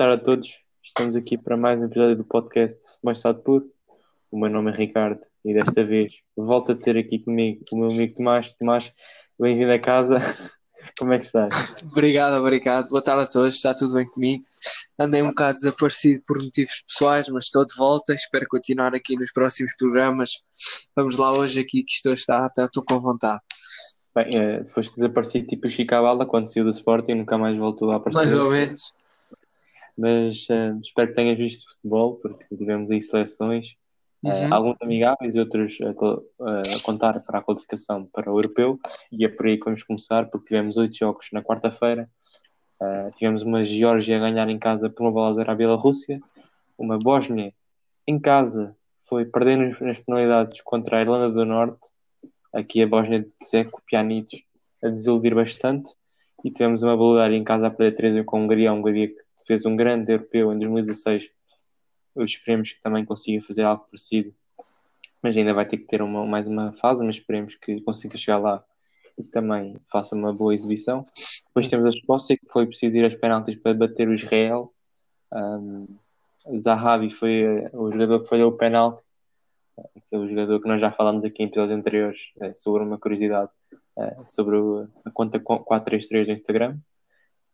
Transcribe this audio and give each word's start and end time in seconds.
tarde 0.00 0.14
a 0.14 0.24
todos. 0.24 0.48
Estamos 0.82 1.14
aqui 1.14 1.36
para 1.36 1.58
mais 1.58 1.78
um 1.78 1.84
episódio 1.84 2.16
do 2.16 2.24
podcast 2.24 2.80
Mais 3.02 3.18
Estado 3.18 3.42
Puro. 3.42 3.70
O 4.30 4.40
meu 4.40 4.48
nome 4.48 4.70
é 4.70 4.74
Ricardo 4.74 5.20
e 5.44 5.52
desta 5.52 5.84
vez 5.84 6.14
volto 6.34 6.72
a 6.72 6.74
ter 6.74 6.96
aqui 6.96 7.18
comigo 7.18 7.62
o 7.70 7.76
meu 7.76 7.88
amigo 7.88 8.14
Tomás. 8.14 8.50
Tomás, 8.58 8.94
bem-vindo 9.38 9.76
a 9.76 9.78
casa. 9.78 10.18
Como 10.98 11.12
é 11.12 11.18
que 11.18 11.26
estás? 11.26 11.84
Obrigado, 11.84 12.40
obrigado. 12.40 12.88
Boa 12.88 13.02
tarde 13.02 13.24
a 13.24 13.26
todos. 13.26 13.54
Está 13.54 13.74
tudo 13.74 13.92
bem 13.92 14.06
comigo? 14.06 14.42
Andei 14.98 15.20
um 15.20 15.28
bocado 15.28 15.60
desaparecido 15.60 16.22
por 16.26 16.42
motivos 16.42 16.82
pessoais, 16.88 17.28
mas 17.28 17.44
estou 17.44 17.66
de 17.66 17.74
volta. 17.76 18.14
Espero 18.14 18.46
continuar 18.48 18.94
aqui 18.94 19.16
nos 19.16 19.30
próximos 19.32 19.76
programas. 19.76 20.30
Vamos 20.96 21.18
lá 21.18 21.30
hoje 21.34 21.60
aqui 21.60 21.82
que 21.82 21.92
estou, 21.92 22.14
está, 22.14 22.50
estou 22.58 22.82
com 22.82 22.98
vontade. 22.98 23.42
Bem, 24.14 24.30
eh, 24.34 24.64
foste 24.72 24.94
desaparecido 24.94 25.46
tipo 25.46 25.66
o 25.66 25.70
Chicabala 25.70 26.24
quando 26.24 26.50
saiu 26.50 26.64
do 26.64 26.70
Sporting 26.70 27.12
e 27.12 27.14
nunca 27.16 27.36
mais 27.36 27.54
voltou 27.54 27.90
a 27.90 27.96
aparecer. 27.96 28.18
Mais 28.18 28.34
ou 28.34 28.50
menos. 28.50 28.98
Mas 30.00 30.46
eh, 30.48 30.74
espero 30.82 31.08
que 31.08 31.14
tenhas 31.14 31.36
visto 31.36 31.70
futebol, 31.70 32.16
porque 32.16 32.56
tivemos 32.56 32.90
aí 32.90 33.02
seleções, 33.02 33.76
Uhum. 34.22 34.52
alguns 34.52 34.76
amigáveis 34.82 35.34
e 35.34 35.40
outros 35.40 35.78
a, 35.80 35.90
a 35.90 36.82
contar 36.84 37.20
para 37.20 37.38
a 37.38 37.42
qualificação 37.42 38.04
para 38.04 38.30
o 38.30 38.36
Europeu. 38.36 38.78
E 39.10 39.24
é 39.24 39.28
por 39.28 39.46
aí 39.46 39.56
que 39.56 39.64
vamos 39.64 39.82
começar, 39.82 40.26
porque 40.26 40.48
tivemos 40.48 40.76
oito 40.76 40.94
jogos 40.96 41.28
na 41.32 41.42
quarta-feira. 41.42 42.08
Eh, 42.82 43.10
tivemos 43.16 43.42
uma 43.42 43.64
Geórgia 43.64 44.16
a 44.16 44.20
ganhar 44.20 44.48
em 44.48 44.58
casa 44.58 44.90
por 44.90 45.02
uma 45.04 45.12
bola 45.12 45.34
zero 45.34 45.50
à 45.50 45.54
Bielorrússia, 45.54 46.20
uma 46.78 46.98
Bósnia 46.98 47.52
em 48.06 48.18
casa 48.18 48.76
foi 49.08 49.24
perder 49.24 49.56
nas, 49.56 49.80
nas 49.80 49.98
penalidades 49.98 50.60
contra 50.62 50.98
a 50.98 51.00
Irlanda 51.00 51.30
do 51.30 51.44
Norte. 51.44 51.88
Aqui 52.52 52.82
a 52.82 52.86
Bósnia 52.86 53.20
de 53.20 53.30
Zeco, 53.44 53.82
Pjanic, 53.86 54.44
a 54.82 54.88
desiludir 54.88 55.34
bastante. 55.34 55.90
E 56.44 56.50
tivemos 56.50 56.82
uma 56.82 56.96
Bulgária 56.96 57.36
em 57.36 57.44
casa 57.44 57.66
a 57.66 57.70
perder 57.70 57.96
3 57.96 58.24
com 58.24 58.38
a 58.38 58.40
Hungria, 58.40 58.70
a 58.70 58.72
Hungria 58.72 59.08
que 59.08 59.29
fez 59.50 59.66
um 59.66 59.74
grande 59.74 60.12
europeu 60.12 60.52
em 60.52 60.58
2016. 60.60 61.28
Eu 62.14 62.24
esperemos 62.24 62.72
que 62.72 62.80
também 62.80 63.04
consiga 63.04 63.44
fazer 63.44 63.62
algo 63.62 63.84
parecido. 63.84 64.32
Mas 65.20 65.36
ainda 65.36 65.52
vai 65.52 65.66
ter 65.66 65.78
que 65.78 65.86
ter 65.86 66.00
uma, 66.00 66.24
mais 66.24 66.46
uma 66.46 66.72
fase, 66.72 67.04
mas 67.04 67.16
esperemos 67.16 67.56
que 67.56 67.80
consiga 67.80 68.16
chegar 68.16 68.38
lá 68.38 68.64
e 69.18 69.24
também 69.24 69.76
faça 69.90 70.14
uma 70.14 70.32
boa 70.32 70.54
exibição. 70.54 71.04
Depois 71.48 71.68
temos 71.68 71.86
a 71.86 71.90
Escócia, 71.90 72.38
que 72.38 72.46
foi 72.48 72.64
preciso 72.64 72.96
ir 72.96 73.04
aos 73.04 73.14
penaltis 73.16 73.56
para 73.56 73.74
bater 73.74 74.08
o 74.08 74.14
Israel. 74.14 74.72
Um, 75.32 75.88
Zahavi 76.56 77.10
foi 77.10 77.68
o 77.72 77.90
jogador 77.90 78.20
que 78.20 78.28
falhou 78.28 78.50
o 78.52 78.56
penalti, 78.56 79.02
aquele 79.96 80.28
jogador 80.28 80.60
que 80.60 80.68
nós 80.68 80.80
já 80.80 80.92
falámos 80.92 81.24
aqui 81.24 81.42
em 81.42 81.46
episódios 81.46 81.76
anteriores, 81.76 82.20
eh, 82.40 82.54
sobre 82.54 82.82
uma 82.84 82.98
curiosidade 82.98 83.50
eh, 83.98 84.16
sobre 84.24 84.56
a 85.04 85.10
conta 85.10 85.40
433 85.40 86.26
do 86.28 86.32
Instagram. 86.32 86.78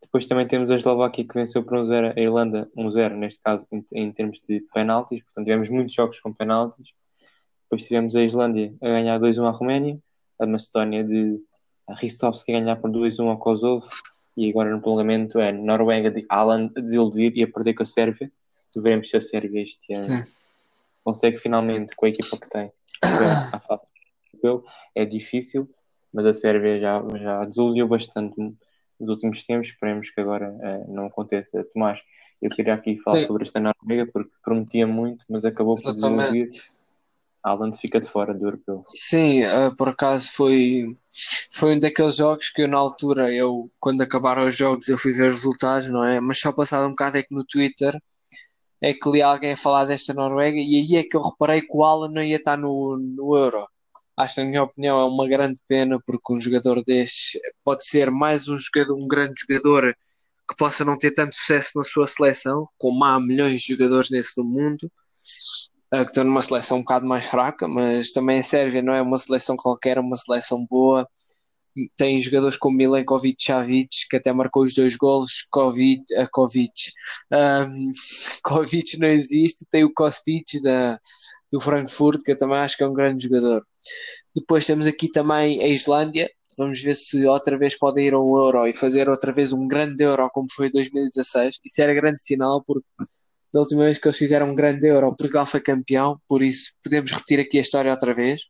Depois 0.07 0.27
também 0.29 0.47
temos 0.47 0.71
a 0.71 0.77
Eslováquia 0.77 1.27
que 1.27 1.35
venceu 1.35 1.65
por 1.65 1.79
1-0 1.79 2.17
a 2.17 2.21
Irlanda, 2.21 2.71
1-0 2.77 3.17
neste 3.17 3.41
caso 3.41 3.67
em, 3.73 3.85
em 3.93 4.12
termos 4.12 4.41
de 4.49 4.61
penaltis, 4.73 5.23
portanto 5.25 5.45
tivemos 5.45 5.69
muitos 5.69 5.95
jogos 5.95 6.21
com 6.21 6.33
penaltis. 6.33 6.91
Depois 7.65 7.83
tivemos 7.83 8.15
a 8.15 8.23
Islândia 8.23 8.73
a 8.81 8.87
ganhar 8.87 9.19
2-1 9.19 9.49
à 9.49 9.51
Roménia, 9.51 9.99
a 10.39 10.47
Macedónia 10.47 11.03
de 11.03 11.41
a 11.89 11.95
Ristovski 11.95 12.55
a 12.55 12.61
ganhar 12.61 12.77
por 12.77 12.91
2-1 12.91 13.29
ao 13.29 13.37
Kosovo 13.37 13.87
e 14.37 14.49
agora 14.49 14.71
no 14.71 14.81
prolongamento 14.81 15.41
é 15.41 15.51
Noruega 15.51 16.11
de 16.11 16.25
Alan 16.29 16.71
a 16.77 16.81
desiludir 16.81 17.33
e 17.37 17.43
a 17.43 17.49
perder 17.49 17.75
com 17.75 17.83
a 17.83 17.87
Sérvia. 17.87 18.31
Veremos 18.77 19.11
se 19.11 19.17
a 19.17 19.21
Sérvia 19.21 19.62
este 19.62 19.93
ano 19.93 20.23
consegue 21.03 21.39
finalmente 21.39 21.97
com 21.97 22.07
a 22.07 22.09
equipa 22.09 22.37
que 22.41 22.49
tem. 22.49 22.73
É 24.95 25.05
difícil, 25.05 25.69
mas 26.12 26.27
a 26.27 26.33
Sérvia 26.33 26.78
já, 26.78 27.03
já 27.19 27.44
desiludiu 27.44 27.88
bastante 27.88 28.41
nos 28.99 29.09
últimos 29.11 29.45
tempos. 29.45 29.69
Esperemos 29.69 30.11
que 30.11 30.21
agora 30.21 30.57
eh, 30.61 30.84
não 30.89 31.07
aconteça. 31.07 31.65
Tomás, 31.73 32.01
eu 32.41 32.51
queria 32.51 32.75
aqui 32.75 32.99
falar 32.99 33.21
Sim. 33.21 33.27
sobre 33.27 33.43
esta 33.45 33.61
Noruega 33.61 34.11
porque 34.12 34.31
prometia 34.43 34.87
muito, 34.87 35.25
mas 35.29 35.45
acabou 35.45 35.75
por 35.77 35.95
desiludir. 35.95 36.51
Alan 37.43 37.73
fica 37.73 38.01
de 38.01 38.09
fora 38.09 38.35
do 38.35 38.45
europeu. 38.45 38.85
Sim, 38.89 39.43
eh, 39.45 39.71
por 39.79 39.89
acaso 39.89 40.33
foi, 40.33 40.97
foi 41.53 41.77
um 41.77 41.79
daqueles 41.79 42.17
jogos 42.17 42.51
que 42.51 42.62
eu 42.62 42.69
na 42.69 42.77
altura, 42.77 43.33
eu 43.33 43.71
quando 43.79 44.03
acabaram 44.03 44.47
os 44.47 44.56
jogos 44.56 44.89
eu 44.89 44.99
fui 44.99 45.12
ver 45.12 45.29
os 45.29 45.37
resultados, 45.37 45.89
não 45.89 46.03
é? 46.03 46.21
Mas 46.21 46.41
só 46.41 46.53
passado 46.53 46.87
um 46.87 46.91
bocado 46.91 47.19
é 47.19 47.23
que 47.23 47.35
no 47.35 47.45
Twitter 47.45 47.97
é 48.83 48.93
que 48.93 49.09
li 49.11 49.23
alguém 49.23 49.53
a 49.53 49.56
falar 49.56 49.85
desta 49.85 50.12
Noruega 50.12 50.59
e 50.59 50.77
aí 50.77 50.97
é 50.97 51.05
que 51.05 51.17
eu 51.17 51.23
reparei 51.23 51.62
que 51.62 51.77
o 51.77 51.85
Alan 51.85 52.11
não 52.11 52.23
ia 52.23 52.37
estar 52.37 52.56
no, 52.56 52.99
no 52.99 53.37
Euro. 53.37 53.67
Acho 54.16 54.41
na 54.41 54.47
minha 54.47 54.62
opinião 54.62 54.99
é 54.99 55.04
uma 55.04 55.28
grande 55.28 55.60
pena 55.69 56.00
porque 56.06 56.32
um 56.32 56.41
jogador 56.41 56.82
destes 56.84 57.41
pode 57.65 57.87
ser 57.87 58.10
mais 58.10 58.49
um 58.49 58.56
jogador, 58.56 58.94
um 58.97 59.06
grande 59.06 59.34
jogador 59.47 59.94
que 60.49 60.56
possa 60.56 60.84
não 60.84 60.97
ter 60.97 61.10
tanto 61.12 61.34
sucesso 61.37 61.72
na 61.77 61.84
sua 61.84 62.06
seleção, 62.06 62.69
como 62.78 63.05
há 63.05 63.21
milhões 63.21 63.62
de 63.62 63.75
jogadores 63.75 64.10
nesse 64.10 64.41
no 64.41 64.44
mundo 64.44 64.91
eh, 65.93 66.05
que 66.05 66.10
estão 66.10 66.25
numa 66.25 66.43
seleção 66.43 66.78
um 66.78 66.81
bocado 66.81 67.06
mais 67.06 67.26
fraca, 67.26 67.69
mas 67.69 68.10
também 68.12 68.38
a 68.38 68.43
Sérvia 68.43 68.82
não 68.82 68.93
é 68.94 69.03
uma 69.03 69.19
seleção 69.19 69.56
qualquer, 69.56 69.97
é 69.99 70.00
uma 70.00 70.16
seleção 70.16 70.66
boa. 70.69 71.09
Tem 71.97 72.20
jogadores 72.20 72.56
como 72.56 72.76
Milenkovic 72.76 73.42
Savic, 73.42 74.09
que 74.09 74.16
até 74.16 74.32
marcou 74.32 74.62
os 74.62 74.75
dois 74.75 74.97
golos. 74.97 75.47
Kovic, 75.50 76.03
uh, 76.14 76.28
Kovic. 76.32 76.92
Ahm, 77.31 77.84
Kovic 78.44 78.98
não 78.98 79.09
existe. 79.09 79.66
Tem 79.70 79.84
o 79.84 79.92
Kostic 79.92 80.60
da, 80.62 80.98
do 81.53 81.60
Frankfurt, 81.60 82.22
que 82.25 82.32
eu 82.32 82.37
também 82.37 82.59
acho 82.59 82.76
que 82.76 82.82
é 82.82 82.88
um 82.88 82.94
grande 82.94 83.25
jogador. 83.25 83.64
Depois 84.34 84.66
temos 84.66 84.87
aqui 84.87 85.10
também 85.10 85.62
a 85.62 85.69
Islândia. 85.69 86.31
Vamos 86.59 86.81
ver 86.82 86.97
se 86.97 87.26
outra 87.26 87.59
vez 87.59 87.78
podem 87.78 88.06
ir 88.06 88.14
ao 88.14 88.26
Euro 88.37 88.66
e 88.66 88.72
fazer 88.72 89.08
outra 89.08 89.32
vez 89.32 89.53
um 89.53 89.69
grande 89.69 90.03
Euro 90.03 90.28
como 90.32 90.47
foi 90.50 90.69
em 90.69 90.70
2016. 90.70 91.58
Isso 91.64 91.82
era 91.82 91.94
grande 91.94 92.22
sinal, 92.22 92.62
porque 92.66 92.87
da 93.53 93.60
última 93.60 93.84
vez 93.84 93.98
que 93.98 94.06
eles 94.06 94.19
fizeram 94.19 94.50
um 94.50 94.54
grande 94.54 94.87
Euro, 94.87 95.14
Portugal 95.16 95.47
foi 95.47 95.60
campeão, 95.60 96.20
por 96.28 96.43
isso 96.43 96.72
podemos 96.82 97.10
repetir 97.10 97.41
aqui 97.41 97.58
a 97.58 97.60
história 97.60 97.91
outra 97.91 98.12
vez. 98.12 98.43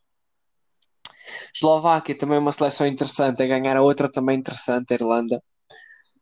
Eslováquia 1.55 2.17
também 2.17 2.37
é 2.37 2.41
uma 2.41 2.53
seleção 2.53 2.87
interessante, 2.87 3.43
a 3.43 3.47
ganhar 3.47 3.77
a 3.77 3.83
outra 3.83 4.11
também 4.11 4.39
interessante, 4.39 4.93
a 4.93 4.95
Irlanda. 4.95 5.43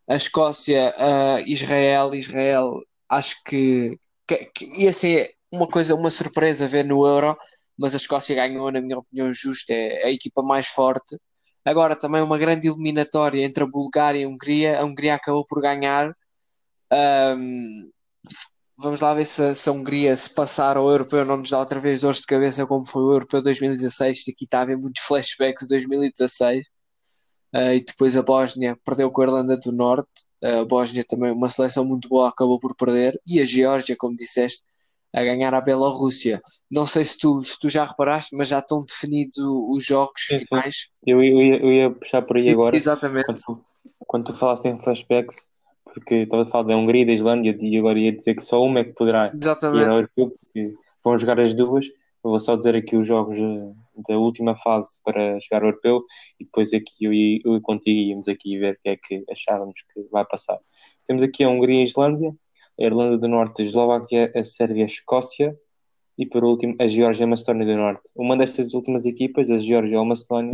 A 0.08 0.16
Escócia, 0.16 0.94
a 0.98 1.40
Israel, 1.46 2.14
Israel, 2.14 2.80
acho 3.08 3.36
que, 3.44 3.98
que, 4.26 4.36
que 4.54 4.82
ia 4.82 4.92
ser 4.92 5.34
uma 5.52 5.68
coisa, 5.68 5.94
uma 5.94 6.10
surpresa 6.10 6.66
ver 6.66 6.84
no 6.84 7.06
Euro, 7.06 7.36
mas 7.78 7.94
a 7.94 7.96
Escócia 7.96 8.36
ganhou, 8.36 8.70
na 8.70 8.80
minha 8.80 8.98
opinião, 8.98 9.32
justo, 9.32 9.70
é 9.72 10.04
a 10.04 10.10
equipa 10.10 10.42
mais 10.42 10.68
forte. 10.68 11.16
Agora 11.64 11.96
também 11.96 12.22
uma 12.22 12.38
grande 12.38 12.68
eliminatória 12.68 13.44
entre 13.44 13.64
a 13.64 13.66
Bulgária 13.66 14.20
e 14.20 14.24
a 14.24 14.28
Hungria. 14.28 14.80
A 14.80 14.84
Hungria 14.84 15.14
acabou 15.14 15.44
por 15.46 15.62
ganhar. 15.62 16.14
Ahm, 16.92 17.90
Vamos 18.76 19.00
lá 19.00 19.14
ver 19.14 19.24
se, 19.24 19.54
se 19.54 19.68
a 19.68 19.72
Hungria, 19.72 20.16
se 20.16 20.34
passar 20.34 20.76
ao 20.76 20.90
Europeu, 20.90 21.24
não 21.24 21.36
nos 21.36 21.50
dá 21.50 21.60
outra 21.60 21.78
vez 21.78 22.00
dores 22.00 22.20
de 22.20 22.26
cabeça 22.26 22.66
como 22.66 22.84
foi 22.84 23.02
o 23.02 23.12
Europeu 23.12 23.42
2016. 23.42 24.18
Isto 24.18 24.30
aqui 24.32 24.44
está 24.44 24.58
a 24.58 24.62
haver 24.62 24.76
muitos 24.76 25.02
flashbacks 25.04 25.68
de 25.68 25.74
2016. 25.76 26.66
Ah, 27.52 27.74
e 27.74 27.84
depois 27.84 28.16
a 28.16 28.22
Bósnia 28.22 28.76
perdeu 28.84 29.10
com 29.12 29.22
a 29.22 29.24
Irlanda 29.24 29.56
do 29.56 29.70
Norte. 29.70 30.10
a 30.42 30.64
Bósnia 30.64 31.04
também, 31.08 31.30
uma 31.32 31.48
seleção 31.48 31.84
muito 31.84 32.08
boa, 32.08 32.28
acabou 32.28 32.58
por 32.58 32.74
perder. 32.74 33.18
E 33.26 33.40
a 33.40 33.44
Geórgia, 33.44 33.94
como 33.96 34.16
disseste, 34.16 34.64
a 35.14 35.22
ganhar 35.22 35.54
a 35.54 35.60
Bielorrússia. 35.60 36.42
Não 36.68 36.84
sei 36.84 37.04
se 37.04 37.16
tu, 37.18 37.40
se 37.40 37.56
tu 37.60 37.70
já 37.70 37.84
reparaste, 37.84 38.36
mas 38.36 38.48
já 38.48 38.58
estão 38.58 38.84
definidos 38.84 39.38
os 39.38 39.86
jogos 39.86 40.20
Sim, 40.26 40.40
sim. 40.40 40.46
finais. 40.46 40.88
Eu, 41.06 41.22
eu, 41.22 41.40
ia, 41.40 41.56
eu 41.62 41.72
ia 41.72 41.90
puxar 41.90 42.22
por 42.22 42.36
aí 42.36 42.50
agora. 42.50 42.74
Exatamente. 42.74 43.24
quando 43.26 43.40
tu, 43.40 43.64
quando 43.98 44.24
tu 44.24 44.34
falaste 44.34 44.66
em 44.66 44.82
flashbacks, 44.82 45.48
porque 45.94 46.14
estava 46.16 46.42
a 46.42 46.46
falar 46.46 46.64
da 46.64 46.76
Hungria 46.76 47.02
e 47.02 47.06
da 47.06 47.12
Islândia, 47.12 47.56
e 47.60 47.78
agora 47.78 47.98
ia 47.98 48.12
dizer 48.12 48.34
que 48.34 48.42
só 48.42 48.60
uma 48.62 48.80
é 48.80 48.84
que 48.84 48.92
poderá 48.92 49.28
ir 49.28 49.38
Exatamente. 49.40 49.88
ao 49.88 49.96
europeu, 49.96 50.36
porque 50.40 50.74
vão 51.02 51.16
jogar 51.16 51.38
as 51.38 51.54
duas. 51.54 51.86
Eu 51.86 52.30
vou 52.30 52.40
só 52.40 52.56
dizer 52.56 52.74
aqui 52.74 52.96
os 52.96 53.06
jogos 53.06 53.38
eh, 53.38 53.72
da 54.08 54.18
última 54.18 54.56
fase 54.56 54.98
para 55.04 55.38
chegar 55.40 55.62
ao 55.62 55.68
europeu, 55.68 56.02
e 56.40 56.44
depois 56.44 56.74
aqui 56.74 56.92
eu 57.00 57.12
e, 57.12 57.40
eu 57.44 57.56
e 57.56 57.60
contigo 57.60 57.96
íamos 57.96 58.28
aqui 58.28 58.58
ver 58.58 58.74
o 58.74 58.78
que 58.82 58.88
é 58.88 58.96
que 58.96 59.24
achávamos 59.30 59.80
que 59.92 60.02
vai 60.10 60.24
passar. 60.24 60.58
Temos 61.06 61.22
aqui 61.22 61.44
a 61.44 61.48
Hungria 61.48 61.78
e 61.78 61.80
a 61.82 61.84
Islândia, 61.84 62.34
a 62.80 62.82
Irlanda 62.82 63.16
do 63.16 63.28
Norte, 63.28 63.62
a 63.62 63.64
Eslováquia, 63.64 64.32
a 64.34 64.42
Sérvia, 64.42 64.82
a 64.82 64.86
Escócia. 64.86 65.56
E 66.16 66.24
por 66.26 66.44
último, 66.44 66.76
a 66.80 66.86
Geórgia 66.86 67.22
e 67.22 67.26
a 67.26 67.26
Macedónia 67.26 67.66
do 67.66 67.76
Norte. 67.76 68.02
Uma 68.14 68.36
destas 68.36 68.72
últimas 68.72 69.04
equipas, 69.04 69.50
a 69.50 69.58
Geórgia 69.58 69.96
ou 69.98 70.04
a 70.04 70.08
Macedónia, 70.08 70.52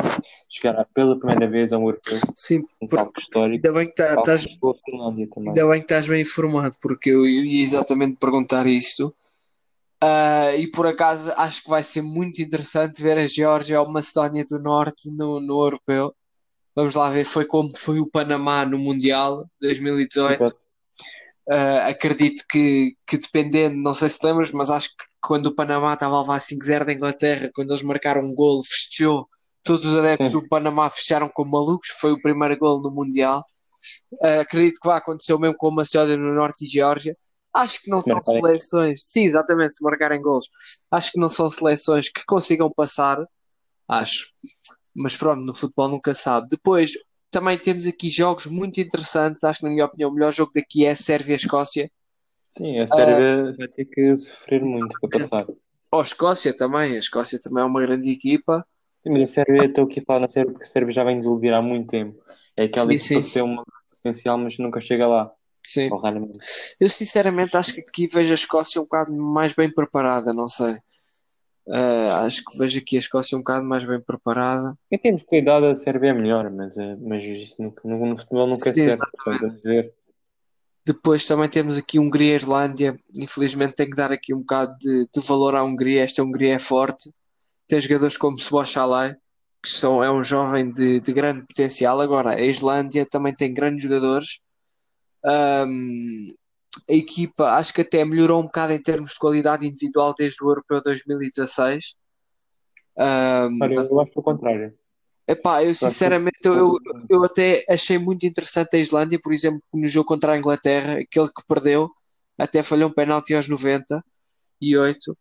chegará 0.49 0.87
pela 0.95 1.19
primeira 1.19 1.47
vez 1.47 1.71
ao 1.73 1.83
europeu, 1.83 2.19
Sim, 2.35 2.65
um 2.81 2.87
por- 2.87 2.99
salto 2.99 3.21
histórico. 3.21 3.55
ainda 3.67 3.73
bem 3.79 3.87
que 3.89 3.95
tá- 3.95 4.15
a. 4.15 4.35
Ainda 5.47 5.69
bem 5.69 5.79
que 5.81 5.85
estás 5.85 6.09
bem 6.09 6.23
informado, 6.23 6.77
porque 6.81 7.11
eu, 7.11 7.27
ia 7.27 7.63
exatamente 7.63 8.17
perguntar 8.19 8.67
isto. 8.67 9.15
Ah, 10.03 10.57
e 10.57 10.67
por 10.69 10.87
acaso 10.87 11.31
acho 11.37 11.63
que 11.63 11.69
vai 11.69 11.83
ser 11.83 12.01
muito 12.01 12.41
interessante 12.41 13.03
ver 13.03 13.19
a 13.19 13.27
Geórgia 13.27 13.83
ou 13.83 13.87
a 13.87 13.93
Macedónia 13.93 14.47
do 14.49 14.59
Norte 14.59 15.11
no, 15.15 15.41
no 15.41 15.63
Europeu. 15.63 16.15
Vamos 16.75 16.95
lá 16.95 17.11
ver, 17.11 17.27
foi 17.27 17.45
como 17.45 17.69
foi 17.77 18.01
o 18.01 18.07
Panamá 18.07 18.65
no 18.65 18.79
Mundial 18.79 19.45
2018. 19.61 20.43
Exato. 20.43 20.57
Ah, 21.51 21.89
acredito 21.89 22.45
que, 22.49 22.97
que 23.05 23.19
dependendo, 23.19 23.77
não 23.77 23.93
sei 23.93 24.09
se 24.09 24.25
lembras, 24.25 24.53
mas 24.53 24.71
acho 24.71 24.91
que 24.91 25.05
quando 25.21 25.47
o 25.47 25.55
Panamá 25.55 25.95
estava 25.95 26.17
a 26.17 26.21
levar 26.21 26.39
5-0 26.39 26.85
da 26.85 26.93
Inglaterra, 26.93 27.51
quando 27.53 27.71
eles 27.71 27.83
marcaram 27.83 28.23
um 28.23 28.35
golo, 28.35 28.63
festejou. 28.63 29.29
Todos 29.65 29.85
os 29.85 29.97
adeptos 29.97 30.31
Sim. 30.31 30.41
do 30.41 30.49
Panamá 30.49 30.89
fecharam 30.89 31.29
como 31.29 31.51
malucos. 31.51 31.89
Foi 32.01 32.13
o 32.13 32.23
primeiro 32.23 32.57
golo 32.57 32.83
no 32.83 32.95
Mundial. 32.95 33.43
Uh, 34.13 34.41
acredito 34.41 34.79
que 34.81 34.89
vai 34.89 34.99
acontecer 34.99 35.35
o 35.35 35.39
mesmo 35.39 35.57
com 35.57 35.69
a 35.69 35.75
Macedónia 35.75 36.17
no 36.17 36.35
Norte 36.35 36.65
e 36.65 36.69
Geórgia. 36.69 37.17
Acho 37.53 37.83
que 37.83 37.91
não 37.91 38.01
são 38.01 38.23
seleções, 38.25 39.03
sim, 39.03 39.25
exatamente, 39.25 39.75
se 39.75 39.83
marcarem 39.83 40.23
gols. 40.23 40.49
Acho 40.91 41.13
que 41.13 41.21
não 41.21 41.29
são 41.29 41.51
seleções 41.51 42.09
que 42.09 42.25
consigam 42.25 42.71
passar, 42.71 43.19
acho. 43.89 44.33
Mas 44.95 45.17
pronto, 45.17 45.43
no 45.45 45.53
futebol 45.53 45.89
nunca 45.89 46.15
sabe. 46.15 46.49
Depois, 46.49 46.93
também 47.31 47.57
temos 47.59 47.87
aqui 47.87 48.09
jogos 48.09 48.47
muito 48.47 48.81
interessantes. 48.81 49.45
Acho 49.45 49.61
que, 49.61 49.65
na 49.67 49.71
minha 49.71 49.85
opinião, 49.85 50.11
o 50.11 50.15
melhor 50.15 50.33
jogo 50.33 50.53
daqui 50.55 50.85
é 50.85 50.95
Sérvia-Escócia. 50.95 51.91
Sim, 52.51 52.81
a 52.81 52.87
Sérvia 52.87 53.53
uh, 53.53 53.57
vai 53.57 53.69
ter 53.69 53.85
que 53.85 54.17
sofrer 54.17 54.63
muito 54.63 54.99
para 55.01 55.19
passar. 55.19 55.47
Ou 55.93 56.03
Escócia 56.03 56.55
também. 56.55 56.97
A 56.97 56.99
Escócia 56.99 57.39
também 57.41 57.63
é 57.63 57.67
uma 57.67 57.81
grande 57.81 58.11
equipa. 58.11 58.67
Sim, 59.03 59.11
mas 59.13 59.23
a 59.23 59.27
Sérvia, 59.27 59.67
estou 59.67 59.85
aqui 59.85 60.01
a 60.01 60.03
falar 60.05 60.21
na 60.21 60.29
Sérvia 60.29 60.53
porque 60.53 60.67
a 60.67 60.69
Sérvia 60.69 60.93
já 60.93 61.05
vem 61.05 61.19
desiludir 61.19 61.55
há 61.55 61.63
muito 61.63 61.89
tempo. 61.89 62.21
É 62.57 62.65
aquela 62.65 62.93
equipa 62.93 63.21
que 63.21 63.33
tem 63.33 63.43
um 63.43 63.63
potencial, 63.91 64.39
mas 64.39 64.59
nunca 64.59 64.81
chega 64.81 65.07
lá. 65.07 65.31
Sim. 65.63 65.91
Eu 66.81 66.89
sinceramente 66.89 67.57
acho 67.57 67.75
que 67.75 67.81
aqui 67.81 68.07
vejo 68.07 68.33
a 68.33 68.35
Escócia 68.35 68.81
um 68.81 68.85
bocado 68.85 69.13
mais 69.13 69.55
bem 69.55 69.71
preparada, 69.71 70.33
não 70.33 70.49
sei. 70.49 70.77
Uh, 71.71 72.25
acho 72.25 72.43
que 72.45 72.59
vejo 72.59 72.81
aqui 72.81 72.97
a 72.97 72.99
Escócia 72.99 73.39
um 73.39 73.43
bocado 73.43 73.65
mais 73.65 73.87
bem 73.87 74.01
preparada. 74.01 74.77
Em 74.91 74.99
termos 74.99 75.23
de 75.23 75.29
cuidado, 75.29 75.67
a 75.67 75.75
Sérvia 75.77 76.11
é 76.11 76.13
melhor, 76.13 76.51
mas, 76.51 76.77
uh, 76.77 76.99
mas 77.01 77.25
isso 77.25 77.63
no, 77.63 77.73
no, 77.85 78.07
no 78.07 78.17
futebol 78.17 78.49
nunca 78.49 78.71
é 78.71 78.75
certo. 78.75 79.07
Depois 80.85 81.25
também 81.25 81.49
temos 81.49 81.77
aqui 81.77 82.01
Hungria 82.01 82.33
e 82.33 82.37
Islândia. 82.37 82.99
Infelizmente 83.17 83.77
tenho 83.77 83.91
que 83.91 83.97
dar 83.97 84.11
aqui 84.11 84.35
um 84.35 84.41
bocado 84.41 84.77
de, 84.81 85.07
de 85.15 85.21
valor 85.21 85.55
à 85.55 85.63
Hungria. 85.63 86.03
Esta 86.03 86.25
Hungria 86.25 86.55
é 86.55 86.59
forte. 86.59 87.09
Tem 87.69 87.79
jogadores 87.79 88.17
como 88.17 88.37
Seboşalai, 88.37 89.15
que 89.63 89.69
são, 89.69 90.03
é 90.03 90.11
um 90.11 90.25
jovem 90.25 90.73
de, 90.73 90.99
de 90.99 91.13
grande 91.13 91.47
potencial. 91.47 92.01
Agora, 92.01 92.35
a 92.35 92.41
Islândia 92.41 93.07
também 93.09 93.33
tem 93.33 93.55
grandes 93.55 93.85
jogadores. 93.85 94.41
Um, 95.25 96.35
a 96.89 96.93
equipa 96.93 97.53
acho 97.53 97.75
que 97.75 97.81
até 97.81 98.05
melhorou 98.05 98.41
um 98.41 98.47
bocado 98.47 98.73
em 98.73 98.83
termos 98.83 99.13
de 99.13 99.19
qualidade 99.19 99.67
individual 99.67 100.15
desde 100.17 100.43
o 100.45 100.49
Europeu 100.49 100.83
2016. 100.83 101.85
Um, 102.99 103.59
Olha, 103.63 103.75
eu 103.75 104.01
acho 104.01 104.13
o 104.15 104.23
contrário. 104.23 104.75
Epá, 105.27 105.63
eu 105.65 105.75
sinceramente 105.75 106.39
eu, 106.43 106.55
eu, 106.55 106.79
eu, 107.09 107.25
até 107.25 107.65
achei 107.69 107.99
muito 107.99 108.27
interessante 108.27 108.77
a 108.77 108.81
Islândia, 108.81 109.19
por 109.23 109.33
exemplo, 109.33 109.63
no 109.73 109.87
jogo 109.87 110.09
contra 110.09 110.33
a 110.33 110.39
Inglaterra, 110.39 110.95
aquele 110.95 111.29
que 111.29 111.47
perdeu, 111.47 111.89
até 112.37 112.63
falhou 112.63 112.91
um 112.91 112.93
penalti 112.93 113.35
aos 113.35 113.47
98. 113.49 115.17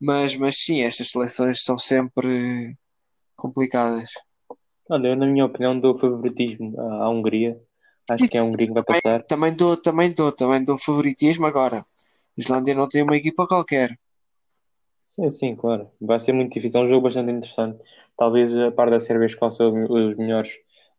Mas, 0.00 0.34
mas 0.36 0.56
sim, 0.56 0.82
estas 0.82 1.10
seleções 1.10 1.62
são 1.62 1.76
sempre 1.76 2.74
complicadas. 3.36 4.12
Olha, 4.88 5.08
eu, 5.08 5.16
na 5.16 5.26
minha 5.26 5.44
opinião, 5.44 5.78
dou 5.78 5.98
favoritismo 5.98 6.80
à 6.80 7.10
Hungria. 7.10 7.60
Acho 8.10 8.28
que 8.28 8.36
é 8.36 8.40
a 8.40 8.44
Hungria 8.44 8.66
que 8.66 8.72
vai 8.72 8.84
passar. 8.84 9.22
Também 9.24 9.54
dou, 9.54 9.76
também 9.76 10.12
dou, 10.12 10.32
também 10.32 10.64
dou 10.64 10.78
favoritismo 10.78 11.46
agora. 11.46 11.78
A 11.78 11.84
Islândia 12.36 12.74
não 12.74 12.88
tem 12.88 13.02
uma 13.02 13.16
equipa 13.16 13.46
qualquer. 13.46 13.98
Sim, 15.06 15.30
sim, 15.30 15.56
claro. 15.56 15.90
Vai 16.00 16.18
ser 16.18 16.32
muito 16.32 16.52
difícil. 16.52 16.80
É 16.80 16.84
um 16.84 16.88
jogo 16.88 17.02
bastante 17.02 17.32
interessante. 17.32 17.82
Talvez 18.16 18.56
a 18.56 18.70
par 18.70 18.90
da 18.90 19.00
Sérvia 19.00 19.24
e 19.24 19.26
Escócia 19.26 19.66
os 19.66 20.16
melhores 20.16 20.58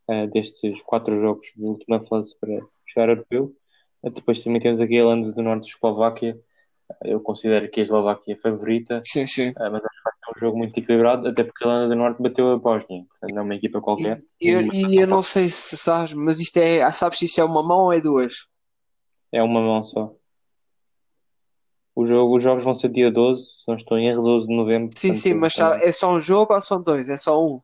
uh, 0.10 0.28
destes 0.28 0.82
quatro 0.82 1.16
jogos 1.16 1.52
de 1.56 1.64
última 1.64 2.04
fase 2.04 2.36
para 2.40 2.60
chegar 2.86 3.10
ao 3.10 3.16
europeu. 3.16 3.56
Uh, 4.04 4.10
depois 4.10 4.44
também 4.44 4.60
temos 4.60 4.82
aqui 4.82 4.96
a 4.96 5.00
Irlanda 5.00 5.32
do 5.32 5.42
Norte 5.42 5.66
de 5.66 5.70
Eslováquia. 5.70 6.38
Uh, 6.90 7.08
eu 7.08 7.20
considero 7.22 7.70
que 7.70 7.80
a 7.80 7.84
Eslováquia 7.84 8.34
é 8.34 8.38
a 8.38 8.42
favorita. 8.42 9.02
Sim, 9.06 9.26
sim. 9.26 9.54
mas 9.58 9.82
jogo 10.40 10.58
muito 10.58 10.78
equilibrado, 10.80 11.28
até 11.28 11.44
porque 11.44 11.64
a 11.64 11.68
Irlanda 11.68 11.90
do 11.90 11.96
Norte 11.96 12.22
bateu 12.22 12.52
a 12.52 12.58
Bósnia. 12.58 13.06
Portanto, 13.10 13.36
não 13.36 13.42
é 13.42 13.46
uma 13.46 13.56
equipa 13.56 13.82
qualquer. 13.82 14.24
E, 14.42 14.50
eu, 14.50 14.62
e 14.74 14.98
eu 14.98 15.08
não 15.08 15.22
sei 15.22 15.50
se 15.50 15.78
sabes, 15.78 16.14
mas 16.14 16.40
isto 16.40 16.58
é. 16.58 16.90
Sabes 16.92 17.20
se 17.20 17.26
isto 17.26 17.42
é 17.42 17.44
uma 17.44 17.62
mão 17.62 17.86
ou 17.86 17.94
é 17.94 18.02
duas? 18.02 18.50
É 19.32 19.44
uma 19.44 19.62
mão 19.62 19.84
só. 19.84 20.16
O 21.96 22.06
jogo, 22.06 22.38
os 22.38 22.44
jogos 22.44 22.64
vão 22.64 22.74
ser 22.74 22.90
dia 22.90 23.12
12, 23.12 23.44
se 23.44 23.68
não 23.68 23.76
estou 23.76 23.98
em 23.98 24.08
erro, 24.08 24.24
12 24.24 24.48
de 24.48 24.56
novembro. 24.56 24.90
Sim, 24.96 25.14
sim, 25.14 25.34
mas 25.34 25.60
é 25.60 25.92
só 25.92 26.14
um 26.14 26.20
jogo 26.20 26.54
ou 26.54 26.62
são 26.62 26.82
dois? 26.82 27.10
É 27.10 27.18
só 27.18 27.44
um? 27.44 27.60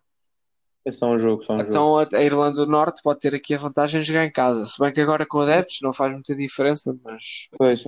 É 0.85 0.91
só 0.91 1.07
um 1.07 1.17
jogo, 1.17 1.43
só 1.43 1.53
um 1.53 1.59
então 1.59 1.99
jogo. 1.99 2.15
a 2.15 2.21
Irlanda 2.21 2.65
do 2.65 2.71
Norte 2.71 3.01
pode 3.01 3.19
ter 3.19 3.33
aqui 3.33 3.55
a 3.55 3.57
vantagem 3.57 4.01
de 4.01 4.07
jogar 4.07 4.25
em 4.25 4.31
casa. 4.31 4.65
Se 4.65 4.77
bem 4.79 4.93
que 4.93 5.01
agora 5.01 5.25
com 5.25 5.39
adeptos 5.39 5.79
não 5.81 5.93
faz 5.93 6.11
muita 6.11 6.35
diferença, 6.35 6.95
mas. 7.03 7.49
Pois. 7.57 7.83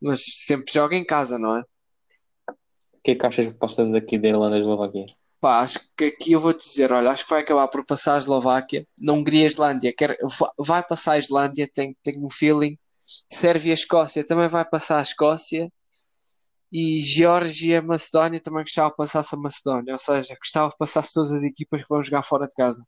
Mas 0.00 0.24
sempre 0.24 0.72
joga 0.72 0.94
em 0.94 1.04
casa, 1.04 1.38
não 1.38 1.56
é? 1.56 1.64
O 3.06 3.08
que 3.08 3.12
é 3.12 3.14
que 3.14 3.24
achas 3.26 3.46
que 3.46 3.54
passamos 3.54 3.94
aqui 3.94 4.18
da 4.18 4.26
Irlanda 4.26 4.56
e 4.56 4.60
Eslováquia? 4.62 5.06
Pá, 5.40 5.60
acho 5.60 5.78
que 5.96 6.06
aqui 6.06 6.32
eu 6.32 6.40
vou 6.40 6.52
te 6.52 6.66
dizer, 6.66 6.90
olha, 6.90 7.08
acho 7.08 7.22
que 7.22 7.30
vai 7.30 7.40
acabar 7.40 7.68
por 7.68 7.86
passar 7.86 8.16
a 8.16 8.18
Eslováquia. 8.18 8.84
Não 9.00 9.18
Hungria 9.18 9.44
a 9.44 9.46
Islândia. 9.46 9.94
Quer, 9.96 10.16
vai 10.58 10.82
passar 10.82 11.12
a 11.12 11.18
Islândia, 11.18 11.70
tenho, 11.72 11.94
tenho 12.02 12.26
um 12.26 12.28
feeling. 12.28 12.76
Sérvia 13.32 13.70
e 13.70 13.74
Escócia 13.74 14.26
também 14.26 14.48
vai 14.48 14.64
passar 14.68 14.98
a 14.98 15.02
Escócia 15.02 15.70
e 16.72 17.00
Geórgia, 17.00 17.80
Macedónia 17.80 18.40
também 18.42 18.64
gostava 18.64 18.90
que 18.90 18.96
passasse 18.96 19.36
a 19.36 19.38
Macedónia, 19.38 19.92
ou 19.92 19.98
seja, 19.98 20.34
gostava 20.36 20.72
que 20.72 20.78
passasse 20.78 21.14
todas 21.14 21.30
as 21.30 21.44
equipas 21.44 21.82
que 21.82 21.88
vão 21.88 22.02
jogar 22.02 22.24
fora 22.24 22.48
de 22.48 22.54
casa. 22.56 22.84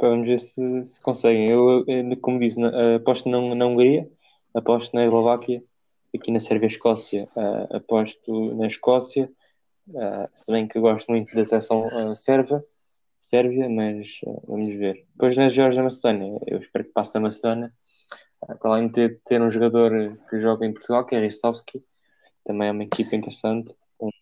Vamos 0.00 0.26
ver 0.26 0.40
se, 0.40 0.86
se 0.86 1.00
conseguem. 1.00 1.48
Eu, 1.48 1.84
como 2.20 2.40
disse, 2.40 2.58
aposto 2.96 3.28
na, 3.28 3.54
na 3.54 3.66
Hungria, 3.66 4.10
aposto 4.52 4.96
na 4.96 5.06
Eslováquia, 5.06 5.62
aqui 6.14 6.30
na 6.30 6.40
Sérvia 6.40 6.66
Escócia, 6.66 7.28
uh, 7.36 7.76
aposto 7.76 8.46
na 8.56 8.66
Escócia, 8.66 9.30
uh, 9.88 10.28
se 10.34 10.52
bem 10.52 10.68
que 10.68 10.78
gosto 10.78 11.10
muito 11.10 11.34
da 11.34 11.44
seleção 11.46 11.86
uh, 11.86 12.16
sérvia, 12.16 12.62
Sérvia, 13.20 13.68
mas 13.68 14.18
vamos 14.48 14.68
ver. 14.68 15.06
Depois 15.12 15.36
na 15.36 15.48
Geórgia 15.48 15.82
Macedónia, 15.82 16.40
eu 16.44 16.58
espero 16.58 16.84
que 16.84 16.92
passe 16.92 17.16
a 17.16 17.20
Macedónia, 17.20 17.72
para 18.40 18.58
além 18.72 18.88
de 18.88 19.10
ter, 19.24 19.40
um 19.40 19.48
jogador 19.48 19.92
que 20.28 20.40
joga 20.40 20.66
em 20.66 20.72
Portugal, 20.72 21.06
que 21.06 21.14
é 21.14 21.20
Ristovski, 21.20 21.84
também 22.44 22.66
é 22.66 22.72
uma 22.72 22.82
equipa 22.82 23.14
interessante, 23.14 23.72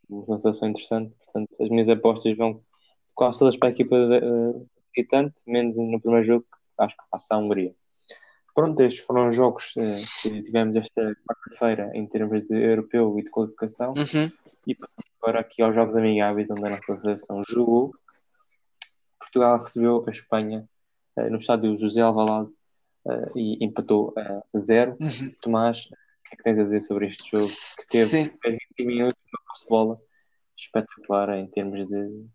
uma 0.06 0.36
sensação 0.36 0.68
interessante. 0.68 1.14
Portanto, 1.24 1.48
as 1.58 1.70
minhas 1.70 1.88
apostas 1.88 2.36
vão 2.36 2.62
quase 3.14 3.38
todas 3.38 3.56
para 3.56 3.70
a 3.70 3.72
equipa 3.72 3.96
visitante, 4.94 5.40
menos 5.46 5.78
no 5.78 5.98
primeiro 5.98 6.26
jogo, 6.26 6.46
acho 6.76 6.94
que 6.94 7.02
passa 7.10 7.34
a 7.34 7.38
Hungria. 7.38 7.74
Pronto, 8.54 8.80
estes 8.82 9.04
foram 9.04 9.28
os 9.28 9.34
jogos 9.34 9.72
uh, 9.76 10.30
que 10.30 10.42
tivemos 10.42 10.76
esta 10.76 11.16
quarta-feira 11.26 11.90
em 11.94 12.06
termos 12.06 12.46
de 12.46 12.54
europeu 12.54 13.18
e 13.18 13.24
de 13.24 13.30
qualificação. 13.30 13.94
Uhum. 13.96 14.30
E 14.66 14.76
agora 15.20 15.40
aqui 15.40 15.62
aos 15.62 15.74
Jogos 15.74 15.96
Amigáveis, 15.96 16.50
onde 16.50 16.66
a 16.66 16.70
nossa 16.70 16.96
seleção 16.96 17.42
jogou. 17.44 17.92
Portugal 19.18 19.58
recebeu 19.58 20.04
a 20.06 20.10
Espanha 20.10 20.68
uh, 21.16 21.30
no 21.30 21.38
estádio 21.38 21.78
José 21.78 22.00
Alvalade 22.00 22.50
uh, 23.06 23.38
e 23.38 23.64
empatou 23.64 24.12
a 24.16 24.58
zero. 24.58 24.96
Uhum. 25.00 25.32
Tomás, 25.40 25.88
que 26.30 26.34
é 26.34 26.36
que 26.36 26.42
tens 26.42 26.58
a 26.58 26.64
dizer 26.64 26.80
sobre 26.80 27.06
este 27.06 27.30
jogo 27.30 27.44
que 27.78 27.86
teve 27.88 28.04
Sim. 28.04 28.30
20 28.44 28.86
minutos 28.86 29.22
de 29.60 29.68
bola 29.68 30.00
espetacular 30.56 31.38
em 31.38 31.46
termos 31.48 31.88
de 31.88 32.26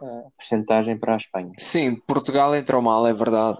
uh, 0.00 0.32
percentagem 0.36 0.98
para 0.98 1.14
a 1.14 1.16
Espanha? 1.16 1.52
Sim, 1.56 2.00
Portugal 2.06 2.54
entrou 2.54 2.82
mal, 2.82 3.06
é 3.06 3.12
verdade. 3.12 3.58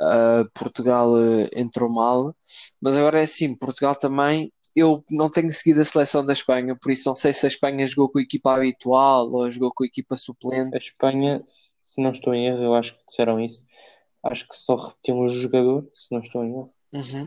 Uh, 0.00 0.48
Portugal 0.52 1.10
uh, 1.12 1.48
entrou 1.54 1.90
mal, 1.90 2.34
mas 2.80 2.96
agora 2.96 3.20
é 3.20 3.24
assim: 3.24 3.54
Portugal 3.54 3.94
também. 3.94 4.52
Eu 4.74 5.02
não 5.10 5.30
tenho 5.30 5.50
seguido 5.50 5.80
a 5.80 5.84
seleção 5.84 6.24
da 6.24 6.34
Espanha, 6.34 6.76
por 6.78 6.92
isso 6.92 7.08
não 7.08 7.16
sei 7.16 7.32
se 7.32 7.46
a 7.46 7.48
Espanha 7.48 7.86
jogou 7.86 8.10
com 8.10 8.18
a 8.18 8.22
equipa 8.22 8.56
habitual 8.56 9.32
ou 9.32 9.50
jogou 9.50 9.72
com 9.74 9.84
a 9.84 9.86
equipa 9.86 10.16
suplente. 10.16 10.74
A 10.74 10.76
Espanha, 10.76 11.42
se 11.82 12.02
não 12.02 12.10
estou 12.10 12.34
em 12.34 12.48
erro, 12.48 12.62
eu 12.62 12.74
acho 12.74 12.92
que 12.94 13.06
disseram 13.06 13.40
isso. 13.40 13.64
Acho 14.22 14.46
que 14.46 14.54
só 14.54 14.76
repetiu 14.76 15.16
um 15.16 15.28
jogador, 15.30 15.90
se 15.94 16.12
não 16.12 16.20
estou 16.20 16.44
em 16.44 16.50
erro. 16.50 16.74
Uhum 16.92 17.26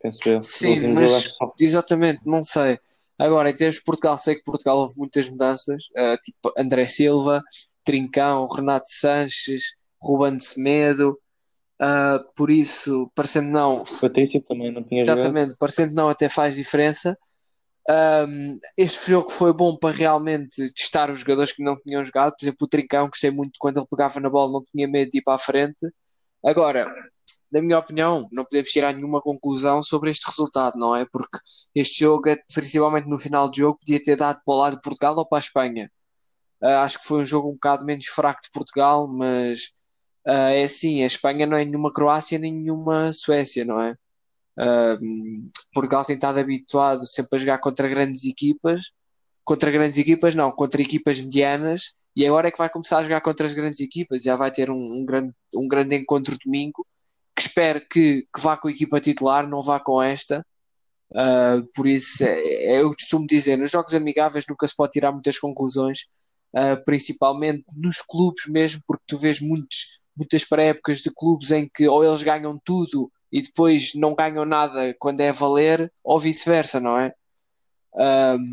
penso 0.00 0.28
eu. 0.28 0.42
Sim, 0.42 0.94
mas 0.94 1.34
exatamente, 1.60 2.22
não 2.24 2.42
sei. 2.42 2.78
Agora, 3.18 3.50
em 3.50 3.54
termos 3.54 3.76
de 3.76 3.82
Portugal, 3.82 4.16
sei 4.16 4.36
que 4.36 4.44
Portugal 4.44 4.78
houve 4.78 4.94
muitas 4.96 5.28
mudanças, 5.28 5.84
uh, 5.90 6.16
tipo 6.22 6.52
André 6.58 6.86
Silva, 6.86 7.42
Trincão, 7.84 8.48
Renato 8.48 8.88
Sanches, 8.88 9.76
Ruben 10.00 10.38
Semedo, 10.40 11.18
uh, 11.80 12.24
por 12.36 12.50
isso, 12.50 13.10
parecendo 13.14 13.50
não. 13.50 13.82
Patrício 14.00 14.42
também 14.42 14.72
não 14.72 14.82
tinha 14.82 15.02
Exatamente, 15.02 15.40
jogado. 15.40 15.58
parecendo 15.58 15.94
não, 15.94 16.08
até 16.08 16.28
faz 16.28 16.56
diferença. 16.56 17.16
Um, 17.88 18.54
este 18.76 19.10
jogo 19.10 19.30
foi 19.30 19.52
bom 19.52 19.76
para 19.76 19.94
realmente 19.94 20.72
testar 20.74 21.10
os 21.10 21.20
jogadores 21.20 21.52
que 21.52 21.62
não 21.62 21.74
tinham 21.74 22.04
jogado. 22.04 22.34
Por 22.38 22.44
exemplo, 22.44 22.64
o 22.64 22.68
Trincão, 22.68 23.08
gostei 23.08 23.30
muito 23.30 23.52
quando 23.58 23.78
ele 23.78 23.86
pegava 23.90 24.20
na 24.20 24.30
bola, 24.30 24.52
não 24.52 24.62
tinha 24.62 24.86
medo 24.86 25.10
de 25.10 25.18
ir 25.18 25.22
para 25.22 25.34
a 25.34 25.38
frente. 25.38 25.86
Agora, 26.44 26.86
na 27.50 27.60
minha 27.60 27.78
opinião, 27.78 28.28
não 28.30 28.44
podemos 28.44 28.70
tirar 28.70 28.94
nenhuma 28.94 29.20
conclusão 29.20 29.82
sobre 29.82 30.10
este 30.10 30.26
resultado, 30.26 30.78
não 30.78 30.94
é? 30.94 31.04
Porque 31.10 31.38
este 31.74 32.00
jogo, 32.00 32.24
principalmente 32.54 33.08
no 33.08 33.18
final 33.18 33.50
do 33.50 33.56
jogo, 33.56 33.78
podia 33.78 34.00
ter 34.00 34.16
dado 34.16 34.40
para 34.44 34.54
o 34.54 34.58
lado 34.58 34.76
de 34.76 34.82
Portugal 34.82 35.16
ou 35.16 35.26
para 35.26 35.38
a 35.38 35.40
Espanha. 35.40 35.90
Uh, 36.62 36.66
acho 36.84 37.00
que 37.00 37.06
foi 37.06 37.22
um 37.22 37.24
jogo 37.24 37.48
um 37.48 37.54
bocado 37.54 37.84
menos 37.84 38.06
fraco 38.06 38.42
de 38.42 38.50
Portugal, 38.52 39.08
mas 39.08 39.72
uh, 40.26 40.30
é 40.52 40.64
assim: 40.64 41.02
a 41.02 41.06
Espanha 41.06 41.46
não 41.46 41.56
é 41.56 41.64
nenhuma 41.64 41.92
Croácia 41.92 42.38
nenhuma 42.38 43.12
Suécia, 43.12 43.64
não 43.64 43.80
é? 43.80 43.94
Uh, 44.58 45.50
Portugal 45.72 46.04
tem 46.04 46.16
estado 46.16 46.38
habituado 46.38 47.06
sempre 47.06 47.36
a 47.36 47.40
jogar 47.40 47.58
contra 47.58 47.88
grandes 47.88 48.24
equipas, 48.24 48.92
contra 49.44 49.70
grandes 49.70 49.98
equipas, 49.98 50.34
não, 50.34 50.52
contra 50.52 50.82
equipas 50.82 51.20
medianas, 51.20 51.94
E 52.14 52.26
agora 52.26 52.48
é 52.48 52.50
que 52.50 52.58
vai 52.58 52.68
começar 52.70 52.98
a 52.98 53.02
jogar 53.02 53.20
contra 53.20 53.46
as 53.46 53.54
grandes 53.54 53.80
equipas, 53.80 54.22
já 54.22 54.36
vai 54.36 54.50
ter 54.52 54.70
um, 54.70 54.74
um 54.76 55.04
grande, 55.06 55.32
um 55.54 55.68
grande 55.68 55.96
encontro 55.96 56.36
domingo, 56.44 56.82
que 57.36 57.42
espero 57.42 57.80
que, 57.88 58.26
que 58.34 58.40
vá 58.40 58.56
com 58.56 58.68
a 58.68 58.70
equipa 58.70 59.00
titular, 59.00 59.48
não 59.48 59.62
vá 59.62 59.80
com 59.80 60.02
esta. 60.02 60.44
Uh, 61.12 61.66
por 61.74 61.88
isso, 61.88 62.24
é, 62.24 62.40
é, 62.40 62.82
eu 62.82 62.92
costumo 62.92 63.26
dizer, 63.26 63.56
nos 63.56 63.70
jogos 63.70 63.94
amigáveis 63.94 64.44
nunca 64.48 64.68
se 64.68 64.76
pode 64.76 64.92
tirar 64.92 65.12
muitas 65.12 65.38
conclusões, 65.38 66.06
uh, 66.54 66.82
principalmente 66.84 67.64
nos 67.76 67.98
clubes 68.02 68.46
mesmo, 68.46 68.82
porque 68.86 69.04
tu 69.06 69.16
vês 69.18 69.40
muitos, 69.40 69.99
muitas 70.16 70.44
pré-épocas 70.44 70.98
de 70.98 71.10
clubes 71.14 71.50
em 71.50 71.68
que 71.72 71.88
ou 71.88 72.04
eles 72.04 72.22
ganham 72.22 72.58
tudo 72.64 73.10
e 73.32 73.40
depois 73.42 73.94
não 73.94 74.14
ganham 74.14 74.44
nada 74.44 74.94
quando 74.98 75.20
é 75.20 75.28
a 75.28 75.32
valer, 75.32 75.92
ou 76.02 76.18
vice-versa, 76.18 76.80
não 76.80 76.98
é? 76.98 77.14
Um, 77.94 78.44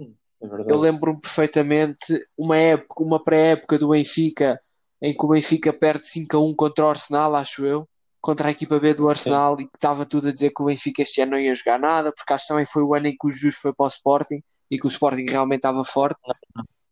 é 0.00 0.72
eu 0.72 0.78
lembro-me 0.78 1.20
perfeitamente 1.20 2.24
uma 2.38 2.56
época, 2.56 3.02
uma 3.02 3.22
pré-época 3.22 3.78
do 3.78 3.88
Benfica 3.88 4.60
em 5.00 5.14
que 5.14 5.24
o 5.24 5.28
Benfica 5.28 5.72
perde 5.72 6.06
5 6.06 6.36
a 6.36 6.40
1 6.40 6.56
contra 6.56 6.86
o 6.86 6.88
Arsenal, 6.88 7.34
acho 7.34 7.66
eu, 7.66 7.86
contra 8.20 8.48
a 8.48 8.50
equipa 8.50 8.78
B 8.78 8.94
do 8.94 9.08
Arsenal 9.08 9.56
Sim. 9.56 9.64
e 9.64 9.66
que 9.66 9.76
estava 9.76 10.06
tudo 10.06 10.28
a 10.28 10.32
dizer 10.32 10.50
que 10.50 10.62
o 10.62 10.66
Benfica 10.66 11.02
este 11.02 11.20
ano 11.20 11.32
não 11.32 11.38
ia 11.38 11.54
jogar 11.54 11.78
nada, 11.78 12.12
porque 12.12 12.32
acho 12.32 12.44
que 12.44 12.48
também 12.48 12.66
foi 12.66 12.82
o 12.82 12.94
ano 12.94 13.06
em 13.06 13.16
que 13.16 13.26
o 13.26 13.30
Jus 13.30 13.56
foi 13.56 13.72
para 13.74 13.84
o 13.84 13.88
Sporting 13.88 14.42
e 14.70 14.78
que 14.78 14.86
o 14.86 14.88
Sporting 14.88 15.26
realmente 15.28 15.58
estava 15.58 15.84
forte. 15.84 16.18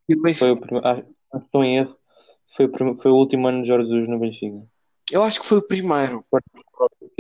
E 0.09 0.15
o 0.15 0.23
Benfica... 0.23 0.47
Foi 0.47 0.55
o 0.55 0.61
primeiro, 0.61 1.07
estou 1.35 1.65
em 1.65 1.79
erro, 1.79 1.97
foi 2.55 2.67
o, 2.67 2.97
foi 2.97 3.11
o 3.11 3.17
último 3.17 3.49
ano 3.49 3.63
de 3.63 3.69
Jorge 3.69 3.89
Jesus 3.89 4.09
no 4.09 4.19
Benfica. 4.19 4.63
Eu 5.11 5.23
acho 5.23 5.41
que 5.41 5.47
foi 5.47 5.59
o 5.59 5.67
primeiro. 5.67 6.25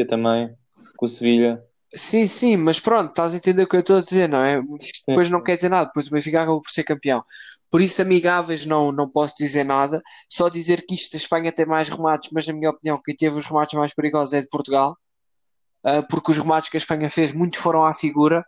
também, 0.08 0.54
com 0.96 1.06
o 1.06 1.08
Sevilha. 1.08 1.62
Sim, 1.94 2.26
sim, 2.26 2.56
mas 2.56 2.80
pronto, 2.80 3.10
estás 3.10 3.34
a 3.34 3.36
entender 3.36 3.62
o 3.62 3.68
que 3.68 3.76
eu 3.76 3.80
estou 3.80 3.96
a 3.96 4.00
dizer, 4.00 4.28
não 4.28 4.42
é? 4.42 4.60
Depois 5.06 5.30
não 5.30 5.42
quer 5.42 5.54
dizer 5.54 5.68
nada, 5.68 5.86
depois 5.86 6.08
o 6.08 6.10
Benfica 6.10 6.42
acabou 6.42 6.60
por 6.60 6.70
ser 6.70 6.82
campeão. 6.82 7.22
Por 7.70 7.80
isso, 7.80 8.02
amigáveis, 8.02 8.66
não, 8.66 8.90
não 8.90 9.08
posso 9.08 9.34
dizer 9.38 9.64
nada. 9.64 10.02
Só 10.28 10.48
dizer 10.48 10.84
que 10.86 10.94
isto, 10.94 11.14
a 11.14 11.18
Espanha 11.18 11.52
tem 11.52 11.66
mais 11.66 11.88
remates, 11.88 12.30
mas 12.32 12.46
na 12.46 12.52
minha 12.52 12.70
opinião, 12.70 13.00
quem 13.04 13.14
teve 13.14 13.38
os 13.38 13.46
remates 13.46 13.78
mais 13.78 13.94
perigosos 13.94 14.34
é 14.34 14.40
de 14.40 14.48
Portugal, 14.48 14.96
uh, 15.84 16.06
porque 16.08 16.32
os 16.32 16.38
remates 16.38 16.68
que 16.68 16.76
a 16.76 16.78
Espanha 16.78 17.08
fez, 17.08 17.32
muitos 17.32 17.60
foram 17.60 17.84
à 17.84 17.92
figura, 17.92 18.44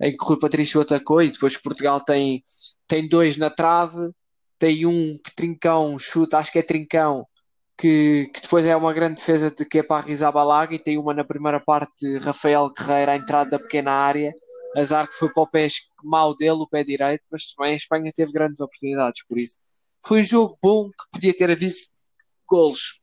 em 0.00 0.10
que 0.10 0.24
o 0.24 0.26
Rui 0.26 0.38
Patrício 0.40 0.80
atacou, 0.80 1.22
e 1.22 1.30
depois 1.30 1.56
Portugal 1.56 2.00
tem, 2.00 2.42
tem 2.88 3.08
dois 3.08 3.36
na 3.36 3.50
trave, 3.50 3.98
tem 4.60 4.86
um 4.86 5.12
que 5.12 5.34
Trincão 5.34 5.98
chuta, 5.98 6.38
acho 6.38 6.52
que 6.52 6.58
é 6.58 6.62
Trincão, 6.62 7.26
que, 7.76 8.30
que, 8.32 8.42
depois 8.42 8.66
é 8.66 8.76
uma 8.76 8.92
grande 8.92 9.18
defesa 9.18 9.50
de 9.50 9.64
que 9.64 9.78
é 9.78 9.84
Rizabalaga 10.04 10.74
e 10.74 10.78
tem 10.78 10.98
uma 10.98 11.14
na 11.14 11.24
primeira 11.24 11.58
parte 11.58 12.18
Rafael 12.18 12.70
Guerreiro 12.70 13.10
à 13.10 13.16
entrada 13.16 13.50
da 13.50 13.58
pequena 13.58 13.90
área 13.90 14.32
azar 14.76 15.08
que 15.08 15.14
foi 15.14 15.32
para 15.32 15.42
o 15.42 15.46
pé 15.46 15.66
mau 16.04 16.36
dele, 16.36 16.62
o 16.62 16.68
pé 16.68 16.84
direito, 16.84 17.24
mas 17.30 17.52
também 17.52 17.72
a 17.72 17.76
Espanha 17.76 18.12
teve 18.14 18.32
grandes 18.32 18.60
oportunidades 18.60 19.24
por 19.26 19.38
isso. 19.38 19.56
Foi 20.06 20.20
um 20.20 20.24
jogo 20.24 20.58
bom 20.62 20.88
que 20.88 21.10
podia 21.12 21.34
ter 21.34 21.50
havido 21.50 21.74
golos. 22.48 23.02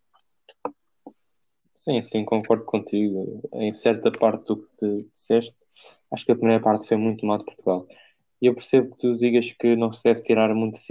Sim, 1.75 2.01
sim, 2.03 2.23
concordo 2.23 2.65
contigo. 2.65 3.41
Em 3.53 3.73
certa 3.73 4.11
parte 4.11 4.45
do 4.45 4.57
que 4.57 4.67
te 4.77 5.09
disseste, 5.13 5.55
acho 6.11 6.25
que 6.25 6.31
a 6.31 6.35
primeira 6.35 6.63
parte 6.63 6.87
foi 6.87 6.97
muito 6.97 7.25
mal 7.25 7.39
de 7.39 7.45
Portugal. 7.45 7.87
Eu 8.41 8.53
percebo 8.53 8.96
que 8.96 9.01
tu 9.01 9.17
digas 9.17 9.51
que 9.51 9.75
não 9.75 9.91
se 9.91 10.03
deve 10.03 10.22
tirar 10.22 10.53
muitas 10.53 10.86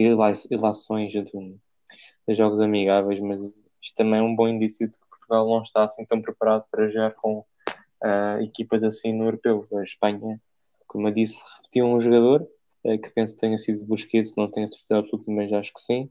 ilações 0.50 1.12
de, 1.12 1.22
de 1.22 2.34
jogos 2.34 2.60
amigáveis, 2.60 3.20
mas 3.20 3.40
isto 3.82 3.94
também 3.94 4.18
é 4.18 4.22
um 4.22 4.34
bom 4.34 4.48
indício 4.48 4.88
de 4.88 4.94
que 4.94 5.08
Portugal 5.08 5.46
não 5.46 5.62
está 5.62 5.84
assim 5.84 6.04
tão 6.04 6.20
preparado 6.20 6.64
para 6.70 6.88
jogar 6.88 7.14
com 7.14 7.38
uh, 7.38 8.42
equipas 8.42 8.82
assim 8.82 9.12
no 9.12 9.24
europeu. 9.24 9.64
A 9.74 9.82
Espanha, 9.82 10.40
como 10.86 11.08
eu 11.08 11.12
disse, 11.12 11.40
repetiu 11.56 11.86
um 11.86 12.00
jogador 12.00 12.42
uh, 12.84 13.00
que 13.00 13.10
penso 13.10 13.34
que 13.34 13.40
tenha 13.40 13.58
sido 13.58 13.84
Busquets, 13.84 14.34
não 14.36 14.50
tenho 14.50 14.68
certeza 14.68 14.98
absoluta, 14.98 15.30
mas 15.30 15.52
acho 15.52 15.72
que 15.72 15.80
sim. 15.80 16.10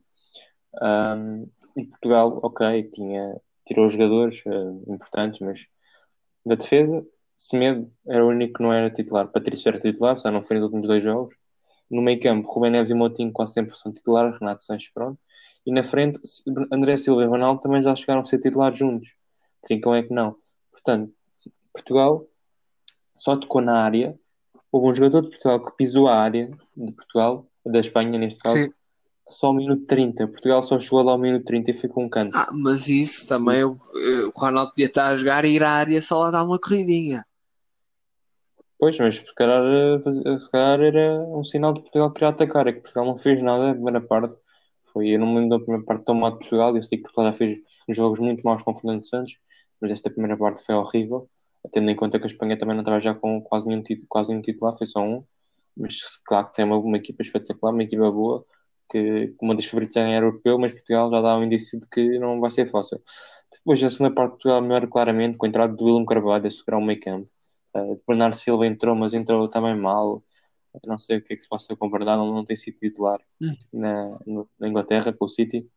Um, 0.82 1.50
e 1.78 1.86
Portugal, 1.86 2.40
ok, 2.44 2.84
tinha, 2.84 3.42
tirou 3.66 3.90
jogadores 3.90 4.42
uh, 4.46 4.84
importantes, 4.94 5.40
mas 5.42 5.68
da 6.46 6.56
defesa, 6.56 7.06
Semedo 7.36 7.92
era 8.08 8.24
o 8.24 8.30
único 8.30 8.56
que 8.56 8.64
não 8.64 8.72
era 8.72 8.90
titular. 8.90 9.28
Patrício 9.28 9.70
era 9.70 9.80
titular, 9.80 10.18
só 10.18 10.32
não 10.32 10.44
foi 10.44 10.58
nos 10.58 10.66
últimos 10.66 10.88
dois 10.88 11.04
jogos. 11.04 11.36
No 11.90 12.02
meio 12.02 12.20
campo, 12.20 12.48
Rubem 12.48 12.72
Neves 12.72 12.90
e 12.90 12.94
Motinho 12.94 13.32
quase 13.32 13.54
100% 13.62 13.94
titular, 13.94 14.38
Renato 14.40 14.64
Sanches 14.64 14.92
pronto. 14.94 15.20
E 15.66 15.72
na 15.72 15.84
frente, 15.84 16.20
André 16.72 16.96
Silva 16.98 17.24
e 17.24 17.28
Ronaldo 17.28 17.62
também 17.62 17.82
já 17.82 17.96
chegaram 17.96 18.22
a 18.22 18.26
ser 18.26 18.40
titulares 18.40 18.78
juntos. 18.78 19.14
Trincão 19.64 19.94
é 19.94 20.04
que 20.04 20.14
não. 20.14 20.36
Portanto, 20.72 21.12
Portugal 21.74 22.26
só 23.14 23.36
tocou 23.36 23.62
na 23.62 23.82
área. 23.84 24.18
Houve 24.72 24.90
um 24.90 24.96
jogador 24.96 25.22
de 25.22 25.30
Portugal 25.30 25.64
que 25.64 25.76
pisou 25.76 26.08
a 26.08 26.18
área 26.18 26.50
de 26.76 26.92
Portugal, 26.92 27.48
da 27.66 27.80
Espanha 27.80 28.20
neste 28.20 28.40
caso, 28.40 28.56
Sim. 28.56 28.74
Só 29.30 29.48
ao 29.48 29.54
minuto 29.54 29.86
30. 29.86 30.28
Portugal 30.28 30.62
só 30.64 30.80
chegou 30.80 31.02
lá 31.04 31.14
ao 31.14 31.18
minuto 31.18 31.46
30 31.46 31.72
e 31.72 31.74
foi 31.74 31.90
com 31.90 32.06
um 32.06 32.10
canto. 32.10 32.36
Ah, 32.36 32.50
mas 32.54 32.90
isso 32.90 33.28
também 33.28 33.64
o, 33.64 33.72
o 33.74 34.40
Ronaldo 34.40 34.72
podia 34.72 34.88
estar 34.88 35.08
a 35.08 35.16
jogar 35.16 35.46
e 35.46 35.56
ir 35.56 35.64
à 35.64 35.72
área 35.72 36.02
só 36.02 36.20
lá 36.20 36.32
dar 36.32 36.44
uma 36.44 36.60
corridinha. 36.60 37.26
Pois, 38.78 38.98
mas 39.00 39.16
se 39.16 39.36
calhar, 39.36 39.64
eh, 39.64 40.40
se 40.40 40.52
calhar 40.52 40.82
era 40.82 41.20
um 41.22 41.44
sinal 41.44 41.74
de 41.74 41.82
Portugal 41.82 42.12
querer 42.12 42.28
atacar. 42.28 42.68
É 42.68 42.74
que 42.74 42.82
Portugal 42.82 43.06
não 43.06 43.18
fez 43.18 43.42
nada 43.42 43.68
na 43.68 43.74
primeira 43.74 44.02
parte 44.02 44.36
foi, 44.96 45.10
eu 45.10 45.20
não 45.20 45.28
me 45.28 45.42
lembro 45.42 45.50
da 45.50 45.60
primeira 45.60 45.86
parte 45.86 46.06
tão 46.06 46.16
mal 46.16 46.32
de 46.32 46.38
Portugal, 46.38 46.76
eu 46.76 46.82
sei 46.82 46.98
que 46.98 47.04
Portugal 47.04 47.26
já 47.26 47.38
fez 47.38 47.58
jogos 47.90 48.18
muito 48.20 48.42
maus 48.44 48.64
com 48.64 48.72
o 48.72 48.76
Fernando 48.76 49.06
Santos, 49.06 49.38
mas 49.82 49.92
esta 49.92 50.10
primeira 50.10 50.38
parte 50.38 50.64
foi 50.64 50.74
horrível, 50.74 51.30
tendo 51.74 51.90
em 51.92 51.96
conta 51.98 52.18
que 52.18 52.24
a 52.24 52.28
Espanha 52.28 52.58
também 52.58 52.76
não 52.76 52.82
estava 52.82 53.02
já 53.02 53.14
com 53.14 53.42
quase 53.42 53.68
nenhum, 53.68 53.84
título, 53.84 54.08
quase 54.08 54.30
nenhum 54.30 54.42
titular, 54.42 54.78
foi 54.78 54.88
só 54.88 55.02
um, 55.02 55.22
mas 55.76 55.98
claro 56.26 56.48
que 56.48 56.54
tem 56.54 56.64
uma, 56.64 56.78
uma 56.78 56.96
equipa 56.96 57.22
espetacular, 57.24 57.74
uma 57.74 57.84
equipa 57.84 58.10
boa, 58.10 58.46
que 58.90 59.36
uma 59.42 59.56
das 59.56 59.66
favoritas 59.66 59.98
é 59.98 60.18
europeu, 60.18 60.58
mas 60.60 60.74
Portugal 60.74 61.10
já 61.12 61.22
dá 61.22 61.38
um 61.38 61.44
indício 61.44 61.80
de 61.80 61.88
que 61.88 62.20
não 62.20 62.40
vai 62.40 62.52
ser 62.52 62.70
fácil. 62.70 63.02
Depois, 63.52 63.84
a 63.84 63.90
segunda 63.90 64.14
parte 64.14 64.32
de 64.32 64.38
Portugal 64.38 64.62
melhor 64.62 64.88
claramente, 64.88 65.38
com 65.38 65.46
a 65.46 65.50
entrada 65.50 65.74
do 65.74 65.86
William 65.86 66.06
Carvalho 66.06 66.48
a 66.48 66.52
segurar 66.52 66.78
o 66.78 66.82
meio 66.86 67.00
campo. 67.00 67.30
Uh, 67.76 68.02
Bernardo 68.08 68.36
Silva 68.36 68.68
entrou, 68.68 68.96
mas 68.96 69.14
entrou 69.14 69.48
também 69.50 69.76
mal 69.76 70.24
não 70.84 71.00
sei 71.00 71.18
o 71.18 71.22
que 71.22 71.34
é 71.34 71.36
que 71.36 71.44
se 71.44 71.50
passa 71.50 71.76
com 71.76 71.88
o 71.88 71.90
Bernardo, 71.90 72.26
não 72.26 72.44
tem 72.44 72.56
sido 72.56 72.78
titular 72.78 73.22
hum. 73.42 73.50
na, 73.72 74.02
na, 74.60 74.68
Inglaterra 74.68 75.14
com 75.14 75.26
o 75.26 75.30
City. 75.30 75.68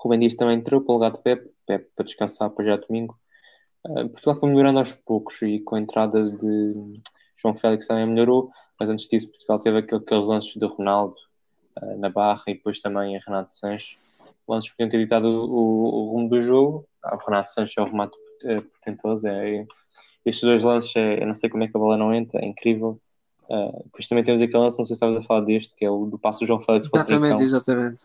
Rubem 0.00 0.20
Dias 0.20 0.34
também 0.34 0.58
entrou 0.58 0.80
para 0.80 0.92
o 0.92 0.94
lugar 0.94 1.12
de 1.12 1.22
Pep, 1.22 1.50
Pep 1.66 1.90
para 1.94 2.04
descansar 2.04 2.50
para 2.50 2.64
já 2.64 2.76
domingo. 2.76 3.18
Uh, 3.86 4.08
Portugal 4.08 4.36
foi 4.36 4.48
melhorando 4.48 4.78
aos 4.78 4.92
poucos 4.92 5.40
e 5.42 5.60
com 5.60 5.76
a 5.76 5.80
entrada 5.80 6.30
de 6.30 7.00
João 7.36 7.54
Félix 7.54 7.86
também 7.86 8.06
melhorou, 8.06 8.50
mas 8.80 8.88
antes 8.88 9.06
disso 9.06 9.28
Portugal 9.28 9.58
teve 9.58 9.78
aquele, 9.78 10.00
aqueles 10.00 10.26
lances 10.26 10.54
de 10.54 10.66
Ronaldo 10.66 11.16
uh, 11.80 11.98
na 11.98 12.08
barra 12.08 12.44
e 12.48 12.54
depois 12.54 12.80
também 12.80 13.16
a 13.16 13.20
Renato 13.20 13.54
Sanches. 13.54 13.96
Lances 14.46 14.70
que 14.70 14.76
podiam 14.76 14.90
ter 14.90 14.98
ditado 14.98 15.26
o, 15.26 15.84
o, 15.84 16.10
rumo 16.12 16.28
do 16.28 16.40
jogo. 16.40 16.86
Ah, 17.02 17.16
o 17.16 17.18
Renato 17.18 17.50
Sanches 17.50 17.76
é 17.76 17.82
o 17.82 17.86
remate 17.86 18.16
é, 18.44 18.60
portentoso. 18.60 19.26
É, 19.26 19.56
é, 19.56 19.66
estes 20.24 20.42
dois 20.42 20.62
lances, 20.62 20.94
é, 20.96 21.22
eu 21.22 21.26
não 21.26 21.34
sei 21.34 21.48
como 21.48 21.64
é 21.64 21.68
que 21.68 21.76
a 21.76 21.80
bola 21.80 21.96
não 21.96 22.14
entra, 22.14 22.40
é 22.40 22.46
incrível. 22.46 23.00
Uh, 23.48 23.82
depois 23.84 24.08
também 24.08 24.24
temos 24.24 24.40
aquele 24.40 24.58
lance, 24.58 24.78
não 24.78 24.84
sei 24.84 24.94
se 24.94 24.94
estavas 24.94 25.16
a 25.16 25.22
falar 25.22 25.42
deste, 25.42 25.74
que 25.74 25.84
é 25.84 25.90
o 25.90 26.06
do 26.06 26.18
passo 26.18 26.40
do 26.40 26.46
João 26.46 26.60
Félix 26.60 26.88
Exatamente, 26.92 27.42
exatamente. 27.42 28.04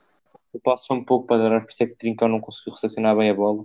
O 0.52 0.60
passo 0.60 0.88
foi 0.88 0.98
um 0.98 1.04
pouco 1.04 1.28
para 1.28 1.50
dar, 1.50 1.62
por 1.62 1.72
isso 1.72 1.84
é 1.84 1.88
que 1.88 1.96
Trincão 1.96 2.28
não 2.28 2.42
conseguiu 2.42 2.74
recepcionar 2.74 3.16
bem 3.16 3.30
a 3.30 3.34
bola, 3.34 3.64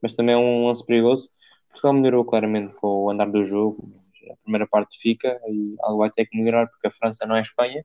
mas 0.00 0.14
também 0.14 0.34
é 0.34 0.38
um 0.38 0.66
lance 0.66 0.84
perigoso. 0.84 1.30
Portugal 1.68 1.94
melhorou 1.94 2.24
claramente 2.24 2.74
com 2.74 3.04
o 3.04 3.10
andar 3.10 3.30
do 3.30 3.44
jogo, 3.44 3.90
a 4.30 4.36
primeira 4.42 4.66
parte 4.66 4.98
fica 5.00 5.40
e 5.48 5.76
algo 5.80 5.98
vai 5.98 6.10
ter 6.10 6.26
que 6.26 6.36
melhorar 6.36 6.66
porque 6.68 6.86
a 6.86 6.90
França 6.90 7.26
não 7.26 7.36
é 7.36 7.40
a 7.40 7.42
Espanha 7.42 7.84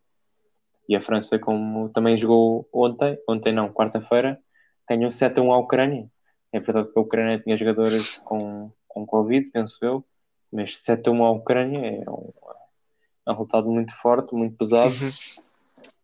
e 0.88 0.95
a 0.95 1.01
França, 1.01 1.39
como 1.39 1.89
também 1.89 2.17
jogou 2.17 2.67
ontem, 2.73 3.17
ontem 3.27 3.53
não, 3.53 3.71
quarta-feira, 3.71 4.39
ganhou 4.89 5.11
7 5.11 5.39
a 5.39 5.43
1 5.43 5.53
à 5.53 5.57
Ucrânia. 5.57 6.09
É 6.51 6.59
verdade 6.59 6.91
que 6.91 7.00
a 7.00 7.01
Ucrânia 7.01 7.39
tinha 7.39 7.57
jogadores 7.57 8.17
com, 8.17 8.71
com 8.88 9.05
Covid, 9.05 9.50
penso 9.51 9.77
eu, 9.81 10.03
mas 10.51 10.77
7 10.77 11.09
a 11.09 11.11
1 11.11 11.23
à 11.23 11.31
Ucrânia 11.31 12.03
é 12.03 12.09
um, 12.09 12.33
é 13.27 13.31
um 13.31 13.33
resultado 13.33 13.69
muito 13.69 13.93
forte, 13.95 14.35
muito 14.35 14.57
pesado. 14.57 14.93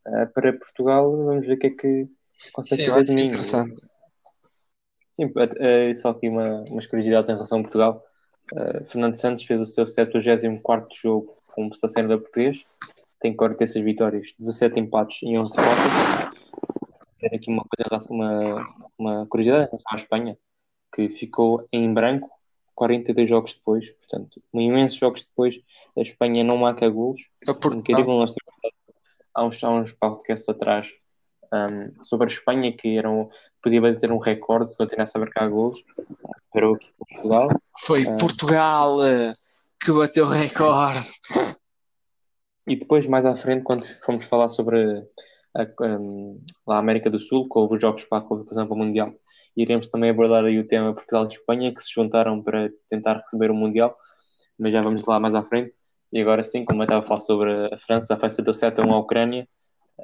Uh, 0.06 0.28
para 0.34 0.54
Portugal, 0.54 1.12
vamos 1.26 1.46
ver 1.46 1.54
o 1.54 1.60
que 1.60 1.68
é 1.68 1.70
que 1.72 2.08
consegue 2.54 2.84
Sim, 2.84 2.90
fazer 2.90 3.04
de 3.04 3.16
mim. 3.16 3.26
Interessante. 3.26 3.82
Sim, 5.10 5.34
é, 5.60 5.90
é, 5.90 5.94
só 5.96 6.10
aqui 6.10 6.30
uma, 6.30 6.64
umas 6.70 6.88
curiosidades 6.88 7.30
em 7.30 7.34
relação 7.34 7.60
a 7.60 7.62
Portugal. 7.64 8.04
Uh, 8.54 8.86
Fernando 8.86 9.16
Santos 9.16 9.44
fez 9.44 9.60
o 9.60 9.66
seu 9.66 9.86
74 9.86 10.88
jogo 10.96 11.36
como 11.48 11.72
está 11.74 11.88
sendo 11.88 12.10
da 12.10 12.18
português, 12.20 12.64
tem 13.20 13.36
46 13.36 13.84
vitórias, 13.84 14.34
17 14.40 14.80
empates 14.80 15.20
e 15.24 15.38
11 15.38 15.54
derrotas. 15.54 16.38
Ter 17.20 17.36
aqui 17.36 17.50
uma, 17.50 17.64
coisa, 17.64 18.08
uma, 18.10 18.68
uma 18.98 19.26
curiosidade 19.28 19.66
em 19.66 19.68
relação 19.68 19.92
à 19.92 19.96
Espanha, 19.96 20.38
que 20.94 21.10
ficou 21.10 21.68
em 21.72 21.94
branco 21.94 22.30
42 22.76 23.28
jogos 23.28 23.54
depois, 23.54 23.90
portanto, 23.90 24.42
imensos 24.54 25.00
jogos 25.00 25.24
depois, 25.24 25.60
a 25.98 26.02
Espanha 26.02 26.44
não 26.44 26.58
marca 26.58 26.88
golos. 26.88 27.22
É 27.48 27.52
Incrível, 27.76 28.20
nós 28.20 28.36
há 29.34 29.44
uns, 29.44 29.64
há 29.64 29.70
uns 29.72 29.92
podcasts 29.94 30.48
atrás 30.48 30.94
um, 31.52 32.04
sobre 32.04 32.28
a 32.28 32.32
Espanha 32.32 32.72
que 32.72 32.98
eram, 32.98 33.30
podia 33.64 33.82
bater 33.82 34.12
um 34.12 34.20
recorde 34.20 34.70
se 34.70 34.78
continuasse 34.78 35.14
a 35.16 35.20
marcar 35.20 35.50
golos. 35.50 35.80
Parou 36.54 36.76
aqui 36.76 36.92
Portugal. 36.98 37.50
Foi 37.80 38.04
Portugal 38.20 39.06
eh, 39.06 39.36
que 39.80 39.92
bateu 39.92 40.26
o 40.26 40.30
recorde. 40.30 41.08
E 42.68 42.76
depois, 42.76 43.08
mais 43.08 43.26
à 43.26 43.36
frente, 43.36 43.64
quando 43.64 43.86
fomos 44.04 44.26
falar 44.26 44.48
sobre 44.50 45.04
a, 45.56 45.62
lá 46.68 46.76
a 46.76 46.80
América 46.80 47.10
do 47.10 47.20
Sul, 47.20 47.48
com 47.48 47.66
os 47.66 47.82
jogos 47.82 48.04
para 48.06 48.20
a 48.20 48.22
qualificação 48.22 48.68
para 48.68 48.76
o 48.76 48.78
Mundial. 48.78 49.14
Iremos 49.56 49.88
também 49.88 50.10
abordar 50.10 50.46
aí 50.46 50.60
o 50.60 50.68
tema 50.68 50.94
Portugal 50.94 51.26
e 51.26 51.34
Espanha, 51.34 51.74
que 51.74 51.82
se 51.82 51.92
juntaram 51.94 52.44
para 52.44 52.70
tentar 52.90 53.18
receber 53.18 53.50
o 53.50 53.56
Mundial, 53.56 53.96
mas 54.60 54.74
já 54.74 54.82
vamos 54.82 55.06
lá 55.06 55.20
mais 55.20 55.34
à 55.34 55.44
frente. 55.44 55.74
E 56.12 56.22
agora 56.22 56.44
sim, 56.44 56.64
como 56.64 56.82
eu 56.82 56.86
estava 56.86 57.04
a 57.04 57.08
falar 57.08 57.20
sobre 57.20 57.74
a 57.74 57.78
França, 57.78 58.14
a 58.14 58.20
festa 58.20 58.42
deu 58.42 58.54
7 58.54 58.80
a 58.80 58.86
1 58.86 58.94
à 58.94 59.00
Ucrânia, 59.00 59.48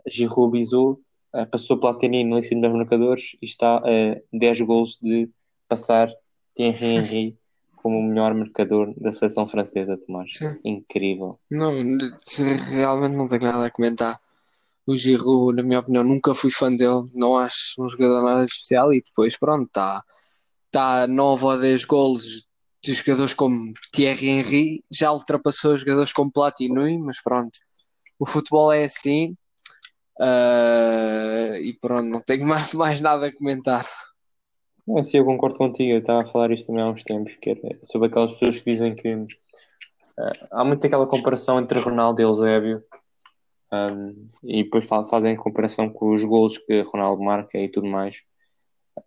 Giroud 0.08 0.52
Bizou 0.52 1.00
uh, 1.34 1.46
passou 1.50 1.78
Platini 1.78 2.24
no 2.24 2.40
ensino 2.40 2.62
dos 2.62 2.72
marcadores 2.72 3.38
e 3.42 3.46
está 3.46 3.78
a 3.78 3.82
uh, 3.82 4.22
10 4.34 4.62
gols 4.62 4.98
de 5.02 5.30
passar 5.68 6.10
Thierry 6.56 6.80
Henry 6.82 7.38
como 7.84 8.00
o 8.00 8.04
melhor 8.04 8.34
marcador 8.34 8.94
da 8.98 9.14
seleção 9.14 9.46
francesa, 9.46 9.98
Tomás. 9.98 10.30
Sim. 10.32 10.58
Incrível. 10.64 11.38
Não, 11.52 11.74
realmente 12.72 13.16
não 13.16 13.28
tenho 13.28 13.44
nada 13.44 13.68
a 13.68 13.72
comentar. 13.72 14.20
O 14.88 14.96
Giroud, 14.96 15.58
na 15.58 15.64
minha 15.64 15.80
opinião, 15.82 16.04
nunca 16.04 16.34
fui 16.34 16.50
fã 16.50 16.74
dele, 16.74 17.10
não 17.14 17.36
acho 17.36 17.84
um 17.84 17.90
jogador 17.90 18.24
nada 18.24 18.46
especial 18.46 18.94
e 18.94 19.02
depois, 19.02 19.38
pronto, 19.38 19.68
está 19.68 20.02
tá 20.72 21.08
9 21.08 21.46
ou 21.46 21.60
10 21.60 21.86
golos 21.86 22.48
de 22.82 22.94
jogadores 22.94 23.34
como 23.34 23.74
Thierry 23.92 24.28
Henry, 24.28 24.84
já 24.92 25.12
ultrapassou 25.12 25.78
jogadores 25.78 26.14
como 26.14 26.32
Platini, 26.32 26.98
mas 26.98 27.22
pronto, 27.22 27.58
o 28.18 28.26
futebol 28.26 28.72
é 28.72 28.86
assim 28.86 29.36
uh, 30.20 31.56
e 31.62 31.74
pronto, 31.82 32.08
não 32.08 32.22
tenho 32.22 32.46
mais, 32.48 32.74
mais 32.74 33.02
nada 33.02 33.28
a 33.28 33.36
comentar. 33.36 33.86
Não, 34.86 35.02
sim, 35.02 35.18
eu 35.18 35.26
concordo 35.26 35.58
contigo, 35.58 35.92
eu 35.92 36.00
estava 36.00 36.20
a 36.20 36.30
falar 36.30 36.52
isto 36.52 36.68
também 36.68 36.84
há 36.84 36.88
uns 36.88 37.04
tempos, 37.04 37.36
que 37.36 37.52
era 37.52 37.80
sobre 37.84 38.08
aquelas 38.08 38.34
pessoas 38.34 38.62
que 38.62 38.72
dizem 38.72 38.94
que 38.96 39.14
uh, 39.16 39.28
há 40.52 40.66
muito 40.66 40.86
aquela 40.86 41.08
comparação 41.08 41.60
entre 41.60 41.80
Ronaldo 41.80 42.22
e 42.22 42.24
Eusébio 42.24 42.84
um, 43.72 44.30
e 44.44 44.64
depois 44.64 44.86
fazem 44.86 45.36
comparação 45.36 45.90
com 45.90 46.14
os 46.14 46.24
gols 46.24 46.58
que 46.58 46.82
Ronaldo 46.82 47.24
marca 47.24 47.58
e 47.58 47.70
tudo 47.70 47.88
mais. 47.88 48.18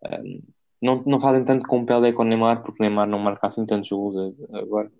Um, 0.04 0.42
não, 0.82 1.02
não 1.04 1.20
fazem 1.20 1.44
tanto 1.44 1.66
com 1.66 1.80
o 1.80 1.86
Pelé 1.86 2.12
com 2.12 2.22
o 2.22 2.24
Neymar, 2.24 2.62
porque 2.62 2.82
o 2.82 2.86
Neymar 2.86 3.06
não 3.06 3.18
marca 3.18 3.46
assim 3.46 3.64
tantos 3.64 3.90
gols 3.90 4.34
agora. 4.52 4.90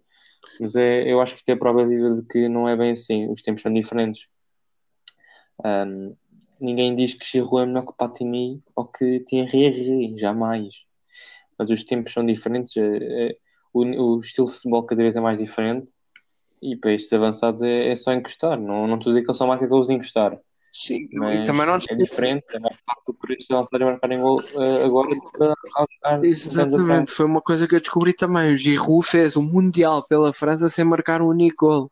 Mas 0.61 0.76
é, 0.76 1.11
eu 1.11 1.21
acho 1.21 1.35
que 1.35 1.40
isto 1.40 1.49
é 1.49 1.56
prova 1.56 1.85
de 1.85 2.23
que 2.30 2.49
não 2.49 2.68
é 2.68 2.76
bem 2.76 2.92
assim, 2.92 3.28
os 3.30 3.42
tempos 3.42 3.62
são 3.62 3.73
diferentes. 3.73 4.26
Um, 5.64 6.14
ninguém 6.60 6.94
diz 6.94 7.14
que 7.14 7.26
Giroud 7.26 7.62
é 7.62 7.66
melhor 7.66 7.86
que 7.86 7.96
Platini 7.96 8.62
ou 8.75 8.86
que 8.86 9.20
Thierry 9.20 10.18
jamais. 10.18 10.75
Mas 11.58 11.70
os 11.70 11.84
tempos 11.84 12.12
são 12.12 12.25
diferentes, 12.25 12.76
é, 12.76 13.30
é, 13.30 13.36
o, 13.72 13.82
o, 13.82 14.20
estilo 14.20 14.48
de 14.48 14.54
futebol 14.54 14.82
cada 14.84 15.02
vez 15.02 15.16
é 15.16 15.20
mais 15.20 15.38
diferente 15.38 15.92
e 16.62 16.76
para 16.76 16.92
estes 16.92 17.12
avançados 17.12 17.62
é, 17.62 17.90
é 17.90 17.96
só 17.96 18.12
encostar. 18.12 18.60
Não, 18.60 18.86
não 18.86 18.96
estou 18.96 19.10
a 19.10 19.14
dizer 19.14 19.25
que 19.25 19.30
ele 19.30 19.38
só 19.38 19.46
marca 19.46 19.66
gols 19.66 19.86
de 19.86 19.94
encostar. 19.94 20.38
Sim, 20.72 21.08
mas 21.14 21.40
e 21.40 21.42
também 21.44 21.64
não 21.64 21.75
é 21.75 21.94
diferente, 21.94 22.44
é 22.54 22.60
mais 22.60 22.76
fácil 22.86 23.14
por 23.18 23.30
isso 23.30 23.50
avançar 23.50 23.80
e 23.80 23.84
marcar 23.84 24.12
em 24.12 24.20
gol 24.20 24.36
uh, 24.36 24.84
agora 24.84 25.08
do 25.08 26.26
Exatamente, 26.26 27.12
foi 27.12 27.25
uma 27.25 27.40
coisa 27.40 27.66
que 27.66 27.75
eu 27.75 27.80
descobri 27.80 28.12
também. 28.12 28.52
O 28.52 28.56
Giroud 28.56 29.06
fez 29.06 29.36
o 29.36 29.40
um 29.40 29.50
Mundial 29.50 30.06
pela 30.06 30.34
França 30.34 30.68
sem 30.68 30.84
marcar 30.84 31.22
um 31.22 31.28
único 31.28 31.66
gol. 31.66 31.90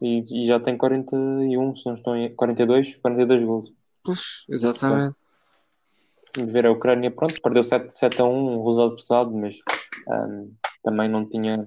E, 0.00 0.24
e, 0.30 0.46
já 0.46 0.58
tem 0.58 0.76
41, 0.76 1.76
se 1.76 1.86
não 1.86 1.94
estou 1.94 2.16
em 2.16 2.34
42, 2.34 2.96
42 2.96 3.44
gols. 3.44 3.72
Pois, 4.02 4.46
exatamente. 4.48 5.14
De 6.34 6.46
ver 6.46 6.66
a 6.66 6.72
Ucrânia, 6.72 7.10
pronto, 7.10 7.40
perdeu 7.42 7.62
7, 7.62 7.94
7 7.94 8.22
a 8.22 8.24
1, 8.24 8.28
um 8.28 8.64
resultado 8.64 8.96
pesado, 8.96 9.36
mas 9.36 9.56
um, 10.08 10.52
também 10.82 11.08
não 11.08 11.28
tinha 11.28 11.66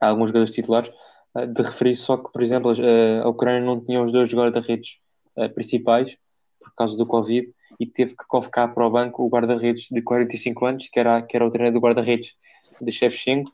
alguns 0.00 0.28
jogadores 0.28 0.54
titulares. 0.54 0.90
Uh, 1.34 1.46
de 1.46 1.62
referir 1.62 1.94
só 1.96 2.16
que, 2.16 2.30
por 2.32 2.42
exemplo, 2.42 2.72
uh, 2.72 3.22
a 3.22 3.28
Ucrânia 3.28 3.60
não 3.60 3.80
tinha 3.80 4.02
os 4.02 4.12
dois 4.12 4.32
guarda-redes 4.32 4.96
uh, 5.36 5.48
principais 5.50 6.16
por 6.60 6.74
causa 6.74 6.96
do 6.96 7.06
Covid 7.06 7.48
e 7.78 7.86
teve 7.86 8.16
que 8.16 8.26
convocar 8.26 8.74
para 8.74 8.86
o 8.86 8.90
banco 8.90 9.22
o 9.22 9.28
guarda-redes 9.28 9.88
de 9.90 10.02
45 10.02 10.66
anos, 10.66 10.88
que 10.88 10.98
era, 10.98 11.22
que 11.22 11.36
era 11.36 11.46
o 11.46 11.50
treinador 11.50 11.80
do 11.80 11.84
guarda-redes 11.84 12.34
de 12.80 12.90
Shevchenko, 12.90 13.52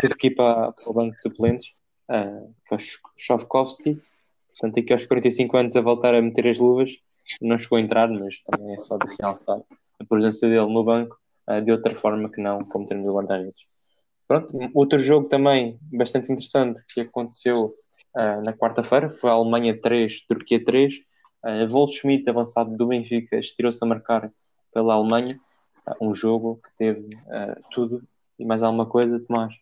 teve 0.00 0.14
que 0.16 0.26
ir 0.26 0.34
para, 0.34 0.72
para 0.72 0.90
o 0.90 0.92
banco 0.92 1.16
de 1.16 1.22
suplentes 1.22 1.72
uh, 2.10 2.54
que 2.68 2.74
é 2.74 3.96
portanto, 4.48 4.78
aqui 4.78 4.92
aos 4.92 5.06
45 5.06 5.56
anos 5.56 5.76
a 5.76 5.80
voltar 5.80 6.14
a 6.14 6.22
meter 6.22 6.48
as 6.48 6.58
luvas, 6.58 6.90
não 7.40 7.58
chegou 7.58 7.78
a 7.78 7.80
entrar, 7.80 8.08
mas 8.08 8.40
também 8.42 8.74
é 8.74 8.78
só 8.78 8.96
de 8.96 9.06
realçar 9.18 9.60
a 10.00 10.04
presença 10.04 10.48
dele 10.48 10.66
no 10.66 10.84
banco 10.84 11.18
uh, 11.48 11.60
de 11.62 11.72
outra 11.72 11.94
forma 11.94 12.30
que 12.30 12.40
não 12.40 12.58
como 12.60 12.86
termos 12.86 13.08
o 13.08 13.14
guarda-redes. 13.14 13.64
Pronto, 14.26 14.52
outro 14.74 14.98
jogo 14.98 15.28
também 15.28 15.78
bastante 15.92 16.32
interessante 16.32 16.82
que 16.88 17.02
aconteceu 17.02 17.76
uh, 18.16 18.42
na 18.44 18.52
quarta-feira 18.52 19.10
foi 19.10 19.30
a 19.30 19.34
Alemanha 19.34 19.78
3, 19.78 20.26
Turquia 20.26 20.64
3. 20.64 20.94
Uh, 21.44 21.68
Volschmidt, 21.68 22.28
avançado 22.28 22.74
do 22.74 22.86
Benfica, 22.86 23.36
estirou-se 23.36 23.82
a 23.82 23.86
marcar 23.86 24.32
pela 24.72 24.94
Alemanha. 24.94 25.38
Uh, 25.86 26.08
um 26.08 26.14
jogo 26.14 26.58
que 26.64 26.70
teve 26.78 27.10
tudo 27.70 28.02
e 28.38 28.44
mais 28.44 28.62
alguma 28.62 28.86
coisa, 28.86 29.20
Tomás. 29.20 29.54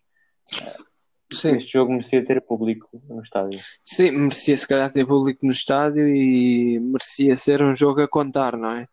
Sim. 1.33 1.57
Este 1.57 1.73
jogo 1.73 1.91
merecia 1.91 2.25
ter 2.25 2.41
público 2.41 2.87
no 3.09 3.21
estádio. 3.21 3.59
Sim, 3.83 4.11
merecia 4.11 4.55
se 4.55 4.67
calhar 4.67 4.91
ter 4.91 5.05
público 5.05 5.45
no 5.45 5.51
estádio 5.51 6.07
e 6.07 6.79
merecia 6.79 7.35
ser 7.35 7.63
um 7.63 7.73
jogo 7.73 8.01
a 8.01 8.07
contar, 8.07 8.55
não 8.55 8.71
é? 8.71 8.87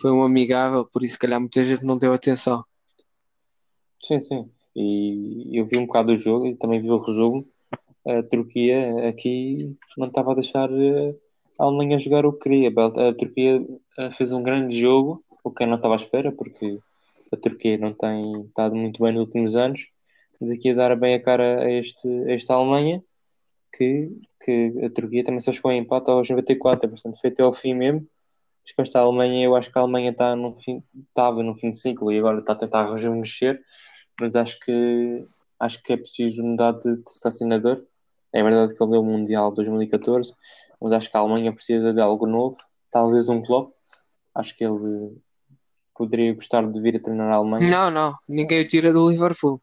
Foi 0.00 0.12
um 0.12 0.22
amigável, 0.22 0.86
por 0.86 1.02
isso 1.02 1.14
se 1.14 1.18
calhar 1.18 1.40
muita 1.40 1.62
gente 1.62 1.84
não 1.84 1.98
deu 1.98 2.12
atenção. 2.12 2.64
Sim, 4.02 4.20
sim. 4.20 4.50
E 4.74 5.58
eu 5.58 5.66
vi 5.66 5.78
um 5.78 5.86
bocado 5.86 6.14
do 6.14 6.16
jogo 6.16 6.46
e 6.46 6.54
também 6.54 6.80
vi 6.80 6.90
o 6.90 6.98
resumo. 6.98 7.46
A 8.06 8.22
Turquia 8.22 9.08
aqui 9.08 9.76
não 9.96 10.06
estava 10.06 10.32
a 10.32 10.34
deixar 10.34 10.70
eh, 10.72 11.14
a 11.58 11.64
Alemanha 11.64 11.98
jogar 11.98 12.24
o 12.24 12.32
que 12.32 12.44
queria. 12.44 12.70
A 12.70 13.14
Turquia 13.14 13.62
eh, 13.98 14.10
fez 14.12 14.32
um 14.32 14.42
grande 14.42 14.80
jogo, 14.80 15.22
o 15.44 15.50
que 15.50 15.64
eu 15.64 15.66
não 15.66 15.76
estava 15.76 15.94
à 15.94 15.96
espera, 15.96 16.32
porque 16.32 16.78
a 17.32 17.36
Turquia 17.36 17.76
não 17.76 17.92
tem 17.92 18.42
estado 18.46 18.74
muito 18.74 19.02
bem 19.02 19.12
nos 19.12 19.26
últimos 19.26 19.54
anos 19.56 19.86
Estamos 20.40 20.58
aqui 20.58 20.70
a 20.70 20.74
dar 20.74 20.96
bem 20.96 21.16
a 21.16 21.22
cara 21.22 21.64
a, 21.64 21.70
este, 21.70 22.08
a 22.08 22.32
esta 22.32 22.54
Alemanha, 22.54 23.04
que, 23.76 24.10
que 24.42 24.72
a 24.82 24.88
Turquia 24.88 25.22
também 25.22 25.40
só 25.40 25.52
chegou 25.52 25.70
em 25.70 25.82
empate 25.82 26.10
aos 26.10 26.30
94, 26.30 26.88
portanto 26.88 27.20
foi 27.20 27.28
até 27.28 27.42
ao 27.42 27.52
fim 27.52 27.74
mesmo. 27.74 28.08
Mas 28.64 28.74
com 28.74 28.82
esta 28.82 29.00
Alemanha, 29.00 29.44
eu 29.44 29.54
acho 29.54 29.70
que 29.70 29.78
a 29.78 29.82
Alemanha 29.82 30.12
está 30.12 30.34
no 30.34 30.58
fim, 30.58 30.82
estava 31.08 31.42
no 31.42 31.54
fim 31.56 31.72
de 31.72 31.78
ciclo 31.78 32.10
e 32.10 32.18
agora 32.18 32.40
está 32.40 32.54
a 32.54 32.56
tentar 32.56 32.90
rejuvenescer, 32.90 33.60
mas 34.18 34.34
acho 34.34 34.58
que, 34.60 35.26
acho 35.58 35.82
que 35.82 35.92
é 35.92 35.96
preciso 35.98 36.42
mudar 36.42 36.72
de, 36.72 36.96
de 36.96 37.12
selecionador. 37.12 37.84
É 38.32 38.42
verdade 38.42 38.74
que 38.74 38.82
ele 38.82 38.92
deu 38.92 39.02
o 39.02 39.04
Mundial 39.04 39.52
2014, 39.52 40.32
mas 40.80 40.92
acho 40.92 41.10
que 41.10 41.16
a 41.18 41.20
Alemanha 41.20 41.52
precisa 41.52 41.92
de 41.92 42.00
algo 42.00 42.26
novo, 42.26 42.56
talvez 42.90 43.28
um 43.28 43.42
Klopp. 43.42 43.74
Acho 44.34 44.56
que 44.56 44.64
ele 44.64 45.18
poderia 45.94 46.32
gostar 46.32 46.66
de 46.66 46.80
vir 46.80 46.96
a 46.96 47.00
treinar 47.00 47.30
a 47.30 47.36
Alemanha. 47.36 47.70
Não, 47.70 47.90
não, 47.90 48.14
ninguém 48.26 48.62
o 48.62 48.66
tira 48.66 48.90
do 48.90 49.10
Liverpool. 49.10 49.60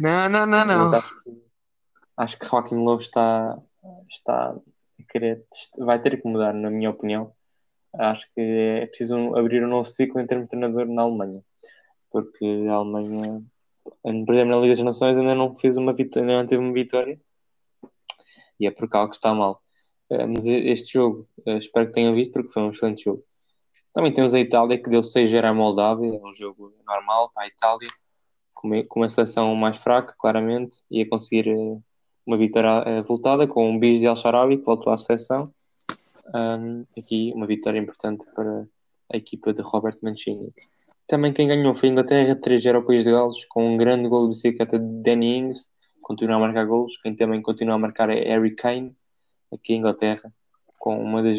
Não, 0.00 0.28
não, 0.28 0.46
não, 0.46 0.64
não. 0.64 0.92
Acho 2.16 2.38
que, 2.38 2.46
Joaquim 2.46 2.76
Lowe 2.76 3.00
está, 3.00 3.58
está 4.10 4.50
a 4.50 5.12
querer, 5.12 5.44
vai 5.78 6.00
ter 6.00 6.20
que 6.20 6.28
mudar, 6.28 6.54
na 6.54 6.70
minha 6.70 6.90
opinião. 6.90 7.32
Acho 7.94 8.26
que 8.34 8.40
é 8.40 8.86
preciso 8.86 9.34
abrir 9.36 9.64
um 9.64 9.68
novo 9.68 9.86
ciclo 9.86 10.20
em 10.20 10.26
termos 10.26 10.46
de 10.46 10.50
treinador 10.50 10.86
na 10.86 11.02
Alemanha, 11.02 11.42
porque 12.10 12.44
a 12.68 12.74
Alemanha, 12.74 13.42
por 14.02 14.34
exemplo, 14.34 14.54
na 14.54 14.60
Liga 14.60 14.74
das 14.74 14.84
Nações 14.84 15.16
ainda 15.16 15.34
não 15.34 15.56
fez 15.56 15.76
uma 15.76 15.92
vitória, 15.92 16.22
ainda 16.28 16.42
não 16.42 16.46
teve 16.46 16.62
uma 16.62 16.72
vitória 16.72 17.20
e 18.58 18.66
é 18.66 18.70
por 18.70 18.88
causa 18.88 19.10
que 19.10 19.16
está 19.16 19.34
mal. 19.34 19.62
Eh, 20.10 20.26
mas 20.26 20.46
este 20.46 20.92
jogo, 20.94 21.28
eh, 21.46 21.58
espero 21.58 21.86
que 21.86 21.92
tenham 21.92 22.12
visto, 22.12 22.32
porque 22.32 22.52
foi 22.52 22.62
um 22.62 22.70
excelente 22.70 23.04
jogo. 23.04 23.24
Também 23.94 24.12
temos 24.12 24.34
a 24.34 24.40
Itália 24.40 24.80
que 24.82 24.90
deu 24.90 25.02
6-0 25.02 25.44
à 25.44 25.54
Moldávia, 25.54 26.08
é 26.08 26.26
um 26.26 26.32
jogo 26.32 26.74
normal 26.86 27.30
para 27.34 27.44
a 27.44 27.48
Itália 27.48 27.88
com 28.56 29.00
uma 29.00 29.10
seleção 29.10 29.54
mais 29.54 29.78
fraca, 29.78 30.14
claramente, 30.18 30.82
ia 30.90 31.08
conseguir 31.08 31.48
uh, 31.48 31.82
uma 32.26 32.38
vitória 32.38 33.00
uh, 33.00 33.04
voltada 33.04 33.46
com 33.46 33.70
um 33.70 33.78
bis 33.78 34.00
de 34.00 34.06
Al-Sharawi 34.06 34.58
que 34.58 34.64
voltou 34.64 34.92
à 34.92 34.98
seleção. 34.98 35.52
Um, 36.34 36.84
aqui 36.98 37.32
uma 37.36 37.46
vitória 37.46 37.78
importante 37.78 38.24
para 38.34 38.66
a 39.12 39.16
equipa 39.16 39.52
de 39.52 39.62
Robert 39.62 39.96
Mancini. 40.02 40.52
Também 41.06 41.32
quem 41.32 41.46
ganhou 41.46 41.74
foi 41.74 41.88
a 41.88 41.92
Inglaterra, 41.92 42.34
3-0 42.34 42.74
ao 42.74 42.82
País 42.82 43.04
de 43.04 43.12
Gales, 43.12 43.44
com 43.44 43.74
um 43.74 43.76
grande 43.76 44.08
gol 44.08 44.24
de 44.24 44.30
bicicleta 44.30 44.76
de 44.76 45.02
Danny 45.02 45.38
Ings, 45.38 45.68
continua 46.00 46.36
a 46.36 46.40
marcar 46.40 46.64
golos. 46.64 46.96
Quem 47.00 47.14
também 47.14 47.40
continua 47.40 47.74
a 47.74 47.78
marcar 47.78 48.10
é 48.10 48.24
Harry 48.24 48.56
Kane, 48.56 48.96
aqui 49.52 49.74
em 49.74 49.78
Inglaterra, 49.78 50.32
com 50.78 51.00
uma 51.00 51.22
das, 51.22 51.38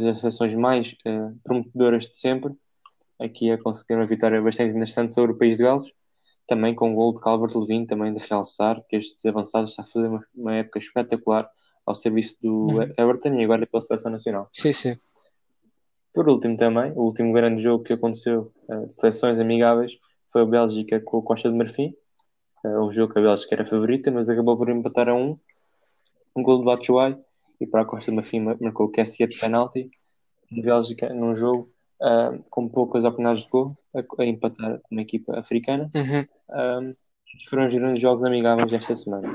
das 0.00 0.20
seleções 0.20 0.54
mais 0.54 0.94
uh, 1.04 1.36
prometedoras 1.42 2.08
de 2.08 2.16
sempre, 2.16 2.54
aqui 3.18 3.50
a 3.50 3.58
conseguir 3.58 3.94
uma 3.94 4.06
vitória 4.06 4.40
bastante 4.40 4.70
interessante 4.70 5.14
sobre 5.14 5.32
o 5.32 5.36
País 5.36 5.56
de 5.56 5.64
Gales 5.64 5.90
também 6.48 6.74
com 6.74 6.90
o 6.90 6.94
gol 6.94 7.12
de 7.12 7.20
Calvert 7.20 7.54
Levin, 7.54 7.86
também 7.86 8.12
de 8.12 8.26
realçar 8.26 8.82
que 8.88 8.96
estes 8.96 9.24
avançados 9.26 9.70
está 9.70 9.82
a 9.82 9.86
fazer 9.86 10.08
uma, 10.08 10.24
uma 10.34 10.54
época 10.54 10.78
espetacular 10.78 11.48
ao 11.86 11.94
serviço 11.94 12.36
do 12.42 12.66
uhum. 12.66 12.92
Everton 12.96 13.34
e 13.34 13.44
agora 13.44 13.66
pela 13.66 13.80
seleção 13.80 14.10
nacional. 14.10 14.48
Sim, 14.52 14.72
sim. 14.72 14.96
Por 16.12 16.28
último 16.28 16.56
também, 16.56 16.90
o 16.92 17.02
último 17.02 17.32
grande 17.32 17.62
jogo 17.62 17.84
que 17.84 17.92
aconteceu 17.92 18.50
uh, 18.68 18.86
de 18.86 18.94
seleções 18.94 19.38
amigáveis 19.38 19.92
foi 20.32 20.42
a 20.42 20.46
Bélgica 20.46 21.00
com 21.00 21.18
a 21.18 21.22
Costa 21.22 21.50
de 21.50 21.56
Marfim. 21.56 21.94
Uh, 22.64 22.86
um 22.86 22.90
jogo 22.90 23.12
que 23.12 23.18
a 23.18 23.22
Bélgica 23.22 23.54
era 23.54 23.66
favorita, 23.66 24.10
mas 24.10 24.28
acabou 24.28 24.56
por 24.56 24.70
empatar 24.70 25.10
a 25.10 25.14
um. 25.14 25.38
Um 26.34 26.42
gol 26.42 26.60
de 26.60 26.64
Batshuayi 26.64 27.16
e 27.60 27.66
para 27.66 27.82
a 27.82 27.84
Costa 27.84 28.10
de 28.10 28.16
Marfim 28.16 28.40
marcou 28.40 28.86
o 28.86 28.90
QSE 28.90 29.26
de 29.26 29.38
penalti. 29.38 29.90
A 30.50 30.62
Bélgica, 30.62 31.12
num 31.12 31.34
jogo 31.34 31.70
uh, 32.02 32.42
com 32.50 32.68
poucas 32.68 33.04
oportunidades 33.04 33.44
de 33.44 33.50
gol, 33.50 33.76
a, 33.94 34.22
a, 34.22 34.26
empatar 34.26 34.80
com 34.80 34.88
uma 34.94 35.02
equipa 35.02 35.38
africana. 35.38 35.90
Uhum. 35.94 36.94
foram 37.48 37.68
os 37.68 37.74
grandes 37.74 38.00
jogos 38.00 38.24
amigáveis 38.24 38.70
desta 38.70 38.96
semana. 38.96 39.28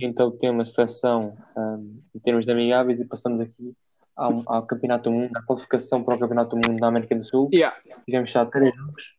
Então 0.00 0.30
tem 0.30 0.50
uma 0.50 0.64
seleção 0.64 1.36
um, 1.56 2.02
em 2.14 2.18
termos 2.20 2.44
de 2.44 2.52
amigáveis 2.52 2.98
e 3.00 3.04
passamos 3.04 3.40
aqui 3.40 3.74
ao, 4.16 4.42
ao, 4.46 4.66
Campeonato 4.66 5.04
do 5.04 5.12
Mundo, 5.12 5.36
à 5.36 5.42
qualificação 5.42 6.02
para 6.02 6.16
o 6.16 6.18
Campeonato 6.18 6.56
do 6.56 6.68
Mundo 6.68 6.80
da 6.80 6.88
América 6.88 7.14
do 7.14 7.22
Sul. 7.22 7.48
Yeah. 7.52 7.76
Tivemos 8.04 8.30
já 8.30 8.44
três 8.46 8.74
jogos, 8.74 9.14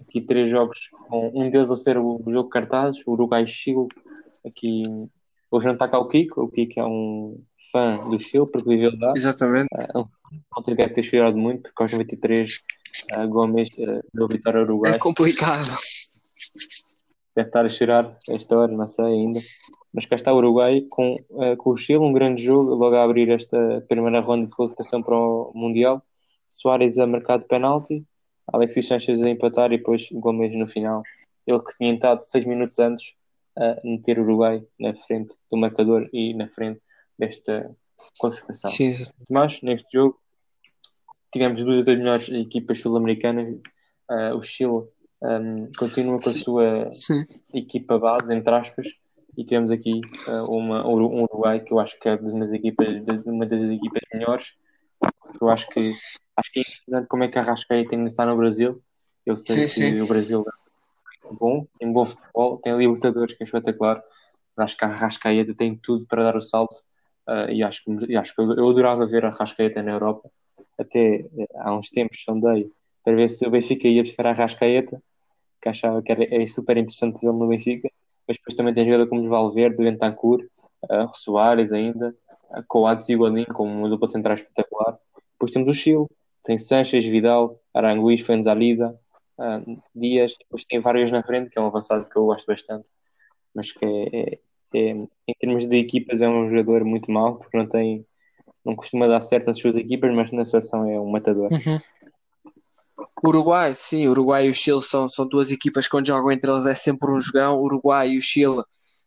aqui 0.00 0.20
três 0.20 0.50
jogos, 0.50 0.78
com 1.08 1.30
um 1.34 1.50
deles 1.50 1.70
a 1.70 1.76
ser 1.76 1.96
o, 1.96 2.22
o 2.24 2.32
jogo 2.32 2.48
cartaz, 2.48 2.96
o 3.06 3.12
Uruguai-Chile. 3.12 3.88
Aqui 4.46 4.82
hoje 5.50 5.66
não 5.66 5.74
está 5.74 5.88
cá 5.88 5.98
o 5.98 6.08
Kiko, 6.08 6.42
o 6.42 6.50
Kiko 6.50 6.80
é 6.80 6.86
um 6.86 7.42
fã 7.72 7.88
do 8.10 8.20
Chile, 8.20 8.46
porque 8.46 8.68
viveu 8.68 8.92
lá. 8.98 9.12
Exatamente. 9.16 9.68
Uh, 9.94 10.08
ontem 10.56 10.74
deve 10.74 10.92
ter 10.92 11.02
chorado 11.02 11.36
muito, 11.36 11.62
porque 11.62 11.82
aos 11.82 11.92
93 11.92 12.64
uh, 13.16 13.28
Gomes 13.28 13.68
uh, 13.78 14.04
deu 14.12 14.28
vitória 14.28 14.60
ao 14.60 14.66
Uruguai. 14.66 14.94
É 14.94 14.98
complicado. 14.98 15.68
Deve 17.34 17.48
estar 17.48 17.64
a 17.64 17.68
chorar 17.68 18.18
a 18.30 18.34
história, 18.34 18.76
não 18.76 18.88
sei 18.88 19.04
ainda. 19.04 19.40
Mas 19.92 20.06
cá 20.06 20.16
está 20.16 20.32
o 20.32 20.36
Uruguai 20.36 20.84
com, 20.90 21.16
uh, 21.30 21.56
com 21.56 21.70
o 21.70 21.76
Chile, 21.76 21.98
um 21.98 22.12
grande 22.12 22.42
jogo, 22.42 22.74
logo 22.74 22.96
a 22.96 23.04
abrir 23.04 23.30
esta 23.30 23.84
primeira 23.88 24.20
ronda 24.20 24.46
de 24.46 24.54
qualificação 24.54 25.02
para 25.02 25.16
o 25.16 25.52
Mundial. 25.54 26.02
Soares 26.48 26.98
a 26.98 27.06
marcar 27.06 27.38
de 27.38 27.44
penalti, 27.46 28.04
Alexis 28.52 28.86
Sanchez 28.86 29.22
a 29.22 29.28
empatar 29.28 29.72
e 29.72 29.78
depois 29.78 30.08
Gomes 30.12 30.56
no 30.56 30.66
final. 30.66 31.02
Ele 31.46 31.60
que 31.60 31.76
tinha 31.76 31.90
entrado 31.90 32.22
seis 32.22 32.44
minutos 32.44 32.78
antes 32.78 33.14
a 33.56 33.78
meter 33.84 34.18
o 34.18 34.22
Uruguai 34.22 34.62
na 34.78 34.94
frente 34.94 35.34
do 35.50 35.58
marcador 35.58 36.08
e 36.12 36.32
na 36.34 36.48
frente 36.48 36.80
desta 37.18 37.74
qualificação. 38.18 38.70
Sim. 38.70 38.92
Mas 39.28 39.60
neste 39.62 39.86
jogo 39.92 40.18
tivemos 41.32 41.62
duas 41.64 41.84
das 41.84 41.96
melhores 41.96 42.28
equipas 42.28 42.80
sul-americanas. 42.80 43.60
Uh, 44.10 44.36
o 44.36 44.42
Chile 44.42 44.88
um, 45.22 45.70
continua 45.76 46.18
com 46.18 46.30
a 46.30 46.32
sua 46.32 46.92
Sim. 46.92 47.24
equipa 47.52 47.98
base, 47.98 48.32
entre 48.32 48.54
aspas, 48.54 48.86
e 49.36 49.44
temos 49.44 49.70
aqui 49.70 50.00
uh, 50.28 50.44
uma, 50.50 50.86
um 50.86 51.22
Uruguai 51.22 51.60
que 51.60 51.72
eu 51.72 51.78
acho 51.78 51.98
que 51.98 52.08
é 52.08 52.16
de 52.16 52.30
uma, 52.30 52.44
equipas, 52.54 52.98
de 52.98 53.28
uma 53.28 53.46
das 53.46 53.62
equipas 53.62 54.02
melhores. 54.12 54.54
Eu 55.40 55.48
acho 55.48 55.68
que 55.68 55.80
acho 55.80 56.52
que 56.52 56.60
é 56.60 56.62
impressionante 56.62 57.08
como 57.08 57.24
é 57.24 57.28
que 57.28 57.38
a 57.38 57.42
Rascaeta 57.42 57.94
ainda 57.94 58.08
está 58.08 58.24
no 58.24 58.36
Brasil. 58.36 58.82
Eu 59.26 59.36
sei 59.36 59.68
Sim, 59.68 59.90
que 59.90 59.96
sim. 59.96 60.02
o 60.02 60.06
Brasil 60.06 60.44
é 60.46 61.36
bom, 61.38 61.66
tem 61.78 61.92
bom 61.92 62.04
futebol, 62.04 62.58
tem 62.58 62.76
Libertadores, 62.76 63.36
que 63.36 63.42
é 63.42 63.46
espetacular. 63.46 64.02
Acho 64.56 64.76
que 64.76 64.84
a 64.84 64.88
Rascaeta 64.88 65.54
tem 65.54 65.76
tudo 65.76 66.06
para 66.06 66.24
dar 66.24 66.36
o 66.36 66.42
salto. 66.42 66.76
Uh, 67.28 67.50
e 67.50 67.62
acho 67.62 67.84
que, 67.84 68.16
acho 68.16 68.34
que 68.34 68.40
eu, 68.40 68.68
adorava 68.68 69.06
ver 69.06 69.24
a 69.24 69.30
Rascaeta 69.30 69.82
na 69.82 69.92
Europa. 69.92 70.30
Até 70.78 71.26
uh, 71.32 71.46
há 71.56 71.76
uns 71.76 71.90
tempos 71.90 72.22
sondei 72.24 72.70
para 73.04 73.14
ver 73.14 73.28
se 73.28 73.46
o 73.46 73.50
Benfica 73.50 73.88
ia 73.88 74.02
buscar 74.02 74.26
a 74.26 74.32
Rascaeta, 74.32 75.00
que 75.62 75.68
achava 75.68 76.02
que 76.02 76.12
era, 76.12 76.24
é 76.24 76.46
super 76.46 76.76
interessante 76.76 77.20
vê-lo 77.20 77.38
no 77.38 77.48
Benfica. 77.48 77.90
Mas 78.26 78.36
depois 78.36 78.54
também 78.54 78.74
tem 78.74 78.84
jogador 78.84 79.08
como 79.08 79.28
Valverde, 79.28 79.82
Bentancur, 79.82 80.46
uh, 80.84 81.10
Soares 81.14 81.72
ainda, 81.72 82.14
uh, 82.50 82.62
Coates 82.66 83.08
e 83.08 83.16
Godin, 83.16 83.44
com 83.44 83.64
uma 83.64 83.88
dupla 83.88 84.08
central 84.08 84.36
espetacular. 84.36 84.98
Depois 85.32 85.50
temos 85.50 85.70
o 85.70 85.74
Chile, 85.74 86.06
tem 86.44 86.58
Sanches, 86.58 87.04
Vidal, 87.06 87.58
Aranguiz, 87.72 88.20
Fenzalida, 88.20 88.98
uh, 89.38 89.82
Dias. 89.94 90.34
Depois 90.38 90.64
tem 90.64 90.80
vários 90.80 91.10
na 91.10 91.22
frente, 91.22 91.50
que 91.50 91.58
é 91.58 91.62
um 91.62 91.66
avançado 91.66 92.04
que 92.04 92.16
eu 92.16 92.26
gosto 92.26 92.46
bastante. 92.46 92.88
Mas 93.54 93.72
que 93.72 93.86
é, 93.86 94.20
é, 94.20 94.38
é, 94.74 94.90
em 94.90 95.34
termos 95.40 95.66
de 95.66 95.76
equipas 95.76 96.20
é 96.20 96.28
um 96.28 96.48
jogador 96.48 96.84
muito 96.84 97.10
mau, 97.10 97.36
porque 97.36 97.56
não 97.56 97.66
tem 97.66 98.04
não 98.64 98.76
costuma 98.76 99.06
dar 99.06 99.20
certo 99.20 99.46
nas 99.46 99.58
suas 99.58 99.76
equipas, 99.76 100.14
mas 100.14 100.30
na 100.30 100.44
seleção 100.44 100.84
é 100.84 101.00
um 101.00 101.10
matador. 101.10 101.48
Uhum. 101.50 101.80
Uruguai, 103.24 103.72
sim, 103.74 104.06
Uruguai 104.08 104.46
e 104.46 104.50
o 104.50 104.54
Chile 104.54 104.82
são, 104.82 105.08
são 105.08 105.26
duas 105.26 105.50
equipas 105.50 105.86
que 105.86 105.90
quando 105.90 106.06
jogam 106.06 106.30
entre 106.30 106.50
eles 106.50 106.66
é 106.66 106.74
sempre 106.74 107.10
um 107.10 107.20
jogão. 107.20 107.58
Uruguai 107.58 108.10
e 108.10 108.18
o 108.18 108.20
Chile, 108.20 108.62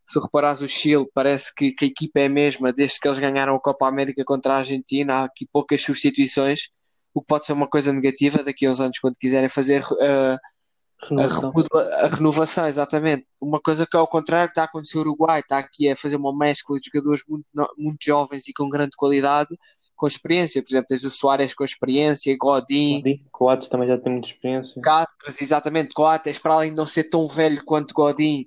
se 0.06 0.20
reparares 0.20 0.62
o 0.62 0.68
Chile, 0.68 1.06
parece 1.14 1.54
que, 1.54 1.72
que 1.72 1.86
a 1.86 1.88
equipa 1.88 2.20
é 2.20 2.26
a 2.26 2.30
mesma 2.30 2.74
desde 2.74 3.00
que 3.00 3.08
eles 3.08 3.20
ganharam 3.20 3.56
a 3.56 3.60
Copa 3.60 3.88
América 3.88 4.24
contra 4.26 4.54
a 4.54 4.58
Argentina. 4.58 5.14
Há 5.14 5.24
aqui 5.26 5.48
poucas 5.52 5.82
substituições, 5.82 6.70
o 7.14 7.22
que 7.22 7.28
pode 7.28 7.46
ser 7.46 7.54
uma 7.54 7.70
coisa 7.70 7.94
negativa 7.94 8.44
daqui 8.44 8.66
a 8.66 8.72
uns 8.72 8.82
anos 8.82 9.00
quando 9.00 9.16
quiserem 9.18 9.50
fazer 9.50 9.84
uh, 9.84 10.38
Renovação. 11.04 11.52
renova- 11.52 11.90
a 11.96 12.08
renovação, 12.08 12.68
exatamente. 12.68 13.26
Uma 13.42 13.60
coisa 13.60 13.88
que 13.90 13.98
ao 13.98 14.08
contrário 14.08 14.48
que 14.48 14.52
está 14.52 14.64
a 14.64 14.66
acontecer 14.66 14.98
no 14.98 15.02
Uruguai, 15.02 15.40
está 15.40 15.58
aqui 15.58 15.90
a 15.90 15.96
fazer 15.96 16.16
uma 16.16 16.36
mescla 16.38 16.80
de 16.80 16.90
jogadores 16.94 17.24
muito, 17.28 17.46
muito 17.78 17.98
jovens 18.04 18.48
e 18.48 18.54
com 18.54 18.70
grande 18.70 18.96
qualidade, 18.96 19.56
com 19.96 20.08
experiência. 20.08 20.62
Por 20.62 20.70
exemplo, 20.70 20.88
tens 20.90 21.04
o 21.04 21.10
Soares 21.10 21.54
com 21.54 21.64
experiência, 21.64 22.36
Godin, 22.40 23.02
Coates 23.32 23.68
também 23.68 23.88
já 23.88 23.98
tem 23.98 24.12
muita 24.14 24.28
experiência. 24.28 24.80
Cáceres, 24.82 25.42
exatamente, 25.42 25.94
Coates, 25.94 26.40
para 26.40 26.54
além 26.54 26.70
de 26.72 26.76
não 26.78 26.86
ser 26.86 27.06
tão 27.06 27.28
velho 27.28 27.64
quanto 27.66 27.94
Godin, 27.94 28.46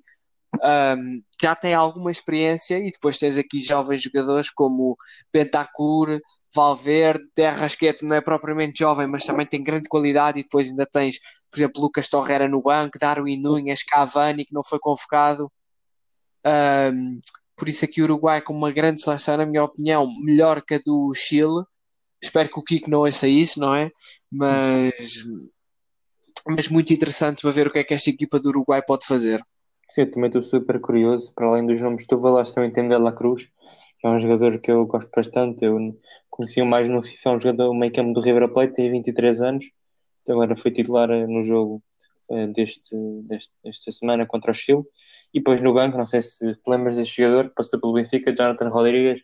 um, 0.63 1.21
já 1.41 1.53
tem 1.53 1.73
alguma 1.73 2.09
experiência 2.09 2.79
e 2.79 2.89
depois 2.89 3.17
tens 3.17 3.37
aqui 3.37 3.59
jovens 3.59 4.01
jogadores 4.01 4.49
como 4.49 4.95
Bentancur, 5.33 6.19
Valverde, 6.55 7.29
Terrasquete 7.35 8.05
não 8.05 8.15
é 8.15 8.21
propriamente 8.21 8.79
jovem, 8.79 9.07
mas 9.07 9.25
também 9.25 9.45
tem 9.45 9.61
grande 9.61 9.89
qualidade 9.89 10.39
e 10.39 10.43
depois 10.43 10.69
ainda 10.69 10.85
tens, 10.85 11.19
por 11.51 11.57
exemplo, 11.57 11.81
Lucas 11.81 12.07
Torreira 12.07 12.47
no 12.47 12.61
banco, 12.61 12.97
Darwin 12.99 13.41
Núñez, 13.41 13.83
Cavani, 13.85 14.45
que 14.45 14.53
não 14.53 14.63
foi 14.63 14.79
convocado. 14.79 15.51
Um, 16.45 17.19
por 17.57 17.69
isso 17.69 17.85
aqui 17.85 18.01
o 18.01 18.05
Uruguai 18.05 18.41
com 18.41 18.53
uma 18.53 18.71
grande 18.71 19.01
seleção, 19.01 19.37
na 19.37 19.45
minha 19.45 19.63
opinião, 19.63 20.07
melhor 20.23 20.61
que 20.61 20.75
a 20.75 20.79
do 20.85 21.13
Chile. 21.13 21.63
Espero 22.21 22.49
que 22.49 22.59
o 22.59 22.63
Kiko 22.63 22.89
não 22.89 22.99
ouça 22.99 23.27
isso, 23.27 23.59
não 23.59 23.75
é? 23.75 23.89
Mas, 24.31 25.25
mas 26.47 26.69
muito 26.69 26.93
interessante 26.93 27.41
para 27.41 27.51
ver 27.51 27.67
o 27.67 27.71
que 27.71 27.79
é 27.79 27.83
que 27.83 27.93
esta 27.93 28.09
equipa 28.09 28.39
do 28.39 28.49
Uruguai 28.49 28.81
pode 28.85 29.05
fazer. 29.05 29.41
Sim, 29.91 30.01
eu 30.01 30.11
também 30.11 30.27
estou 30.27 30.41
super 30.41 30.79
curioso. 30.79 31.31
Para 31.33 31.47
além 31.47 31.65
dos 31.65 31.79
nomes 31.79 32.01
que 32.01 32.07
tu 32.07 32.19
falaste, 32.19 32.53
também 32.53 32.71
tem 32.71 32.87
Dela 32.87 33.13
Cruz, 33.13 33.47
é 34.05 34.09
um 34.09 34.19
jogador 34.19 34.59
que 34.59 34.71
eu 34.71 34.85
gosto 34.85 35.09
bastante. 35.15 35.65
Eu 35.65 35.97
conheci-o 36.29 36.65
mais 36.65 36.87
no 36.87 37.03
FIFA, 37.03 37.29
é 37.29 37.33
um 37.33 37.41
jogador 37.41 37.73
meio 37.73 37.91
campo 37.91 38.13
do 38.13 38.21
River 38.21 38.47
Plate, 38.53 38.75
tem 38.75 38.91
23 38.91 39.41
anos. 39.41 39.65
Agora 40.27 40.55
foi 40.55 40.71
titular 40.71 41.09
eh, 41.09 41.25
no 41.25 41.43
jogo 41.43 41.83
eh, 42.29 42.47
deste, 42.47 42.95
deste, 43.23 43.51
desta 43.63 43.91
semana 43.91 44.25
contra 44.25 44.51
o 44.51 44.53
Chile. 44.53 44.83
E 45.33 45.39
depois 45.39 45.59
no 45.59 45.73
banco, 45.73 45.97
não 45.97 46.05
sei 46.05 46.21
se 46.21 46.51
te 46.53 46.69
lembras 46.69 46.97
deste 46.97 47.21
jogador, 47.21 47.49
que 47.49 47.55
passou 47.55 47.79
pelo 47.79 47.93
Benfica, 47.93 48.33
Jonathan 48.35 48.69
Rodrigues. 48.69 49.23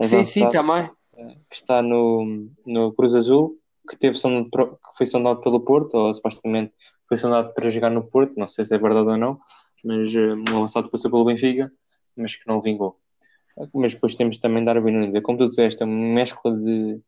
Sim, 0.00 0.24
sim, 0.24 0.48
também. 0.48 0.88
que 1.50 1.56
está 1.56 1.82
no, 1.82 2.48
no 2.66 2.92
Cruz 2.94 3.14
Azul, 3.14 3.58
que, 3.88 3.96
teve 3.96 4.16
sondado, 4.16 4.48
que 4.50 4.96
foi 4.96 5.06
sondado 5.06 5.40
pelo 5.42 5.60
Porto, 5.60 5.94
ou 5.94 6.14
supostamente 6.14 6.72
foi 7.06 7.18
sondado 7.18 7.52
para 7.52 7.70
jogar 7.70 7.90
no 7.90 8.04
Porto, 8.04 8.32
não 8.36 8.48
sei 8.48 8.64
se 8.64 8.74
é 8.74 8.78
verdade 8.78 9.08
ou 9.08 9.16
não, 9.18 9.38
mas 9.84 10.14
eh, 10.14 10.34
um 10.34 10.56
avançado 10.56 10.88
passou 10.88 11.10
pelo 11.10 11.24
Benfica, 11.24 11.70
mas 12.16 12.36
que 12.36 12.46
não 12.46 12.62
vingou. 12.62 12.96
Mas 13.74 13.94
depois 13.94 14.14
temos 14.14 14.38
também 14.38 14.64
Darwin 14.64 14.92
Nunes, 14.92 15.14
é 15.14 15.20
como 15.20 15.38
tu 15.38 15.48
disseste, 15.48 15.82
é 15.82 15.86
uma 15.86 16.14
mescla 16.14 16.56
de, 16.56 17.00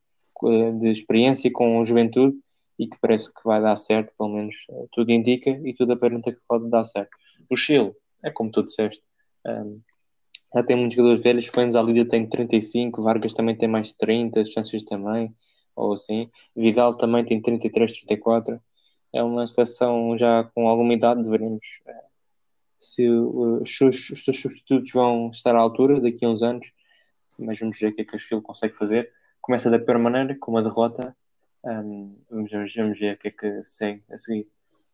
de 0.81 0.91
experiência 0.91 1.51
com 1.53 1.85
juventude 1.87 2.37
e 2.79 2.87
que 2.87 2.97
parece 3.01 3.33
que 3.33 3.41
vai 3.45 3.61
dar 3.61 3.77
certo, 3.77 4.13
pelo 4.17 4.31
menos 4.31 4.57
eh, 4.71 4.87
tudo 4.93 5.11
indica 5.13 5.51
e 5.51 5.75
tudo 5.75 5.93
aparenta 5.93 6.33
que 6.33 6.41
pode 6.49 6.69
dar 6.69 6.85
certo. 6.85 7.17
O 7.49 7.57
Chile, 7.57 7.93
é 8.23 8.31
como 8.31 8.51
tu 8.51 8.63
disseste, 8.63 9.03
ehm, 9.47 9.79
já 10.55 10.63
tem 10.63 10.77
muitos 10.77 10.97
jogadores 10.97 11.23
velhos, 11.23 11.47
Fuentes 11.47 11.77
Alida 11.77 12.09
tem 12.09 12.29
35, 12.29 13.03
Vargas 13.03 13.35
também 13.35 13.57
tem 13.57 13.69
mais 13.69 13.89
de 13.89 13.97
30, 13.99 14.45
Chances 14.45 14.85
também, 14.85 15.35
ou 15.75 15.95
assim. 15.95 16.31
Vidal 16.55 16.97
também 16.97 17.25
tem 17.25 17.41
33, 17.41 17.99
34. 18.01 18.61
É 19.13 19.23
uma 19.23 19.47
seleção 19.47 20.17
já 20.19 20.45
com 20.55 20.69
alguma 20.69 20.93
idade, 20.95 21.29
veremos 21.29 21.65
eh, 21.87 22.05
se 22.83 23.09
uh, 23.09 23.63
os 23.63 23.77
seus, 23.77 24.11
os 24.11 24.25
seus 24.25 24.41
substitutos 24.41 24.91
vão 24.93 25.31
estar 25.31 25.55
à 25.55 25.59
altura 25.59 26.01
daqui 26.01 26.25
a 26.25 26.29
uns 26.29 26.43
anos, 26.43 26.67
mas 27.39 27.59
vamos 27.59 27.79
ver 27.79 27.89
o 27.89 27.95
que 27.95 28.03
é 28.03 28.05
que 28.05 28.17
o 28.17 28.19
Chile 28.19 28.43
consegue 28.43 28.75
fazer. 28.75 29.11
Começa 29.41 29.71
da 29.71 29.79
pior 29.79 29.99
maneira, 29.99 30.37
com 30.39 30.51
uma 30.51 30.63
derrota. 30.63 31.17
Um, 31.65 32.17
vamos, 32.29 32.51
vamos, 32.51 32.75
vamos 32.75 32.99
ver 32.99 33.15
o 33.15 33.19
que 33.19 33.29
é 33.29 33.31
que 33.31 33.65
segue 33.65 34.03
a 34.11 34.19
seguir. 34.19 34.49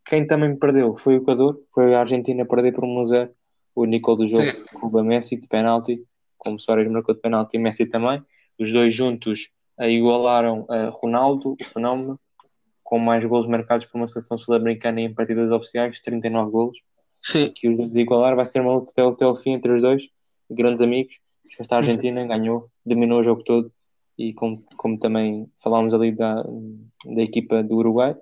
Quem 0.04 0.26
também 0.26 0.54
perdeu 0.56 0.96
foi 0.96 1.18
o 1.18 1.22
Equador, 1.22 1.60
foi 1.72 1.94
a 1.94 2.00
Argentina 2.00 2.42
a 2.42 2.46
perder 2.46 2.72
por 2.72 2.84
1 2.84 3.00
a 3.00 3.04
0. 3.04 3.30
O 3.74 3.84
Nicole 3.84 4.24
do 4.24 4.28
jogo 4.28 4.50
Sim. 4.50 4.78
com 4.78 4.86
o 4.86 5.04
Messi 5.04 5.36
de 5.36 5.46
penalti, 5.46 6.02
como 6.36 6.60
Soares 6.60 6.90
marcou 6.90 7.14
de 7.14 7.20
penalti 7.20 7.56
e 7.56 7.58
Messi 7.58 7.86
também. 7.86 8.22
Os 8.58 8.72
dois 8.72 8.94
juntos 8.94 9.50
eh, 9.78 9.90
igualaram 9.90 10.66
a 10.68 10.88
Ronaldo, 10.88 11.56
o 11.60 11.64
fenómeno, 11.64 12.18
com 12.82 12.98
mais 12.98 13.24
golos 13.24 13.46
marcados 13.46 13.86
por 13.86 13.98
uma 13.98 14.08
seleção 14.08 14.36
sul-americana 14.36 15.00
em 15.00 15.14
partidas 15.14 15.50
oficiais, 15.50 16.00
39 16.00 16.50
golos. 16.50 16.78
Sim, 17.30 17.52
Que 17.54 17.68
os 17.68 17.76
dois 17.76 17.94
igualar 17.94 18.34
vai 18.34 18.46
ser 18.46 18.60
uma 18.60 18.74
luta 18.74 18.90
até, 18.90 19.02
até 19.02 19.26
o 19.26 19.36
fim 19.36 19.52
entre 19.52 19.72
os 19.72 19.82
dois, 19.82 20.08
grandes 20.50 20.80
amigos. 20.80 21.14
Esta 21.58 21.76
Argentina 21.76 22.26
ganhou, 22.26 22.70
dominou 22.84 23.20
o 23.20 23.22
jogo 23.22 23.42
todo 23.42 23.70
e 24.16 24.32
como, 24.32 24.64
como 24.76 24.98
também 24.98 25.46
falámos 25.62 25.92
ali 25.92 26.10
da, 26.12 26.42
da 26.42 27.22
equipa 27.22 27.62
do 27.62 27.76
Uruguai, 27.76 28.16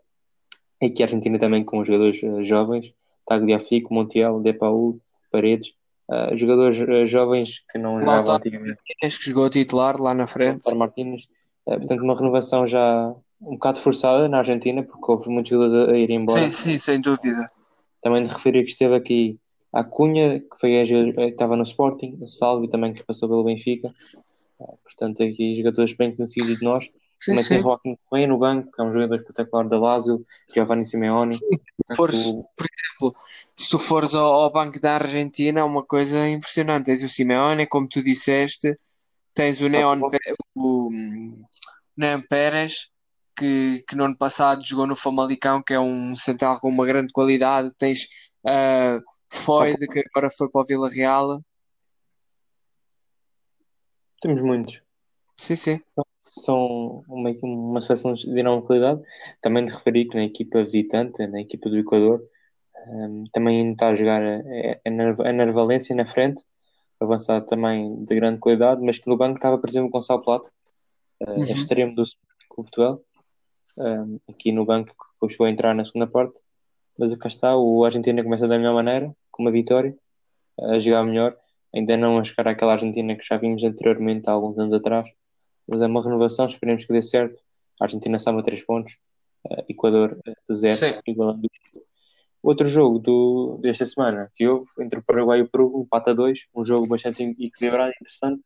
aqui 0.83 1.03
a 1.03 1.07
Argentina 1.07 1.39
também 1.39 1.65
com 1.65 1.79
os 1.79 1.87
jogadores 1.87 2.23
eh, 2.23 2.45
jovens, 2.45 2.93
Tagliafico, 3.27 3.95
Montiel, 3.95 4.41
De 4.41 4.53
Paul, 4.53 5.01
Paredes, 5.31 5.73
uh, 6.09 6.37
jogadores 6.37 6.79
uh, 6.81 7.07
jovens 7.07 7.63
que 7.71 7.79
não 7.79 8.01
jogavam 8.01 8.37
antigamente. 8.37 8.83
que 8.85 9.09
jogou 9.09 9.47
a 9.47 9.51
titular 9.51 10.01
lá 10.01 10.15
na 10.15 10.27
frente. 10.27 10.65
Para 10.65 10.79
Martínez. 10.79 11.25
Uh, 11.67 11.79
portanto, 11.79 12.03
uma 12.03 12.17
renovação 12.17 12.67
já 12.67 13.15
um 13.41 13.53
bocado 13.53 13.81
forçada 13.81 14.29
na 14.29 14.39
Argentina, 14.39 14.83
porque 14.83 15.11
houve 15.11 15.29
muitos 15.29 15.51
jogadores 15.51 15.95
a 15.95 15.99
ir 15.99 16.11
embora. 16.11 16.45
Sim, 16.45 16.51
sim, 16.51 16.79
sem 16.79 17.01
dúvida. 17.01 17.51
Também 18.07 18.23
de 18.23 18.33
referir 18.33 18.63
que 18.63 18.71
esteve 18.71 18.95
aqui 18.95 19.37
a 19.73 19.83
Cunha, 19.83 20.39
que 20.39 20.61
foi 20.61 20.79
a, 20.79 20.85
estava 21.27 21.57
no 21.57 21.65
Sporting, 21.65 22.17
a 22.23 22.27
Salvi 22.29 22.69
também, 22.69 22.95
que 22.95 23.03
passou 23.03 23.29
pelo 23.29 23.43
Benfica. 23.43 23.93
Portanto, 24.85 25.25
aqui 25.25 25.57
jogadores 25.57 25.93
bem 25.95 26.15
conhecidos 26.15 26.57
de 26.57 26.65
nós. 26.65 26.85
Sim, 26.85 27.33
Também 27.33 27.43
sim. 27.43 27.49
tem 27.49 27.63
Joaquim 27.65 27.99
Correia 28.09 28.29
no 28.29 28.39
banco, 28.39 28.71
que 28.71 28.81
é 28.81 28.85
um 28.85 28.93
jogador 28.93 29.17
espetacular 29.17 29.69
da 29.69 29.77
Lazio, 29.77 30.25
Giovanni 30.55 30.85
Simeone. 30.87 31.35
Sim, 31.35 31.49
por, 31.97 32.13
por 32.13 32.67
exemplo, 32.71 33.21
se 33.57 33.71
tu 33.71 33.79
fores 33.81 34.15
ao, 34.15 34.25
ao, 34.25 34.53
banco 34.53 34.81
da 34.81 34.95
Argentina, 34.95 35.59
é 35.59 35.65
uma 35.65 35.83
coisa 35.83 36.29
impressionante. 36.29 36.87
Tens 36.87 37.03
o 37.03 37.09
Simeone, 37.09 37.67
como 37.67 37.89
tu 37.89 38.05
disseste, 38.05 38.79
tens 39.35 39.61
o 39.63 39.69
Neon, 39.69 40.01
o, 40.55 40.91
Neon 41.97 42.23
Pérez, 42.31 42.89
que, 43.37 43.85
que 43.89 43.97
no 43.97 44.05
ano 44.05 44.17
passado 44.17 44.67
jogou 44.67 44.87
no 44.87 44.97
Famalicão, 44.97 45.63
que 45.63 45.75
é 45.75 45.81
um 45.81 46.17
central 46.17 46.61
com 46.61 46.69
uma 46.69 46.87
grande 46.87 47.13
qualidade. 47.13 47.73
Tens 47.79 48.05
uh, 48.45 49.03
Foyd, 49.33 49.79
que 49.89 50.05
agora 50.11 50.29
foi 50.31 50.51
para 50.51 50.61
o 50.61 50.65
Vila 50.65 50.89
Real. 50.89 51.41
Temos 54.21 54.41
muitos. 54.41 54.81
Sim, 55.37 55.57
sim 55.57 55.81
são 56.41 57.03
uma, 57.09 57.31
uma 57.43 57.81
seleção 57.81 58.15
de 58.15 58.39
enorme 58.39 58.67
qualidade. 58.67 59.03
Também 59.41 59.65
de 59.65 59.73
referir 59.73 60.07
que 60.07 60.17
na 60.17 60.25
equipa 60.25 60.63
visitante, 60.63 61.27
na 61.27 61.41
equipa 61.41 61.69
do 61.69 61.79
Equador, 61.79 62.23
um, 62.89 63.25
também 63.33 63.73
está 63.73 63.89
a 63.89 63.95
jogar 63.95 64.23
a, 64.23 64.41
a, 64.85 65.33
Nervalência 65.33 65.95
na 65.95 66.07
frente, 66.07 66.45
avançado 67.01 67.47
também 67.47 68.05
de 68.05 68.15
grande 68.15 68.39
qualidade, 68.39 68.81
mas 68.83 68.99
que 68.99 69.09
no 69.09 69.17
banco 69.17 69.37
estava, 69.37 69.59
por 69.59 69.69
exemplo, 69.69 69.91
Gonçalo 69.91 70.23
Plato, 70.23 70.51
uh, 71.23 71.31
uhum. 71.31 71.41
extremo 71.43 71.95
do 71.95 72.05
Clube 72.49 72.71
Duel, 72.75 73.03
um, 73.77 74.19
aqui 74.29 74.53
no 74.53 74.65
banco 74.65 74.95
que 75.21 75.29
chegou 75.29 75.47
a 75.47 75.51
entrar 75.51 75.75
na 75.75 75.85
segunda 75.85 76.07
parte. 76.07 76.41
Mas 76.99 77.15
cá 77.17 77.29
está, 77.29 77.57
o 77.57 77.85
Argentina 77.85 78.23
começa 78.23 78.49
da 78.49 78.59
melhor 78.59 78.75
maneira, 78.75 79.15
com 79.31 79.43
uma 79.43 79.51
vitória, 79.51 79.97
a 80.59 80.79
jogar 80.79 81.05
melhor, 81.05 81.37
ainda 81.75 81.97
não 81.97 82.19
a 82.19 82.25
chegar 82.25 82.49
àquela 82.49 82.73
Argentina 82.73 83.15
que 83.15 83.25
já 83.25 83.37
vimos 83.37 83.63
anteriormente 83.65 84.29
há 84.29 84.33
alguns 84.33 84.59
anos 84.59 84.73
atrás 84.73 85.07
mas 85.67 85.83
é 85.83 85.87
uma 85.87 86.03
renovação, 86.03 86.47
esperemos 86.47 86.85
que 86.85 86.93
dê 86.93 87.03
certo. 87.03 87.43
A 87.81 87.85
Argentina 87.85 88.19
soma 88.19 88.43
3 88.43 88.63
pontos, 88.65 88.97
uh, 89.45 89.65
Equador 89.69 90.19
0, 90.51 91.03
igualando. 91.07 91.49
Outro 92.43 92.69
jogo 92.69 93.01
do, 93.01 93.59
desta 93.61 93.85
semana 93.85 94.31
que 94.37 94.47
houve 94.47 94.69
entre 94.79 95.01
o 95.01 95.03
Paraguai 95.03 95.41
e 95.41 95.43
o 95.43 95.49
Peru, 95.49 95.83
empate 95.83 96.11
a 96.11 96.13
2, 96.13 96.47
um 96.55 96.65
jogo 96.65 96.87
bastante 96.87 97.23
equilibrado 97.23 97.91
e 97.91 97.95
interessante, 98.01 98.43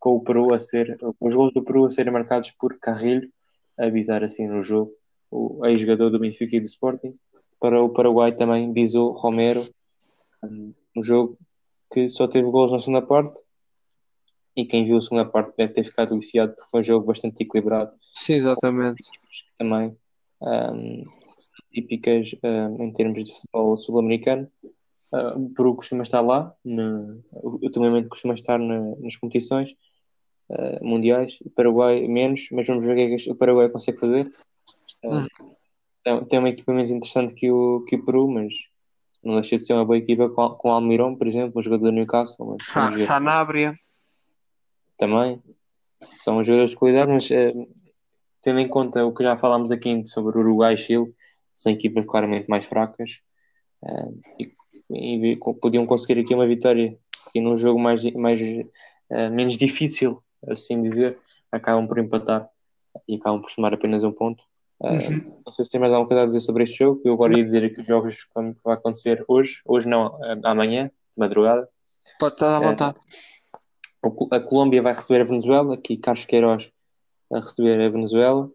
com 0.00 0.16
o 0.16 0.20
Peru 0.22 0.52
a 0.52 0.58
ser, 0.58 0.98
os 1.20 1.34
gols 1.34 1.52
do 1.54 1.62
Peru 1.62 1.86
a 1.86 1.90
serem 1.90 2.12
marcados 2.12 2.50
por 2.50 2.76
Carrilho, 2.78 3.30
avisar 3.78 4.22
assim 4.24 4.46
no 4.46 4.62
jogo, 4.62 4.92
o 5.30 5.64
ex-jogador 5.66 6.10
do 6.10 6.18
Benfica 6.18 6.56
e 6.56 6.60
do 6.60 6.66
Sporting. 6.66 7.14
Para 7.60 7.82
o 7.82 7.90
Paraguai 7.90 8.32
também 8.32 8.72
visou 8.72 9.12
Romero, 9.12 9.60
um, 10.42 10.72
jogo 11.02 11.38
que 11.92 12.08
só 12.08 12.26
teve 12.28 12.50
gols 12.50 12.72
na 12.72 12.80
segunda 12.80 13.02
parte, 13.02 13.40
e 14.54 14.64
quem 14.64 14.84
viu 14.84 14.96
a 14.98 15.02
segunda 15.02 15.24
parte 15.24 15.56
deve 15.56 15.72
ter 15.72 15.84
ficado 15.84 16.10
deliciado 16.10 16.54
porque 16.54 16.70
foi 16.70 16.80
um 16.80 16.84
jogo 16.84 17.06
bastante 17.06 17.42
equilibrado. 17.42 17.92
Sim, 18.14 18.34
exatamente. 18.34 19.02
Também 19.58 19.96
um, 20.40 21.02
típicas 21.72 22.34
um, 22.42 22.84
em 22.84 22.92
termos 22.92 23.24
de 23.24 23.34
futebol 23.34 23.76
sul-americano. 23.76 24.48
Uh, 25.12 25.38
o 25.38 25.50
Peru 25.50 25.74
costuma 25.76 26.02
estar 26.02 26.20
lá, 26.20 26.54
no, 26.64 27.22
ultimamente 27.32 28.08
costuma 28.08 28.34
estar 28.34 28.58
na, 28.58 28.96
nas 28.96 29.16
competições 29.16 29.74
uh, 30.50 30.84
mundiais, 30.84 31.38
o 31.44 31.50
Paraguai 31.50 32.06
menos, 32.06 32.48
mas 32.52 32.66
vamos 32.66 32.84
ver 32.84 32.92
o 32.92 32.94
que 32.94 33.00
é 33.02 33.16
que 33.16 33.30
o 33.30 33.36
Paraguai 33.36 33.68
consegue 33.68 33.98
fazer. 33.98 34.30
Uh, 35.04 35.56
tem, 36.02 36.24
tem 36.24 36.38
um 36.38 36.46
equipamento 36.46 36.92
interessante 36.92 37.34
que 37.34 37.50
o, 37.50 37.84
que 37.86 37.96
o 37.96 38.04
Peru, 38.04 38.28
mas 38.28 38.54
não 39.22 39.34
deixa 39.34 39.56
de 39.56 39.64
ser 39.64 39.72
uma 39.72 39.84
boa 39.84 39.98
equipa 39.98 40.28
com, 40.28 40.50
com 40.50 40.70
Almiron, 40.70 41.16
por 41.16 41.26
exemplo, 41.26 41.58
um 41.58 41.62
jogador 41.62 41.86
do 41.86 41.92
Newcastle. 41.92 42.56
Sa 42.60 42.96
Sanabria 42.96 43.72
também. 44.96 45.42
São 46.00 46.44
jogadores 46.44 46.70
de 46.70 46.76
qualidade, 46.76 47.10
mas 47.10 47.28
uh, 47.30 47.68
tendo 48.42 48.60
em 48.60 48.68
conta 48.68 49.04
o 49.04 49.12
que 49.12 49.24
já 49.24 49.36
falámos 49.36 49.72
aqui 49.72 50.06
sobre 50.06 50.38
Uruguai 50.38 50.74
e 50.74 50.78
Chile, 50.78 51.12
são 51.54 51.72
equipas 51.72 52.04
claramente 52.06 52.48
mais 52.48 52.66
fracas 52.66 53.18
uh, 53.82 54.20
e, 54.38 55.32
e, 55.32 55.36
podiam 55.60 55.86
conseguir 55.86 56.20
aqui 56.20 56.34
uma 56.34 56.46
vitória 56.46 56.96
e 57.34 57.40
num 57.40 57.56
jogo 57.56 57.80
mais, 57.80 58.04
mais 58.12 58.40
uh, 58.40 59.30
menos 59.32 59.56
difícil, 59.56 60.22
assim 60.48 60.82
dizer, 60.82 61.18
acabam 61.50 61.86
por 61.86 61.98
empatar 61.98 62.48
e 63.08 63.16
acabam 63.16 63.40
por 63.40 63.50
somar 63.50 63.74
apenas 63.74 64.02
um 64.04 64.12
ponto. 64.12 64.42
Uhum. 64.80 65.42
Não 65.46 65.52
sei 65.54 65.64
se 65.64 65.70
tem 65.70 65.80
mais 65.80 65.92
alguma 65.92 66.08
coisa 66.08 66.22
a 66.22 66.26
dizer 66.26 66.40
sobre 66.40 66.64
este 66.64 66.78
jogo. 66.78 67.00
Eu 67.04 67.14
agora 67.14 67.36
ia 67.36 67.44
dizer 67.44 67.64
aqui 67.64 67.80
os 67.80 67.86
jogos 67.86 68.24
que 68.24 68.30
vão 68.34 68.54
acontecer 68.72 69.24
hoje, 69.26 69.60
hoje 69.64 69.88
não, 69.88 70.18
amanhã, 70.44 70.90
madrugada. 71.16 71.68
Pode 72.18 72.34
estar 72.34 72.56
à 72.56 72.60
vontade. 72.60 72.98
A 74.30 74.40
Colômbia 74.40 74.82
vai 74.82 74.92
receber 74.94 75.22
a 75.22 75.24
Venezuela, 75.24 75.74
aqui 75.74 75.96
Carlos 75.96 76.24
Queiroz 76.24 76.70
a 77.32 77.40
receber 77.40 77.80
a 77.80 77.88
Venezuela. 77.88 78.50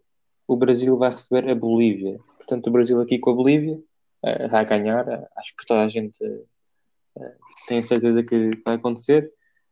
O 0.48 0.56
Brasil 0.56 0.98
vai 0.98 1.12
receber 1.12 1.50
a 1.50 1.56
Bolívia. 1.56 2.20
Portanto, 2.38 2.68
o 2.68 2.72
Brasil 2.72 3.00
aqui 3.02 3.20
com 3.20 3.32
a 3.32 3.36
Bolívia 3.36 3.80
uh, 4.24 4.50
vai 4.50 4.66
ganhar. 4.66 5.08
Uh, 5.08 5.28
acho 5.38 5.56
que 5.56 5.66
toda 5.66 5.84
a 5.84 5.90
gente 5.90 6.24
uh, 6.24 7.24
tem 7.68 7.80
a 7.80 7.84
certeza 7.84 8.24
que 8.24 8.52
vai 8.66 8.76
acontecer. 8.76 9.32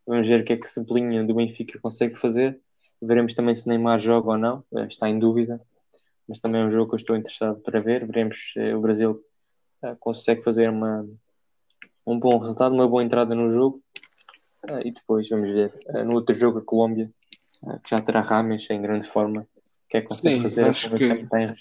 Vamos 0.09 0.27
ver 0.27 0.41
o 0.41 0.43
que 0.43 0.53
é 0.53 0.57
que 0.57 0.67
Cebolinha 0.67 1.23
do 1.23 1.35
Benfica 1.35 1.77
consegue 1.77 2.15
fazer. 2.15 2.59
Veremos 2.99 3.35
também 3.35 3.53
se 3.53 3.67
Neymar 3.67 3.99
joga 3.99 4.31
ou 4.31 4.37
não. 4.39 4.63
está 4.89 5.07
em 5.07 5.19
dúvida. 5.19 5.61
Mas 6.27 6.39
também 6.39 6.61
é 6.61 6.65
um 6.65 6.71
jogo 6.71 6.89
que 6.89 6.95
eu 6.95 6.99
estou 6.99 7.15
interessado 7.15 7.59
para 7.61 7.79
ver. 7.79 8.07
Veremos 8.07 8.51
se 8.51 8.73
o 8.73 8.81
Brasil 8.81 9.23
consegue 9.99 10.41
fazer 10.41 10.67
uma, 10.67 11.07
um 12.07 12.19
bom 12.19 12.39
resultado, 12.39 12.73
uma 12.73 12.87
boa 12.87 13.03
entrada 13.03 13.35
no 13.35 13.51
jogo 13.51 13.83
e 14.83 14.91
depois 14.91 15.29
vamos 15.29 15.51
ver 15.51 15.71
no 16.03 16.15
outro 16.15 16.33
jogo 16.33 16.57
a 16.57 16.61
Colômbia, 16.63 17.11
que 17.83 17.91
já 17.91 18.01
terá 18.01 18.21
Rames 18.21 18.67
em 18.71 18.81
grande 18.81 19.07
forma. 19.07 19.41
O 19.41 19.89
que 19.89 19.97
é 19.97 20.01
que 20.01 20.07
consegue 20.07 20.37
Sim, 20.37 20.41
fazer? 20.41 20.63
Acho 20.65 20.95
que... 20.95 21.03
Está 21.03 21.39
em 21.39 21.51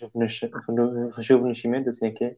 rejuvenescimento, 1.10 1.90
assim 1.90 2.06
é 2.06 2.10
que 2.10 2.24
é. 2.24 2.36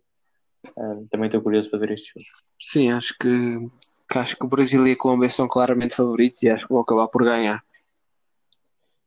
também 1.09 1.27
estou 1.27 1.40
curioso 1.40 1.70
para 1.70 1.79
ver 1.79 1.92
este 1.92 2.09
jogo. 2.09 2.27
Sim, 2.59 2.90
acho 2.90 3.16
que, 3.16 3.68
que, 4.11 4.18
acho 4.18 4.37
que 4.37 4.44
o 4.44 4.49
Brasil 4.49 4.87
e 4.87 4.92
a 4.92 4.96
Colômbia 4.96 5.29
são 5.29 5.46
claramente 5.46 5.94
favoritos 5.94 6.42
e 6.42 6.49
acho 6.49 6.66
que 6.66 6.73
vão 6.73 6.83
acabar 6.83 7.07
por 7.09 7.25
ganhar. 7.25 7.62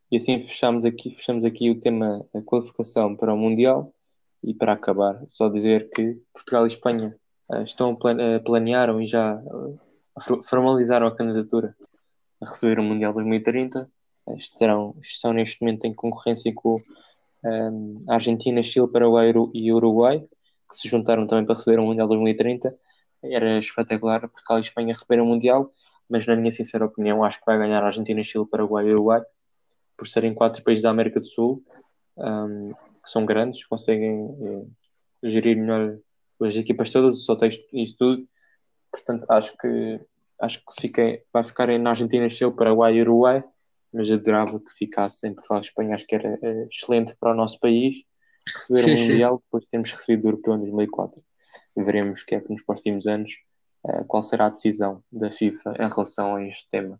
E 0.10 0.18
assim 0.18 0.40
fechamos 0.40 0.86
aqui, 0.86 1.16
fechamos 1.16 1.44
aqui 1.44 1.70
o 1.70 1.80
tema 1.80 2.26
da 2.34 2.42
qualificação 2.42 3.16
para 3.16 3.34
o 3.34 3.38
Mundial 3.38 3.94
e 4.44 4.54
para 4.54 4.74
acabar, 4.74 5.22
só 5.28 5.50
dizer 5.50 5.90
que 5.90 6.18
Portugal 6.32 6.66
e 6.66 6.68
Espanha 6.68 7.16
estão 7.64 7.98
planearam 8.46 9.02
e 9.02 9.08
já 9.08 9.42
formalizaram 10.44 11.08
a 11.08 11.16
candidatura 11.16 11.76
a 12.42 12.50
receber 12.50 12.80
o 12.80 12.84
Mundial 12.84 13.14
2030. 13.14 13.90
Estarão, 14.38 14.96
estão 15.02 15.34
neste 15.34 15.62
momento 15.62 15.86
em 15.86 15.94
concorrência 15.94 16.54
com 16.54 16.80
um, 17.44 18.00
Argentina, 18.08 18.64
Chile, 18.64 18.88
Paraguai 18.88 19.34
e 19.54 19.74
Uruguai, 19.74 20.24
que 20.70 20.78
se 20.78 20.88
juntaram 20.88 21.28
também 21.28 21.46
para 21.46 21.56
receber 21.56 21.80
o 21.80 21.86
Mundial 21.86 22.08
2030. 22.08 22.74
Era 23.24 23.58
espetacular 23.60 24.22
Portugal 24.22 24.58
e 24.58 24.62
Espanha 24.62 24.94
receber 24.94 25.22
o 25.22 25.26
Mundial, 25.26 25.72
mas 26.10 26.26
na 26.26 26.36
minha 26.36 26.52
sincera 26.52 26.86
opinião 26.86 27.24
acho 27.24 27.40
que 27.40 27.46
vai 27.46 27.58
ganhar 27.58 27.82
a 27.84 27.88
Argentina, 27.88 28.24
Chile, 28.24 28.46
Paraguai 28.50 28.88
e 28.88 28.94
Uruguai, 28.94 29.22
por 29.98 30.08
serem 30.08 30.34
quatro 30.34 30.64
países 30.64 30.84
da 30.84 30.90
América 30.90 31.20
do 31.20 31.26
Sul, 31.26 31.64
um, 32.18 32.74
que 33.04 33.10
são 33.10 33.26
grandes, 33.26 33.66
conseguem 33.66 34.30
eh, 34.42 35.30
gerir 35.30 35.58
melhor 35.58 35.98
as 36.42 36.56
equipas 36.56 36.90
todas, 36.90 37.16
o 37.16 37.20
seu 37.20 37.36
texto 37.36 37.64
e 37.74 37.84
isso 37.84 37.98
tudo, 37.98 38.28
Portanto, 38.94 39.26
acho 39.28 39.58
que 39.58 40.00
acho 40.40 40.60
que 40.60 40.82
fiquei, 40.82 41.24
vai 41.32 41.44
ficar 41.44 41.68
na 41.80 41.92
Argentina, 41.92 42.30
Chile, 42.30 42.52
Paraguai 42.52 42.96
e 42.96 43.02
Uruguai, 43.02 43.44
mas 43.92 44.12
adorava 44.12 44.60
que 44.60 44.72
ficasse 44.74 45.28
em 45.28 45.34
Portugal 45.34 45.60
e 45.60 45.62
Espanha, 45.62 45.96
acho 45.96 46.06
que 46.06 46.16
era 46.16 46.38
uh, 46.42 46.68
excelente 46.70 47.16
para 47.20 47.32
o 47.32 47.36
nosso 47.36 47.60
país 47.60 48.04
receber 48.70 48.92
um 48.92 49.02
Mundial 49.02 49.42
depois 49.44 49.64
de 49.64 49.70
termos 49.70 49.92
recebido 49.92 50.26
o 50.26 50.28
Europeu 50.28 50.56
em 50.56 50.60
2004. 50.60 51.24
Veremos 51.76 52.24
que 52.24 52.36
é 52.36 52.44
nos 52.48 52.62
próximos 52.62 53.08
anos 53.08 53.34
uh, 53.84 54.06
qual 54.06 54.22
será 54.22 54.46
a 54.46 54.50
decisão 54.50 55.04
da 55.12 55.32
FIFA 55.32 55.74
em 55.80 55.90
relação 55.90 56.36
a 56.36 56.44
este 56.46 56.70
tema. 56.70 57.00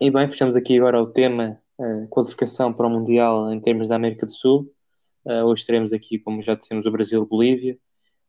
E 0.00 0.10
bem, 0.10 0.28
fechamos 0.28 0.56
aqui 0.56 0.76
agora 0.76 1.00
o 1.00 1.06
tema 1.06 1.60
uh, 1.78 2.08
qualificação 2.08 2.72
para 2.72 2.86
o 2.86 2.90
Mundial 2.90 3.52
em 3.52 3.60
termos 3.60 3.88
da 3.88 3.96
América 3.96 4.26
do 4.26 4.32
Sul. 4.32 4.72
Uh, 5.24 5.44
hoje 5.44 5.64
teremos 5.64 5.92
aqui, 5.92 6.18
como 6.18 6.42
já 6.42 6.54
dissemos, 6.54 6.84
o 6.84 6.90
Brasil-Bolívia 6.90 7.78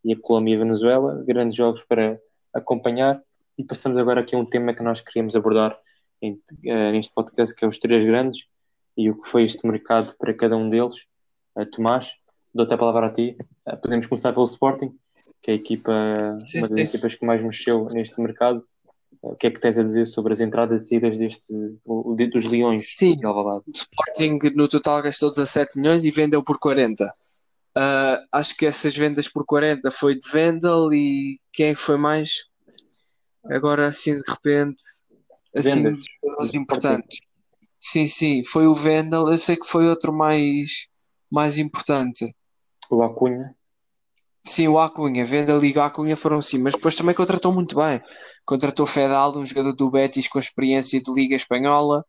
e 0.03 0.13
a 0.13 0.19
Colômbia 0.19 0.53
e 0.53 0.55
a 0.55 0.59
Venezuela. 0.59 1.23
Grandes 1.25 1.57
jogos 1.57 1.83
para 1.83 2.19
acompanhar. 2.53 3.21
E 3.57 3.63
passamos 3.63 3.97
agora 3.97 4.21
aqui 4.21 4.35
a 4.35 4.39
um 4.39 4.45
tema 4.45 4.73
que 4.73 4.83
nós 4.83 5.01
queríamos 5.01 5.35
abordar 5.35 5.77
neste 6.91 7.13
podcast, 7.13 7.55
que 7.55 7.63
é 7.63 7.67
os 7.67 7.79
três 7.79 8.03
grandes 8.03 8.47
e 8.97 9.09
o 9.09 9.17
que 9.21 9.29
foi 9.29 9.43
este 9.43 9.65
mercado 9.65 10.13
para 10.17 10.33
cada 10.33 10.57
um 10.57 10.67
deles. 10.67 11.05
Tomás, 11.71 12.11
dou-te 12.53 12.73
a 12.73 12.77
palavra 12.77 13.07
a 13.07 13.13
ti. 13.13 13.37
Podemos 13.81 14.07
começar 14.07 14.33
pelo 14.33 14.43
Sporting, 14.43 14.93
que 15.41 15.51
é 15.51 15.53
a 15.53 15.57
equipa, 15.57 16.37
sim, 16.47 16.59
uma 16.59 16.69
das 16.69 16.79
sim. 16.79 16.85
equipas 16.87 17.15
que 17.15 17.25
mais 17.25 17.41
mexeu 17.43 17.87
neste 17.93 18.19
mercado. 18.19 18.63
o 19.21 19.35
que 19.35 19.47
é 19.47 19.51
que 19.51 19.59
tens 19.59 19.77
a 19.77 19.83
dizer 19.83 20.05
sobre 20.05 20.33
as 20.33 20.41
entradas 20.41 20.83
e 20.83 20.87
saídas 20.89 21.17
deste, 21.17 21.53
dos 21.85 22.45
Leões 22.45 22.83
Sim, 22.97 23.17
de 23.17 23.25
Alvalade? 23.25 23.63
o 23.67 23.71
Sporting 23.71 24.39
no 24.55 24.67
total 24.67 25.03
gastou 25.03 25.31
17 25.31 25.79
milhões 25.79 26.03
e 26.03 26.11
vendeu 26.11 26.43
por 26.43 26.59
40. 26.59 27.05
Uh, 27.77 28.25
acho 28.31 28.55
que 28.55 28.65
essas 28.65 28.95
vendas 28.95 29.27
por 29.27 29.45
40 29.45 29.91
foi 29.91 30.15
de 30.17 30.27
Vendel 30.31 30.93
e 30.93 31.39
quem 31.51 31.67
é 31.67 31.73
que 31.75 31.79
foi 31.79 31.97
mais? 31.97 32.45
Agora 33.45 33.87
assim 33.87 34.15
de 34.15 34.31
repente, 34.31 34.81
assim 35.55 35.83
Vendas. 35.83 36.05
jogadores 36.23 36.53
importantes. 36.53 37.19
Sim, 37.79 38.07
sim, 38.07 38.43
foi 38.43 38.65
o 38.65 38.73
Vendel. 38.73 39.27
Eu 39.29 39.37
sei 39.37 39.57
que 39.57 39.67
foi 39.67 39.87
outro 39.87 40.11
mais, 40.11 40.87
mais 41.31 41.59
importante. 41.59 42.33
O 42.89 43.03
Acunha, 43.03 43.53
Sim, 44.47 44.67
o 44.67 44.79
Acunha, 44.79 45.25
Vendel 45.25 45.63
e 45.65 45.73
o 45.73 45.81
Acunha 45.81 46.15
foram 46.15 46.39
sim, 46.39 46.59
mas 46.61 46.75
depois 46.75 46.95
também 46.95 47.15
contratou 47.15 47.51
muito 47.51 47.75
bem. 47.75 48.01
Contratou 48.45 48.85
Fedal, 48.85 49.35
um 49.37 49.45
jogador 49.45 49.73
do 49.73 49.89
Betis 49.89 50.27
com 50.27 50.37
experiência 50.37 51.01
de 51.01 51.11
Liga 51.11 51.35
Espanhola. 51.35 52.05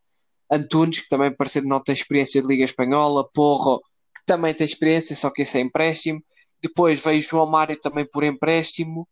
Antunes, 0.51 0.99
que 0.99 1.09
também 1.09 1.35
parece 1.35 1.61
que 1.61 1.67
não 1.67 1.81
tem 1.81 1.93
experiência 1.93 2.41
de 2.41 2.47
Liga 2.47 2.63
Espanhola. 2.63 3.27
Porro, 3.33 3.79
que 4.15 4.23
também 4.25 4.53
tem 4.53 4.65
experiência, 4.65 5.15
só 5.15 5.31
que 5.31 5.41
esse 5.41 5.57
é 5.57 5.61
empréstimo. 5.61 6.21
Depois 6.61 7.03
veio 7.03 7.21
João 7.21 7.49
Mário 7.49 7.79
também 7.81 8.07
por 8.11 8.23
empréstimo. 8.23 9.07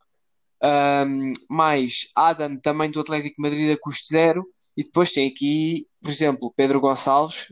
Ahm, 0.61 1.33
mais 1.49 2.07
Adam, 2.15 2.57
também 2.61 2.91
do 2.91 2.99
Atlético 2.99 3.41
Madrid 3.41 3.71
a 3.71 3.79
custo 3.79 4.07
zero. 4.07 4.45
E 4.77 4.83
depois 4.83 5.11
tem 5.11 5.27
aqui, 5.27 5.87
por 6.01 6.11
exemplo, 6.11 6.53
Pedro 6.55 6.79
Gonçalves, 6.79 7.47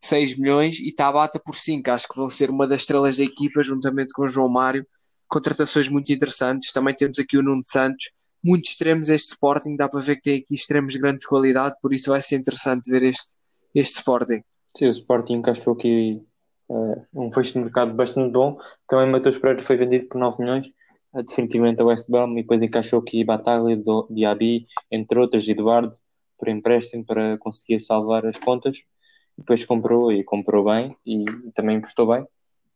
6 0.00 0.38
milhões, 0.38 0.78
e 0.80 0.92
Tabata 0.92 1.40
por 1.44 1.54
5. 1.54 1.90
Acho 1.90 2.06
que 2.08 2.16
vão 2.16 2.28
ser 2.30 2.50
uma 2.50 2.66
das 2.66 2.82
estrelas 2.82 3.16
da 3.18 3.24
equipa, 3.24 3.62
juntamente 3.62 4.12
com 4.12 4.26
João 4.28 4.48
Mário. 4.48 4.86
Contratações 5.28 5.88
muito 5.88 6.12
interessantes. 6.12 6.72
Também 6.72 6.94
temos 6.94 7.18
aqui 7.18 7.36
o 7.36 7.42
Nuno 7.42 7.62
Santos. 7.64 8.12
Muitos 8.44 8.70
extremos 8.70 9.08
este 9.10 9.32
Sporting, 9.32 9.76
dá 9.76 9.88
para 9.88 10.00
ver 10.00 10.16
que 10.16 10.22
tem 10.22 10.38
aqui 10.38 10.54
extremos 10.54 10.92
de 10.92 11.00
grande 11.00 11.26
qualidade, 11.26 11.74
por 11.82 11.92
isso 11.92 12.10
vai 12.10 12.20
ser 12.20 12.36
interessante 12.36 12.88
ver 12.88 13.02
este, 13.02 13.34
este 13.74 13.96
Sporting. 13.96 14.42
sim, 14.76 14.86
o 14.86 14.92
Sporting 14.92 15.34
encaixou 15.34 15.72
aqui 15.74 16.22
eh, 16.70 17.02
um 17.12 17.32
fecho 17.32 17.54
de 17.54 17.58
mercado 17.58 17.92
bastante 17.94 18.32
bom. 18.32 18.56
Também 18.88 19.10
Matheus 19.10 19.38
Pereira 19.38 19.60
foi 19.60 19.76
vendido 19.76 20.06
por 20.06 20.18
9 20.18 20.40
milhões, 20.40 20.66
eh, 21.16 21.22
definitivamente 21.24 21.82
a 21.82 21.84
West 21.84 22.06
Brom, 22.08 22.30
e 22.38 22.42
depois 22.42 22.62
encaixou 22.62 23.00
aqui 23.00 23.24
Bataglia, 23.24 23.76
Do- 23.76 24.06
Diaby, 24.08 24.68
entre 24.88 25.18
outros, 25.18 25.48
Eduardo, 25.48 25.96
por 26.38 26.48
empréstimo 26.48 27.04
para 27.04 27.36
conseguir 27.38 27.80
salvar 27.80 28.24
as 28.24 28.38
contas. 28.38 28.78
Depois 29.38 29.64
comprou 29.64 30.12
e 30.12 30.24
comprou 30.24 30.64
bem 30.64 30.96
e 31.06 31.24
também 31.54 31.76
emprestou 31.76 32.06
bem. 32.08 32.26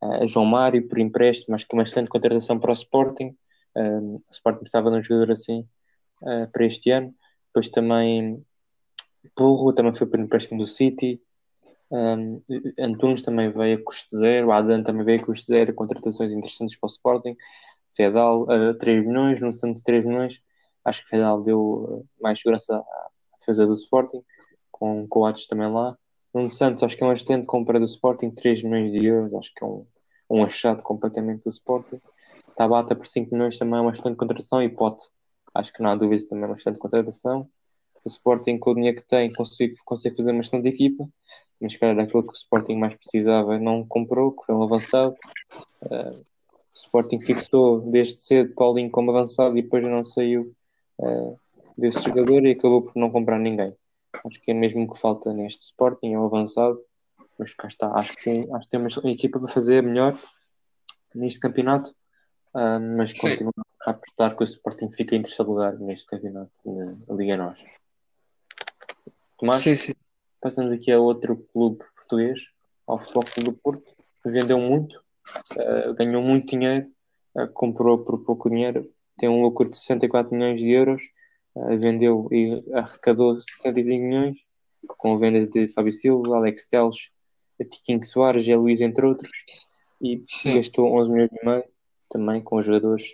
Eh, 0.02 0.26
João 0.26 0.46
Mário 0.46 0.88
por 0.88 0.98
empréstimo, 0.98 1.54
acho 1.54 1.66
que 1.66 1.74
uma 1.74 1.82
excelente 1.82 2.08
contratação 2.08 2.58
para 2.58 2.70
o 2.70 2.74
Sporting. 2.74 3.36
Eh, 3.76 3.98
o 3.98 4.22
Sporting 4.30 4.60
precisava 4.60 4.90
de 4.90 4.96
um 4.98 5.02
jogador 5.02 5.32
assim 5.32 5.66
eh, 6.24 6.46
para 6.46 6.64
este 6.64 6.90
ano. 6.90 7.14
Depois 7.48 7.68
também 7.68 8.44
Porro, 9.34 9.72
também 9.72 9.94
foi 9.94 10.06
por 10.06 10.18
empréstimo 10.20 10.60
do 10.60 10.66
City. 10.66 11.20
Um, 11.90 12.42
Antunes 12.78 13.22
também 13.22 13.50
veio 13.52 13.78
a 13.78 13.84
custo 13.84 14.16
zero, 14.16 14.50
Adam 14.50 14.82
também 14.82 15.04
veio 15.04 15.20
a 15.20 15.24
custo 15.26 15.46
zero, 15.46 15.74
contratações 15.74 16.32
interessantes 16.32 16.76
para 16.76 16.86
o 16.86 16.90
Sporting. 16.90 17.36
Fedal, 17.94 18.44
uh, 18.44 18.74
3 18.78 19.06
milhões, 19.06 19.40
no 19.40 19.56
Santos 19.56 19.82
3 19.82 20.04
milhões. 20.04 20.40
Acho 20.84 21.02
que 21.02 21.10
Fedal 21.10 21.42
deu 21.42 21.60
uh, 21.60 22.08
mais 22.20 22.40
segurança 22.40 22.76
à 22.76 23.36
defesa 23.38 23.66
do 23.66 23.74
Sporting, 23.74 24.22
com 24.70 25.06
Coates 25.06 25.46
também 25.46 25.70
lá. 25.70 25.96
No 26.34 26.50
Santos, 26.50 26.82
acho 26.82 26.96
que 26.96 27.02
é 27.02 27.06
uma 27.06 27.14
excelente 27.14 27.46
compra 27.46 27.78
do 27.78 27.84
Sporting, 27.84 28.30
3 28.30 28.62
milhões 28.62 28.92
de 28.92 29.06
euros, 29.06 29.34
acho 29.34 29.52
que 29.54 29.64
é 29.64 29.66
um, 29.66 29.86
um 30.30 30.44
achado 30.44 30.82
completamente 30.82 31.44
do 31.44 31.50
Sporting. 31.50 32.00
Tabata 32.56 32.94
por 32.94 33.06
5 33.06 33.34
milhões 33.34 33.58
também 33.58 33.78
é 33.78 33.82
uma 33.82 33.92
excelente 33.92 34.16
contratação 34.16 34.62
e 34.62 34.68
Pote, 34.68 35.04
acho 35.54 35.72
que 35.72 35.82
não 35.82 35.90
há 35.90 35.94
dúvida 35.94 36.26
também 36.26 36.44
é 36.44 36.46
uma 36.46 36.56
excelente 36.56 36.78
contratação. 36.78 37.48
O 38.04 38.08
Sporting, 38.08 38.58
com 38.58 38.70
o 38.70 38.74
dinheiro 38.74 39.00
que 39.00 39.06
tem, 39.06 39.32
consegue, 39.32 39.76
consegue 39.84 40.16
fazer 40.16 40.32
uma 40.32 40.40
excelente 40.40 40.68
equipa 40.68 41.08
mas 41.62 41.76
calhar 41.76 41.98
aquilo 42.00 42.24
que 42.24 42.32
o 42.32 42.36
Sporting 42.36 42.74
mais 42.74 42.94
precisava 42.96 43.58
não 43.58 43.86
comprou, 43.86 44.32
que 44.32 44.44
foi 44.44 44.54
um 44.54 44.64
avançado. 44.64 45.14
Uh, 45.82 46.18
o 46.18 46.74
Sporting 46.74 47.20
fixou 47.20 47.80
desde 47.82 48.14
cedo 48.14 48.52
Paulinho 48.54 48.90
como 48.90 49.12
avançado 49.12 49.56
e 49.56 49.62
depois 49.62 49.84
não 49.84 50.04
saiu 50.04 50.52
uh, 50.98 51.38
desse 51.78 52.02
jogador 52.02 52.44
e 52.44 52.50
acabou 52.50 52.82
por 52.82 52.96
não 52.96 53.10
comprar 53.10 53.38
ninguém. 53.38 53.72
Acho 54.24 54.40
que 54.40 54.50
é 54.50 54.54
mesmo 54.54 54.84
o 54.84 54.92
que 54.92 55.00
falta 55.00 55.32
neste 55.32 55.62
Sporting, 55.62 56.12
é 56.12 56.18
o 56.18 56.26
avançado, 56.26 56.80
mas 57.38 57.52
cá 57.54 57.68
está. 57.68 57.92
Acho 57.94 58.16
que, 58.16 58.24
tem, 58.24 58.54
acho 58.54 58.64
que 58.64 58.70
temos 58.70 58.96
uma 58.96 59.10
equipa 59.10 59.38
para 59.38 59.48
fazer 59.48 59.82
melhor 59.82 60.18
neste 61.14 61.40
campeonato, 61.40 61.90
uh, 62.54 62.80
mas 62.96 63.10
Sim. 63.10 63.30
continuo 63.30 63.52
a 63.84 63.90
apostar 63.90 64.36
que 64.36 64.42
o 64.42 64.44
Sporting 64.44 64.90
fica 64.92 65.16
em 65.16 65.22
terceiro 65.22 65.50
lugar 65.50 65.76
neste 65.78 66.06
campeonato, 66.06 66.52
na 66.64 67.14
Liga 67.14 67.36
Nós. 67.36 67.58
Tomás? 69.38 69.60
Sim, 69.60 69.74
sim. 69.74 69.92
Passamos 70.40 70.72
aqui 70.72 70.92
a 70.92 71.00
outro 71.00 71.36
clube 71.52 71.84
português, 71.96 72.38
ao 72.86 72.96
Futebol 72.96 73.24
Clube 73.24 73.50
do 73.50 73.56
Porto, 73.56 73.96
que 74.22 74.30
vendeu 74.30 74.58
muito, 74.58 75.02
uh, 75.56 75.94
ganhou 75.94 76.22
muito 76.22 76.48
dinheiro, 76.48 76.88
uh, 77.34 77.48
comprou 77.48 78.04
por 78.04 78.24
pouco 78.24 78.48
dinheiro, 78.48 78.88
tem 79.18 79.28
um 79.28 79.42
lucro 79.42 79.68
de 79.68 79.76
64 79.76 80.34
milhões 80.34 80.60
de 80.60 80.70
euros, 80.70 81.02
vendeu 81.80 82.28
e 82.30 82.62
arrecadou 82.72 83.38
75 83.40 84.04
milhões, 84.04 84.36
com 84.86 85.18
vendas 85.18 85.48
de 85.48 85.68
Fábio 85.68 85.92
Silva, 85.92 86.36
Alex 86.36 86.66
Teles, 86.66 87.10
Tiquinho 87.70 88.04
Soares, 88.04 88.44
Gé 88.44 88.56
Luís, 88.56 88.80
entre 88.80 89.06
outros, 89.06 89.30
e 90.00 90.24
Sim. 90.28 90.56
gastou 90.56 90.92
11 91.00 91.10
milhões 91.10 91.30
e 91.32 91.46
meio, 91.46 91.64
também 92.10 92.42
com 92.42 92.62
jogadores 92.62 93.04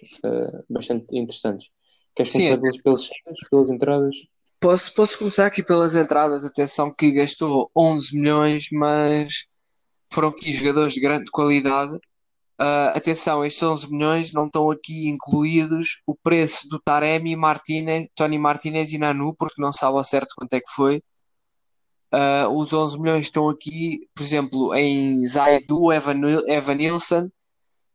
bastante 0.69 1.07
interessantes. 1.17 1.69
Queres 2.17 2.33
Sim, 2.33 2.39
começar 2.39 2.61
pelas, 2.61 2.83
pelas, 2.83 3.01
saídas, 3.07 3.49
pelas 3.51 3.71
entradas? 3.71 4.15
Posso, 4.61 4.95
posso 4.95 5.19
começar 5.19 5.47
aqui 5.47 5.63
pelas 5.63 5.95
entradas. 5.95 6.45
Atenção 6.45 6.93
que 6.93 7.13
gastou 7.13 7.71
11 7.77 8.19
milhões, 8.19 8.69
mas 8.73 9.47
foram 10.13 10.29
aqui 10.29 10.53
jogadores 10.53 10.95
de 10.95 11.01
grande 11.01 11.31
qualidade. 11.31 11.99
Ah, 12.59 12.93
atenção, 12.97 13.45
estes 13.45 13.63
11 13.63 13.91
milhões 13.91 14.33
não 14.33 14.47
estão 14.47 14.71
aqui 14.71 15.09
incluídos 15.09 16.03
o 16.07 16.17
preço 16.17 16.69
do 16.69 16.81
Taremi, 16.81 17.37
Martinez, 17.37 18.09
Tony 18.17 18.39
Martinez 18.39 18.93
e 18.93 18.99
Nanu, 18.99 19.35
porque 19.39 19.63
não 19.63 19.73
sabe 19.73 19.97
ao 19.97 20.05
certo 20.05 20.35
quanto 20.37 20.53
é 20.55 20.61
que 20.61 20.71
foi. 20.75 21.03
Ah, 22.13 22.49
os 22.51 22.73
11 22.73 22.99
milhões 23.01 23.27
estão 23.27 23.49
aqui, 23.49 24.01
por 24.15 24.23
exemplo, 24.23 24.75
em 24.75 25.25
Zaidu, 25.27 25.93
Evan, 25.93 26.21
Evan 26.49 26.75
Nilsson, 26.75 27.31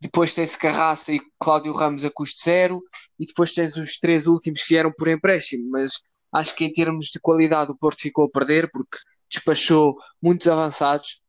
depois 0.00 0.34
tem-se 0.34 0.58
Carraça 0.58 1.12
e 1.12 1.20
Cláudio 1.38 1.72
Ramos 1.72 2.04
a 2.04 2.10
custo 2.10 2.40
zero, 2.42 2.82
e 3.18 3.26
depois 3.26 3.52
tens 3.54 3.76
os 3.76 3.98
três 3.98 4.26
últimos 4.26 4.62
que 4.62 4.68
vieram 4.68 4.92
por 4.96 5.08
empréstimo, 5.08 5.70
mas 5.70 6.00
acho 6.32 6.54
que 6.54 6.64
em 6.64 6.70
termos 6.70 7.06
de 7.06 7.20
qualidade 7.20 7.72
o 7.72 7.76
Porto 7.76 8.00
ficou 8.00 8.26
a 8.26 8.30
perder 8.30 8.70
porque 8.70 8.98
despachou 9.30 9.96
muitos 10.22 10.46
avançados, 10.48 11.20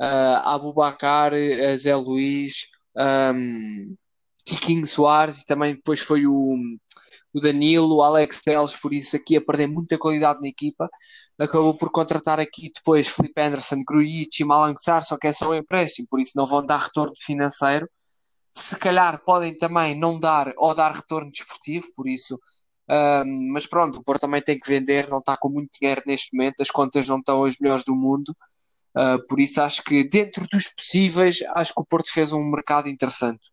uh, 0.00 0.48
Abubacar, 0.48 1.32
uh, 1.32 1.76
Zé 1.76 1.96
Luís, 1.96 2.68
um, 2.96 3.96
Tiquinho 4.44 4.86
Soares 4.86 5.42
e 5.42 5.46
também 5.46 5.74
depois 5.74 6.00
foi 6.00 6.26
o, 6.26 6.56
o 7.34 7.40
Danilo, 7.40 7.96
o 7.96 8.02
Alex 8.02 8.40
Teles, 8.42 8.76
por 8.76 8.92
isso 8.92 9.16
aqui 9.16 9.36
a 9.36 9.40
perder 9.40 9.66
muita 9.66 9.98
qualidade 9.98 10.40
na 10.40 10.48
equipa. 10.48 10.88
Acabou 11.38 11.76
por 11.76 11.90
contratar 11.90 12.40
aqui 12.40 12.70
depois 12.74 13.08
Felipe 13.08 13.40
Anderson, 13.40 13.82
Grujic 13.86 14.42
e 14.42 14.46
Sarr, 14.76 15.02
só 15.02 15.16
que 15.18 15.26
é 15.26 15.32
só 15.32 15.50
um 15.50 15.54
empréstimo, 15.54 16.08
por 16.10 16.20
isso 16.20 16.32
não 16.36 16.46
vão 16.46 16.64
dar 16.64 16.78
retorno 16.78 17.14
financeiro. 17.22 17.88
Se 18.54 18.78
calhar 18.78 19.22
podem 19.24 19.56
também 19.56 19.98
não 19.98 20.18
dar 20.18 20.52
ou 20.56 20.74
dar 20.74 20.92
retorno 20.92 21.30
desportivo, 21.30 21.86
por 21.94 22.08
isso 22.08 22.38
um, 22.90 23.52
mas 23.52 23.66
pronto, 23.66 23.98
o 23.98 24.02
Porto 24.02 24.22
também 24.22 24.42
tem 24.42 24.58
que 24.58 24.68
vender, 24.68 25.08
não 25.08 25.18
está 25.18 25.36
com 25.36 25.50
muito 25.50 25.70
dinheiro 25.78 26.00
neste 26.06 26.34
momento, 26.34 26.62
as 26.62 26.70
contas 26.70 27.06
não 27.06 27.18
estão 27.18 27.44
as 27.44 27.58
melhores 27.60 27.84
do 27.84 27.94
mundo, 27.94 28.34
uh, 28.98 29.26
por 29.28 29.38
isso 29.38 29.60
acho 29.62 29.82
que 29.84 30.04
dentro 30.08 30.46
dos 30.50 30.68
possíveis, 30.68 31.38
acho 31.54 31.72
que 31.72 31.80
o 31.80 31.84
Porto 31.84 32.12
fez 32.12 32.32
um 32.32 32.50
mercado 32.50 32.88
interessante. 32.88 33.50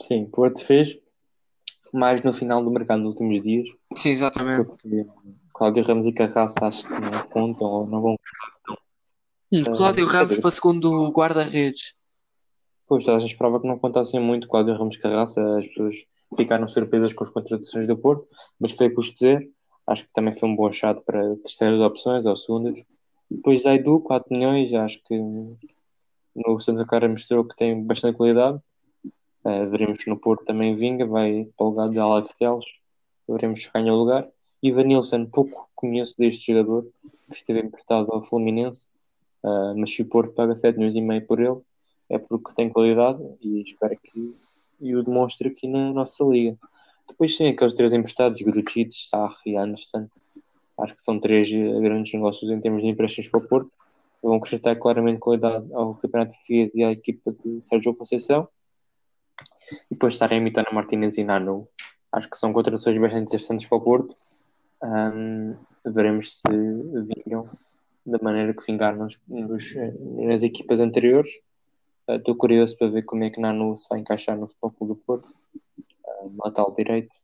Sim, 0.00 0.24
o 0.24 0.28
Porto 0.28 0.64
fez 0.64 0.98
mais 1.92 2.22
no 2.22 2.32
final 2.32 2.64
do 2.64 2.70
mercado, 2.70 3.00
nos 3.00 3.10
últimos 3.10 3.42
dias. 3.42 3.68
Sim, 3.94 4.10
exatamente. 4.10 4.64
Porque 4.64 5.06
Cláudio 5.52 5.84
Ramos 5.84 6.06
e 6.06 6.12
Carraça 6.12 6.66
acho 6.66 6.86
que 6.86 7.00
não 7.00 7.22
contam 7.28 7.66
ou 7.66 7.86
não 7.86 8.00
vão. 8.00 8.16
Hum, 9.52 9.62
Cláudio 9.76 10.06
Ramos 10.06 10.38
para 10.38 10.50
segundo 10.50 11.10
guarda-redes. 11.10 11.94
Pois, 12.86 13.06
a 13.08 13.18
gente 13.18 13.32
esperava 13.32 13.60
que 13.60 13.66
não 13.66 13.78
contassem 13.78 14.18
muito 14.18 14.48
Cláudio 14.48 14.76
Ramos 14.76 14.96
Carraça, 14.96 15.40
as 15.58 15.66
pessoas 15.66 15.96
ficaram 16.36 16.66
surpresas 16.66 17.12
com 17.12 17.24
as 17.24 17.30
contratações 17.30 17.86
do 17.86 17.96
Porto, 17.96 18.26
mas 18.58 18.72
foi 18.72 18.90
custo 18.90 19.18
zero. 19.18 19.46
Acho 19.86 20.04
que 20.04 20.12
também 20.12 20.34
foi 20.34 20.48
um 20.48 20.56
bom 20.56 20.66
achado 20.66 21.02
para 21.02 21.36
terceiras 21.36 21.80
opções 21.80 22.24
ou 22.24 22.36
segundas. 22.36 22.74
Depois 23.36 23.62
Zaidu, 23.62 24.00
4 24.00 24.32
milhões, 24.34 24.72
acho 24.74 25.02
que 25.04 25.18
no 25.18 26.60
Santa 26.60 26.84
Cara 26.86 27.08
mostrou 27.08 27.44
que 27.44 27.56
tem 27.56 27.82
bastante 27.82 28.16
qualidade. 28.16 28.58
Uh, 29.44 29.68
veremos 29.70 30.04
no 30.06 30.16
Porto 30.16 30.44
também 30.44 30.76
vinga, 30.76 31.04
vai 31.06 31.48
para 31.56 31.66
o 31.66 31.70
lugar 31.70 31.88
de 31.90 31.98
Alex 31.98 32.34
Teles, 32.34 32.64
veremos 33.28 33.62
se 33.62 33.70
ganha 33.72 33.92
o 33.92 33.96
lugar. 33.96 34.28
Ivan 34.62 34.84
Nilsson, 34.84 35.26
pouco 35.26 35.68
conheço 35.74 36.14
deste 36.16 36.52
jogador, 36.52 36.86
que 37.28 37.34
esteve 37.34 37.60
emprestado 37.60 38.12
ao 38.12 38.22
Fluminense, 38.22 38.86
uh, 39.42 39.74
mas 39.76 39.92
se 39.92 40.02
o 40.02 40.06
Porto 40.06 40.32
paga 40.32 40.54
7 40.54 40.78
milhões 40.78 40.94
e 40.94 41.00
meio 41.00 41.26
por 41.26 41.40
ele, 41.40 41.60
é 42.08 42.18
porque 42.18 42.54
tem 42.54 42.68
qualidade 42.68 43.20
e 43.40 43.62
espero 43.62 43.98
que 43.98 44.34
e 44.82 44.96
o 44.96 45.02
demonstre 45.02 45.48
aqui 45.48 45.68
na 45.68 45.92
nossa 45.92 46.24
liga. 46.24 46.58
Depois 47.08 47.36
sim, 47.36 47.46
aqueles 47.46 47.74
três 47.74 47.92
emprestados, 47.92 48.42
Grujic, 48.42 48.92
Sarri 48.92 49.52
e 49.52 49.56
Anderson. 49.56 50.08
Acho 50.82 50.96
que 50.96 51.02
são 51.02 51.18
três 51.20 51.48
eh, 51.52 51.80
grandes 51.80 52.12
negócios 52.12 52.50
em 52.50 52.60
termos 52.60 52.82
de 52.82 52.88
empréstimos 52.88 53.30
para 53.30 53.40
o 53.40 53.48
Porto. 53.48 53.70
Vão 54.22 54.34
acrescentar 54.34 54.76
claramente 54.76 55.18
qualidade 55.18 55.72
ao 55.72 55.94
Campeonato 55.94 56.32
Português 56.32 56.74
e 56.74 56.82
à 56.82 56.92
equipa 56.92 57.32
de 57.32 57.62
Sérgio 57.62 57.94
Conceição. 57.94 58.48
E 59.90 59.94
depois 59.94 60.14
estarem 60.14 60.38
a 60.38 60.40
imitar 60.40 60.66
a 60.68 60.74
Martínez 60.74 61.16
e 61.16 61.24
Nano. 61.24 61.68
Acho 62.10 62.28
que 62.28 62.36
são 62.36 62.52
contratações 62.52 62.98
bastante 62.98 63.24
interessantes 63.24 63.66
para 63.66 63.78
o 63.78 63.80
Porto. 63.80 64.14
Um, 64.82 65.56
veremos 65.84 66.40
se 66.40 66.42
vingam 66.52 67.48
da 68.04 68.18
maneira 68.20 68.52
que 68.52 68.66
vingaram 68.66 68.98
nos, 68.98 69.18
nos, 69.28 69.74
nas 70.16 70.42
equipas 70.42 70.80
anteriores. 70.80 71.32
Estou 72.08 72.34
uh, 72.34 72.36
curioso 72.36 72.76
para 72.76 72.88
ver 72.88 73.02
como 73.02 73.22
é 73.22 73.30
que 73.30 73.40
Nano 73.40 73.76
se 73.76 73.88
vai 73.88 74.00
encaixar 74.00 74.36
no 74.36 74.48
Futebol 74.48 74.88
do 74.88 74.96
Porto. 74.96 75.28
Uh, 76.04 76.32
lateral 76.44 76.74
direito, 76.74 77.14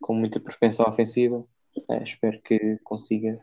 com 0.00 0.14
muita 0.14 0.40
propensão 0.40 0.86
ofensiva. 0.86 1.44
Uh, 1.76 2.02
espero 2.02 2.40
que 2.42 2.78
consiga 2.84 3.38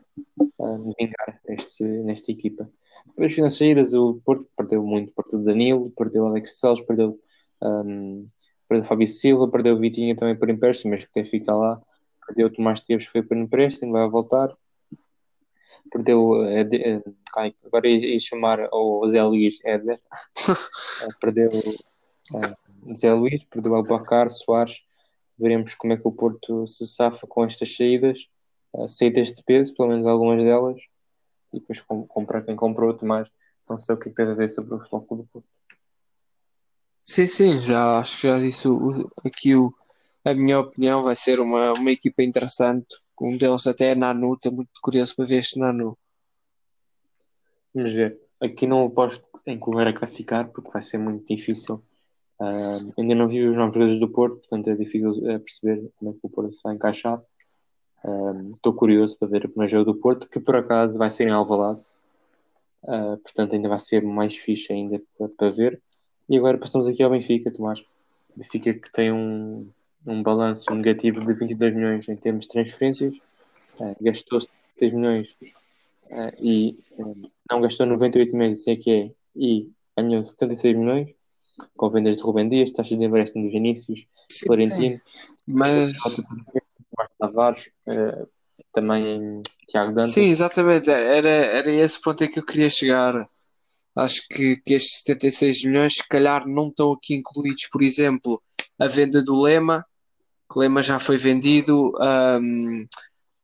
uh, 0.58 0.94
vingar 0.98 1.40
neste, 1.48 1.84
nesta 1.84 2.32
equipa. 2.32 2.70
Depois 3.08 3.38
nas 3.38 3.58
saídas, 3.58 3.94
o 3.94 4.22
Porto 4.26 4.48
perdeu 4.56 4.84
muito. 4.84 5.14
Perdeu 5.14 5.44
Danilo, 5.44 5.92
perdeu 5.92 6.28
Alex 6.28 6.60
Celes, 6.60 6.82
perdeu, 6.82 7.20
um, 7.62 8.28
perdeu 8.68 8.86
Fábio 8.86 9.08
Silva, 9.08 9.50
perdeu 9.50 9.78
Vitinha 9.78 10.16
também 10.16 10.36
por 10.36 10.50
empréstimo, 10.50 10.94
mas 10.94 11.06
que 11.06 11.12
tem 11.12 11.24
que 11.24 11.30
ficar 11.30 11.56
lá. 11.56 11.82
Perdeu 12.26 12.48
o 12.48 12.50
Tomás 12.50 12.82
Teves, 12.82 13.06
foi 13.06 13.22
por 13.22 13.36
empréstimo, 13.36 13.92
vai 13.92 14.08
voltar 14.10 14.56
perdeu 15.92 16.46
eh, 16.46 16.62
eh, 16.72 17.02
agora 17.66 17.88
ia, 17.88 18.20
chamar 18.20 18.70
o 18.72 19.08
Zé 19.10 19.22
Luís 19.24 19.60
Éder 19.64 20.00
perdeu 21.20 21.50
Zé 22.96 23.14
Luís, 23.14 23.44
perdeu 23.46 23.74
o 23.74 23.84
Bacar 23.84 24.30
Soares 24.30 24.80
veremos 25.42 25.76
como 25.76 25.94
é 25.94 25.98
que 25.98 26.08
o 26.08 26.12
Porto 26.12 26.68
se 26.68 26.86
safa 26.86 27.26
com 27.28 27.44
estas 27.44 27.76
saídas 27.76 28.28
saídas 28.88 29.34
de 29.34 29.44
peso, 29.44 29.74
pelo 29.76 29.90
menos 29.90 30.06
algumas 30.06 30.44
delas 30.44 30.80
e 31.54 31.60
depois 31.60 31.82
comprar 32.08 32.44
quem 32.44 32.56
comprou 32.56 32.90
outro 32.90 33.06
mais 33.06 33.28
não 33.70 33.80
sei 33.80 33.96
o 33.96 33.98
que 33.98 34.10
é 34.10 34.12
que 34.12 34.16
tens 34.16 34.28
a 34.28 34.32
dizer 34.32 34.48
sobre 34.50 34.76
o 34.76 34.80
Futebol 34.80 35.18
do 35.18 35.24
Porto 35.26 35.48
Sim, 37.06 37.28
sim, 37.28 37.58
já 37.58 37.98
acho 38.00 38.22
que 38.22 38.30
já 38.30 38.40
disse 38.40 38.68
o, 38.70 39.12
aqui 39.26 39.56
o, 39.56 39.74
a 40.24 40.34
minha 40.34 40.60
opinião 40.60 41.04
vai 41.04 41.16
ser 41.16 41.42
uma, 41.42 41.74
uma 41.74 41.92
equipa 41.92 42.24
interessante 42.24 42.96
um 43.22 43.38
deles 43.38 43.68
até 43.68 43.92
é 43.92 43.96
Nanu, 43.96 44.34
estou 44.34 44.52
muito 44.52 44.72
curioso 44.82 45.16
para 45.16 45.26
ver 45.26 45.38
este 45.38 45.60
Nanu. 45.60 45.98
Vamos 47.74 47.94
ver. 47.94 48.20
Aqui 48.42 48.66
não 48.66 48.86
aposto 48.86 49.24
em 49.46 49.60
que 49.60 49.70
lugar 49.70 49.88
é 49.88 49.94
que 49.94 50.00
vai 50.00 50.10
ficar, 50.10 50.50
porque 50.50 50.72
vai 50.72 50.82
ser 50.82 50.98
muito 50.98 51.26
difícil. 51.28 51.84
Uh, 52.42 52.92
ainda 52.98 53.14
não 53.14 53.28
vi 53.28 53.48
os 53.48 53.56
novos 53.56 53.76
jogadores 53.76 54.00
do 54.00 54.10
Porto, 54.10 54.38
portanto 54.38 54.68
é 54.68 54.76
difícil 54.76 55.12
uh, 55.12 55.40
perceber 55.40 55.92
como 55.96 56.10
é 56.10 56.14
que 56.14 56.20
o 56.24 56.30
Porto 56.30 56.54
se 56.54 56.64
vai 56.64 56.74
encaixar. 56.74 57.22
Uh, 58.04 58.52
estou 58.54 58.74
curioso 58.74 59.16
para 59.20 59.28
ver 59.28 59.46
o 59.46 59.50
primeiro 59.50 59.72
jogo 59.72 59.94
do 59.94 60.00
Porto, 60.00 60.28
que 60.28 60.40
por 60.40 60.56
acaso 60.56 60.98
vai 60.98 61.12
ser 61.12 61.28
em 61.28 61.32
Alvalade. 61.32 61.82
Uh, 62.84 63.16
portanto 63.18 63.54
ainda 63.54 63.70
vai 63.70 63.78
ser 63.78 64.02
mais 64.02 64.36
fixe 64.36 64.74
ainda 64.74 65.00
para, 65.16 65.30
para 65.30 65.52
ver. 65.52 65.80
E 66.28 66.36
agora 66.36 66.58
passamos 66.58 66.88
aqui 66.88 67.04
ao 67.04 67.12
Benfica, 67.12 67.52
Tomás. 67.52 67.84
Benfica 68.36 68.74
que 68.74 68.92
tem 68.92 69.12
um, 69.12 69.70
um 70.06 70.24
balanço 70.24 70.74
negativo 70.74 71.20
de 71.20 71.34
22 71.34 71.76
milhões 71.76 72.10
em 72.10 72.16
termos 72.16 72.48
de 72.48 72.54
transferências, 72.54 73.12
uh, 73.80 73.96
gastou 74.02 74.40
3 74.78 74.94
milhões 74.94 75.30
uh, 76.10 76.34
e 76.40 76.76
uh, 76.98 77.32
não 77.52 77.62
gastou 77.62 77.86
98 77.86 78.36
milhões, 78.36 78.62
assim 78.62 78.72
é 78.72 78.76
que 78.76 78.92
é, 78.92 79.12
e 79.36 79.70
ganhou 79.96 80.26
76 80.26 80.76
milhões, 80.76 81.10
com 81.76 81.90
vendas 81.90 82.18
de 82.18 82.24
Rubem 82.24 82.50
Dias, 82.50 82.72
taxas 82.72 82.98
de 82.98 83.06
empréstimo 83.06 83.46
de 83.46 83.52
Vinícius, 83.52 84.06
sim, 84.30 84.46
Florentino, 84.46 85.02
mas 85.48 85.94
Tavares, 87.20 87.70
também 88.74 89.42
Tiago 89.68 89.94
Dantas. 89.94 90.14
Sim, 90.14 90.30
exatamente, 90.30 90.90
era, 90.90 91.30
era 91.30 91.72
esse 91.72 92.02
ponto 92.02 92.24
em 92.24 92.32
que 92.32 92.40
eu 92.40 92.46
queria 92.46 92.70
chegar. 92.70 93.28
Acho 93.96 94.26
que, 94.30 94.56
que 94.66 94.74
estes 94.74 95.00
76 95.00 95.66
milhões, 95.66 95.96
se 95.96 96.08
calhar, 96.08 96.48
não 96.48 96.70
estão 96.70 96.94
aqui 96.94 97.14
incluídos, 97.16 97.68
por 97.70 97.82
exemplo, 97.82 98.42
a 98.80 98.88
venda 98.88 99.22
do 99.22 99.42
Lema, 99.42 99.86
Lema 100.56 100.82
já 100.82 101.00
foi 101.00 101.18
vendido. 101.18 101.94
Um, 102.00 102.86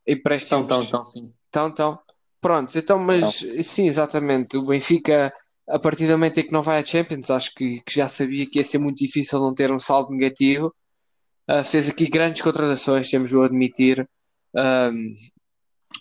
empréstimos. 0.07 0.65
Então, 0.65 0.79
então, 0.81 1.05
sim. 1.05 1.31
Então, 1.49 1.67
então. 1.67 1.99
Pronto, 2.39 2.77
então, 2.77 2.99
mas 2.99 3.41
então. 3.41 3.63
sim, 3.63 3.87
exatamente. 3.87 4.57
O 4.57 4.65
Benfica, 4.65 5.33
a 5.69 5.79
partir 5.79 6.07
do 6.07 6.13
momento 6.13 6.39
em 6.39 6.43
que 6.43 6.53
não 6.53 6.61
vai 6.61 6.79
à 6.79 6.85
Champions, 6.85 7.29
acho 7.29 7.53
que, 7.53 7.81
que 7.81 7.95
já 7.95 8.07
sabia 8.07 8.49
que 8.49 8.59
ia 8.59 8.63
ser 8.63 8.77
muito 8.77 8.97
difícil 8.97 9.39
não 9.39 9.53
ter 9.53 9.71
um 9.71 9.79
saldo 9.79 10.11
negativo. 10.13 10.73
Uh, 11.49 11.63
fez 11.63 11.89
aqui 11.89 12.09
grandes 12.09 12.41
contratações, 12.41 13.09
temos 13.09 13.31
de 13.31 13.37
admitir. 13.37 14.07
Um, 14.55 15.11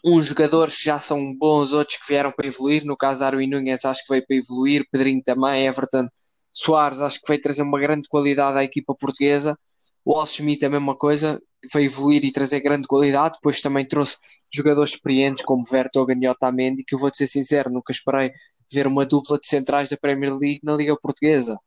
uns 0.05 0.27
jogadores 0.27 0.77
que 0.77 0.85
já 0.85 0.99
são 0.99 1.35
bons, 1.37 1.73
outros 1.73 1.99
que 1.99 2.07
vieram 2.07 2.31
para 2.31 2.47
evoluir. 2.47 2.85
No 2.85 2.97
caso, 2.97 3.25
Arwin 3.25 3.49
Nunes, 3.49 3.85
acho 3.85 4.03
que 4.05 4.13
veio 4.13 4.27
para 4.27 4.37
evoluir. 4.37 4.87
Pedrinho 4.91 5.23
também, 5.23 5.67
Everton, 5.67 6.09
Soares, 6.53 7.01
acho 7.01 7.21
que 7.21 7.29
veio 7.29 7.41
trazer 7.41 7.63
uma 7.63 7.79
grande 7.81 8.09
qualidade 8.09 8.59
à 8.59 8.65
equipa 8.65 8.95
portuguesa. 8.95 9.59
O 10.05 10.23
é 10.23 10.67
a 10.67 10.71
mesma 10.71 10.97
coisa, 10.97 11.43
veio 11.75 11.87
evoluir 11.87 12.25
e 12.25 12.31
trazer 12.31 12.61
grande 12.61 12.87
qualidade. 12.87 13.35
Depois 13.35 13.61
também 13.61 13.85
trouxe 13.85 14.17
jogadores 14.53 14.93
experientes 14.93 15.45
como 15.45 15.65
Vertogen 15.65 16.23
e 16.23 16.29
Otamendi, 16.29 16.85
que 16.85 16.95
eu 16.95 16.99
vou-te 16.99 17.17
ser 17.17 17.27
sincero, 17.27 17.71
nunca 17.71 17.91
esperei 17.91 18.31
ver 18.73 18.87
uma 18.87 19.07
dupla 19.07 19.39
de 19.39 19.47
centrais 19.47 19.91
da 19.91 19.97
Premier 19.97 20.33
League 20.33 20.61
na 20.63 20.75
Liga 20.75 20.97
Portuguesa. 21.01 21.59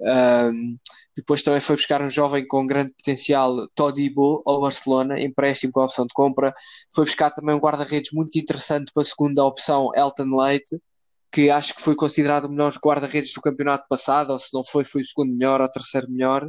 Um, 0.00 0.78
depois 1.16 1.42
também 1.42 1.60
foi 1.60 1.76
buscar 1.76 2.00
um 2.00 2.08
jovem 2.08 2.46
com 2.46 2.66
grande 2.66 2.92
potencial, 2.94 3.68
Todibo, 3.74 4.42
ao 4.46 4.60
Barcelona, 4.60 5.20
empréstimo 5.20 5.72
com 5.72 5.80
a 5.80 5.84
opção 5.84 6.06
de 6.06 6.14
compra. 6.14 6.54
Foi 6.94 7.04
buscar 7.04 7.30
também 7.30 7.54
um 7.54 7.60
guarda-redes 7.60 8.12
muito 8.12 8.38
interessante 8.38 8.92
para 8.92 9.02
a 9.02 9.04
segunda 9.04 9.44
opção, 9.44 9.90
Elton 9.94 10.36
Leite, 10.36 10.80
que 11.32 11.50
acho 11.50 11.74
que 11.74 11.82
foi 11.82 11.94
considerado 11.94 12.46
o 12.46 12.48
melhor 12.48 12.72
guarda-redes 12.84 13.32
do 13.34 13.40
campeonato 13.40 13.86
passado, 13.88 14.30
ou 14.32 14.38
se 14.38 14.54
não 14.54 14.64
foi, 14.64 14.84
foi 14.84 15.02
o 15.02 15.04
segundo 15.04 15.32
melhor 15.32 15.60
ou 15.60 15.70
terceiro 15.70 16.10
melhor. 16.10 16.48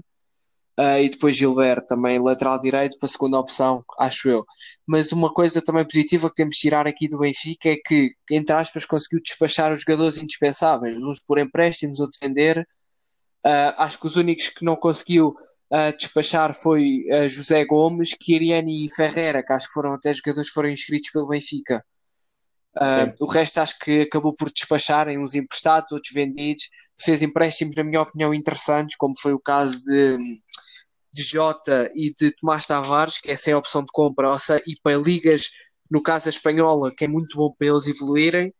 Uh, 0.80 1.04
e 1.04 1.10
depois 1.10 1.36
Gilberto 1.36 1.88
também 1.88 2.18
lateral 2.18 2.60
direito 2.60 2.98
para 2.98 3.06
a 3.06 3.10
segunda 3.10 3.38
opção, 3.38 3.84
acho 4.00 4.30
eu. 4.30 4.46
Mas 4.88 5.12
uma 5.12 5.32
coisa 5.32 5.62
também 5.62 5.84
positiva 5.84 6.30
que 6.30 6.36
temos 6.36 6.56
de 6.56 6.62
tirar 6.62 6.88
aqui 6.88 7.10
do 7.10 7.20
Benfica 7.20 7.70
é 7.70 7.76
que, 7.76 8.12
entre 8.30 8.56
aspas, 8.56 8.86
conseguiu 8.86 9.22
despachar 9.22 9.72
os 9.72 9.82
jogadores 9.82 10.22
indispensáveis, 10.22 11.04
uns 11.04 11.22
por 11.24 11.38
empréstimos, 11.40 12.00
outros 12.00 12.20
vender. 12.22 12.66
Uh, 13.46 13.74
acho 13.78 14.00
que 14.00 14.08
os 14.08 14.16
únicos 14.16 14.50
que 14.50 14.64
não 14.64 14.76
conseguiu 14.76 15.36
uh, 15.72 15.98
despachar 15.98 16.56
foi 16.56 17.04
José 17.28 17.66
Gomes, 17.66 18.14
Kiriani 18.14 18.86
e 18.86 18.92
Ferreira, 18.96 19.44
que 19.44 19.52
acho 19.52 19.68
que 19.68 19.74
foram 19.74 19.94
até 19.94 20.14
jogadores 20.14 20.48
que 20.48 20.54
foram 20.54 20.70
inscritos 20.70 21.12
pelo 21.12 21.28
Benfica. 21.28 21.84
o 23.20 23.26
resto 23.26 23.60
acho 23.60 23.78
que 23.78 24.02
acabou 24.02 24.34
por 24.34 24.50
despachar 24.50 25.10
em 25.10 25.20
uns 25.20 25.36
emprestados, 25.36 25.92
outros 25.92 26.14
vendidos. 26.14 26.70
Fez 27.04 27.22
empréstimos, 27.22 27.76
na 27.76 27.84
minha 27.84 28.02
opinião, 28.02 28.34
interessantes, 28.34 28.96
como 28.96 29.14
foi 29.18 29.34
o 29.34 29.40
caso 29.40 29.84
de 29.86 30.18
de 31.14 31.24
Jota 31.24 31.90
e 31.94 32.14
de 32.14 32.32
Tomás 32.32 32.66
Tavares, 32.66 33.20
que 33.20 33.32
é 33.32 33.52
a 33.52 33.58
opção 33.58 33.82
de 33.82 33.92
compra, 33.92 34.38
seja, 34.40 34.64
e 34.66 34.76
para 34.82 34.98
ligas, 34.98 35.50
no 35.90 36.02
caso 36.02 36.30
a 36.30 36.32
espanhola, 36.32 36.94
que 36.96 37.06
é 37.06 37.08
muito 37.08 37.36
bom 37.36 37.54
para 37.54 37.68
eles 37.68 37.88
evoluírem, 37.88 38.54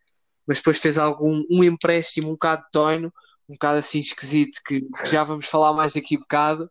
mas 0.46 0.58
depois 0.58 0.78
fez 0.78 0.98
algum 0.98 1.42
um 1.50 1.64
empréstimo 1.64 2.28
um 2.28 2.32
bocado 2.32 2.62
de 2.64 2.70
tono, 2.70 3.12
um 3.48 3.54
bocado 3.54 3.78
assim 3.78 4.00
esquisito, 4.00 4.60
que, 4.66 4.82
que 4.82 5.10
já 5.10 5.24
vamos 5.24 5.46
falar 5.46 5.72
mais 5.72 5.96
aqui 5.96 6.16
um 6.16 6.20
bocado, 6.20 6.70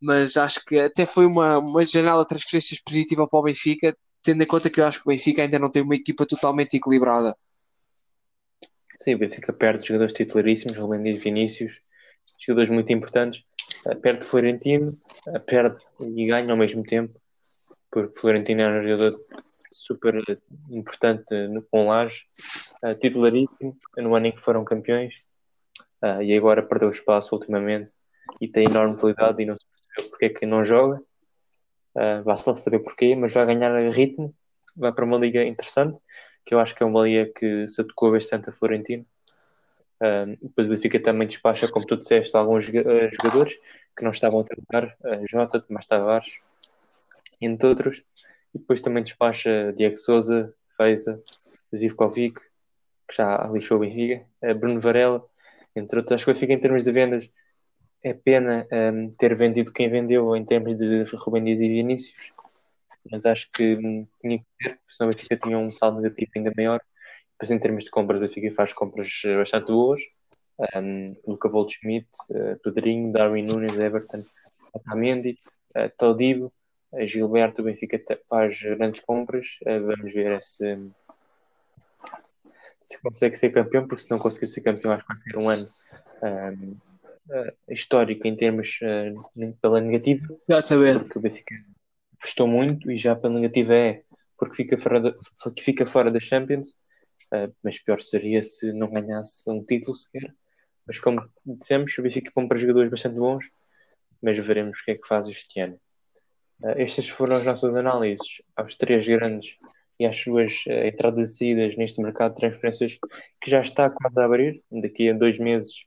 mas 0.00 0.36
acho 0.36 0.64
que 0.64 0.78
até 0.78 1.04
foi 1.04 1.26
uma, 1.26 1.58
uma 1.58 1.84
janela 1.84 2.22
de 2.22 2.28
transferências 2.28 2.80
positiva 2.80 3.26
para 3.28 3.40
o 3.40 3.42
Benfica, 3.42 3.96
tendo 4.22 4.42
em 4.42 4.46
conta 4.46 4.70
que 4.70 4.80
eu 4.80 4.84
acho 4.84 5.02
que 5.02 5.08
o 5.08 5.10
Benfica 5.12 5.42
ainda 5.42 5.58
não 5.58 5.70
tem 5.70 5.82
uma 5.82 5.94
equipa 5.94 6.26
totalmente 6.26 6.76
equilibrada. 6.76 7.36
Sim, 8.98 9.14
o 9.14 9.18
Benfica 9.18 9.52
perde 9.52 9.86
jogadores 9.86 10.12
titularíssimos, 10.12 10.76
Rubem 10.76 11.02
Dias 11.02 11.22
Vinícius, 11.22 11.80
jogadores 12.38 12.70
muito 12.70 12.92
importantes, 12.92 13.44
perde 14.02 14.24
Florentino, 14.24 14.98
perde 15.46 15.82
e 16.00 16.26
ganha 16.26 16.50
ao 16.50 16.56
mesmo 16.56 16.82
tempo, 16.82 17.20
porque 17.90 18.18
Florentino 18.18 18.62
é 18.62 18.68
um 18.68 18.82
jogador 18.82 19.20
super 19.70 20.14
importante 20.70 21.24
no, 21.48 21.62
uh, 22.82 22.94
titularíssimo 22.98 23.76
no 23.96 24.14
ano 24.14 24.26
em 24.26 24.32
que 24.32 24.40
foram 24.40 24.64
campeões, 24.64 25.14
e 26.22 26.36
agora 26.36 26.62
perdeu 26.62 26.90
espaço 26.90 27.34
ultimamente 27.34 27.92
e 28.40 28.48
tem 28.48 28.66
enorme 28.66 28.96
qualidade 28.96 29.42
e 29.42 29.46
não 29.46 29.56
se 29.56 29.64
percebeu 29.66 30.10
porque 30.10 30.24
é 30.26 30.28
que 30.28 30.46
não 30.46 30.64
joga. 30.64 31.02
Vai-se 32.24 32.48
lá 32.48 32.56
saber 32.56 32.80
porquê, 32.80 33.16
mas 33.16 33.32
vai 33.32 33.46
ganhar 33.46 33.90
ritmo, 33.90 34.34
vai 34.76 34.92
para 34.92 35.04
uma 35.04 35.16
liga 35.16 35.42
interessante, 35.42 35.98
que 36.46 36.54
eu 36.54 36.60
acho 36.60 36.74
que 36.74 36.82
é 36.82 36.86
uma 36.86 37.02
liga 37.02 37.30
que 37.34 37.68
se 37.68 37.80
adequou 37.82 38.12
bastante 38.12 38.48
a 38.48 38.52
Florentino 38.52 39.04
depois 40.42 40.66
o 40.66 40.70
Benfica 40.70 41.00
também 41.00 41.26
despacha, 41.26 41.68
como 41.68 41.86
tu 41.86 41.96
disseste, 41.96 42.36
alguns 42.36 42.68
uh, 42.68 42.72
jogadores 43.22 43.58
que 43.96 44.04
não 44.04 44.10
estavam 44.10 44.40
a 44.40 44.44
trabalhar, 44.44 44.96
Jota, 45.28 45.60
Tomás 45.60 45.86
Tavares, 45.86 46.34
entre 47.40 47.66
outros. 47.66 48.02
E 48.54 48.58
depois 48.58 48.80
também 48.80 49.02
despacha 49.02 49.72
Diego 49.74 49.96
Souza, 49.96 50.52
Feiza, 50.76 51.22
Zivkovic, 51.74 52.38
que 53.08 53.16
já 53.16 53.48
lixou 53.50 53.78
o 53.78 53.80
Benfica, 53.80 54.24
uh, 54.42 54.54
Bruno 54.54 54.80
Varela, 54.80 55.24
entre 55.74 55.98
outros. 55.98 56.14
Acho 56.14 56.24
que 56.26 56.30
o 56.30 56.34
Benfica, 56.34 56.52
em 56.52 56.60
termos 56.60 56.82
de 56.82 56.92
vendas, 56.92 57.30
é 58.02 58.12
pena 58.12 58.66
um, 58.70 59.10
ter 59.10 59.34
vendido 59.34 59.72
quem 59.72 59.88
vendeu 59.88 60.36
em 60.36 60.44
termos 60.44 60.76
de 60.76 61.04
Rubem 61.16 61.42
Dias 61.42 61.60
e 61.60 61.68
Vinícius, 61.68 62.14
mas 63.10 63.24
acho 63.24 63.48
que 63.52 63.74
um, 63.76 64.06
tinha 64.20 64.38
que 64.38 64.44
ter, 64.58 64.70
porque 64.76 64.90
senão 64.90 65.10
o 65.10 65.14
Benfica 65.14 65.36
tinha 65.36 65.58
um 65.58 65.70
saldo 65.70 66.00
negativo 66.00 66.30
ainda 66.36 66.52
maior. 66.56 66.80
Depois, 67.32 67.50
em 67.50 67.58
termos 67.58 67.84
de 67.84 67.90
compras, 67.90 68.18
o 68.18 68.26
Benfica 68.26 68.54
faz 68.54 68.72
compras 68.72 69.08
bastante 69.38 69.66
boas. 69.66 70.02
Um, 70.74 71.14
Luca 71.26 71.48
Goldschmidt, 71.48 72.08
uh, 72.30 72.58
Pedrinho, 72.62 73.12
Darwin 73.12 73.44
Nunes, 73.44 73.78
Everton, 73.78 74.24
Otamendi, 74.72 75.38
uh, 75.76 75.90
Todibo, 75.98 76.50
uh, 76.92 77.06
Gilberto, 77.06 77.60
o 77.60 77.64
Benfica 77.64 78.00
faz 78.28 78.58
grandes 78.62 79.02
compras. 79.02 79.58
Uh, 79.66 79.86
vamos 79.86 80.14
ver 80.14 80.42
se, 80.42 80.78
se 82.80 82.98
consegue 83.02 83.36
ser 83.36 83.50
campeão, 83.50 83.86
porque 83.86 84.02
se 84.02 84.10
não 84.10 84.18
conseguir 84.18 84.46
ser 84.46 84.62
campeão, 84.62 84.92
acho 84.92 85.04
que 85.06 85.08
vai 85.08 85.16
ser 85.18 85.36
um 85.36 85.48
ano 85.50 85.68
um, 86.22 86.76
histórico 87.68 88.26
em 88.26 88.34
termos 88.34 88.78
pela 89.60 89.80
negativa. 89.80 90.26
Exatamente. 90.48 91.00
Porque 91.00 91.18
o 91.18 91.20
Benfica 91.20 91.54
gostou 92.20 92.46
muito 92.46 92.90
e 92.90 92.96
já 92.96 93.14
pela 93.14 93.34
negativa 93.34 93.74
é 93.74 94.02
porque 94.38 94.56
fica 94.56 94.78
fora 94.78 95.00
da, 95.00 95.14
fica 95.58 95.86
fora 95.86 96.10
da 96.10 96.20
Champions. 96.20 96.68
Uh, 97.32 97.52
mas 97.62 97.78
pior 97.78 98.00
seria 98.00 98.42
se 98.42 98.72
não 98.72 98.90
ganhasse 98.90 99.50
um 99.50 99.64
título 99.64 99.94
sequer. 99.94 100.32
Mas 100.86 100.98
como 101.00 101.28
dissemos, 101.44 101.96
o 101.98 102.02
Benfica 102.02 102.30
compra 102.32 102.58
jogadores 102.58 102.90
bastante 102.90 103.16
bons, 103.16 103.44
mas 104.22 104.38
veremos 104.38 104.78
o 104.78 104.84
que 104.84 104.92
é 104.92 104.94
que 104.94 105.08
faz 105.08 105.26
este 105.26 105.58
ano. 105.60 105.80
Uh, 106.62 106.74
estas 106.76 107.08
foram 107.08 107.36
as 107.36 107.44
nossas 107.44 107.74
análises 107.74 108.42
aos 108.54 108.76
três 108.76 109.06
grandes 109.06 109.56
e 109.98 110.06
às 110.06 110.16
suas 110.16 110.64
uh, 110.66 110.86
entradas 110.86 111.32
e 111.32 111.38
saídas 111.38 111.76
neste 111.76 112.00
mercado 112.00 112.34
de 112.34 112.40
transferências 112.40 112.98
que 113.42 113.50
já 113.50 113.60
está 113.60 113.90
quase 113.90 114.20
a 114.20 114.24
abrir. 114.24 114.62
Daqui 114.70 115.10
a 115.10 115.12
dois 115.12 115.38
meses 115.38 115.86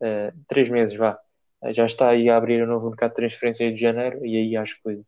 uh, 0.00 0.36
três 0.48 0.68
meses, 0.68 0.96
vá, 0.96 1.18
já 1.72 1.84
está 1.86 2.08
aí 2.08 2.28
a 2.28 2.36
abrir 2.36 2.62
o 2.62 2.64
um 2.64 2.68
novo 2.68 2.88
mercado 2.88 3.10
de 3.10 3.16
transferências 3.16 3.74
de 3.74 3.80
janeiro 3.80 4.24
e 4.24 4.36
aí 4.36 4.56
acho 4.56 4.80
que 4.82 5.00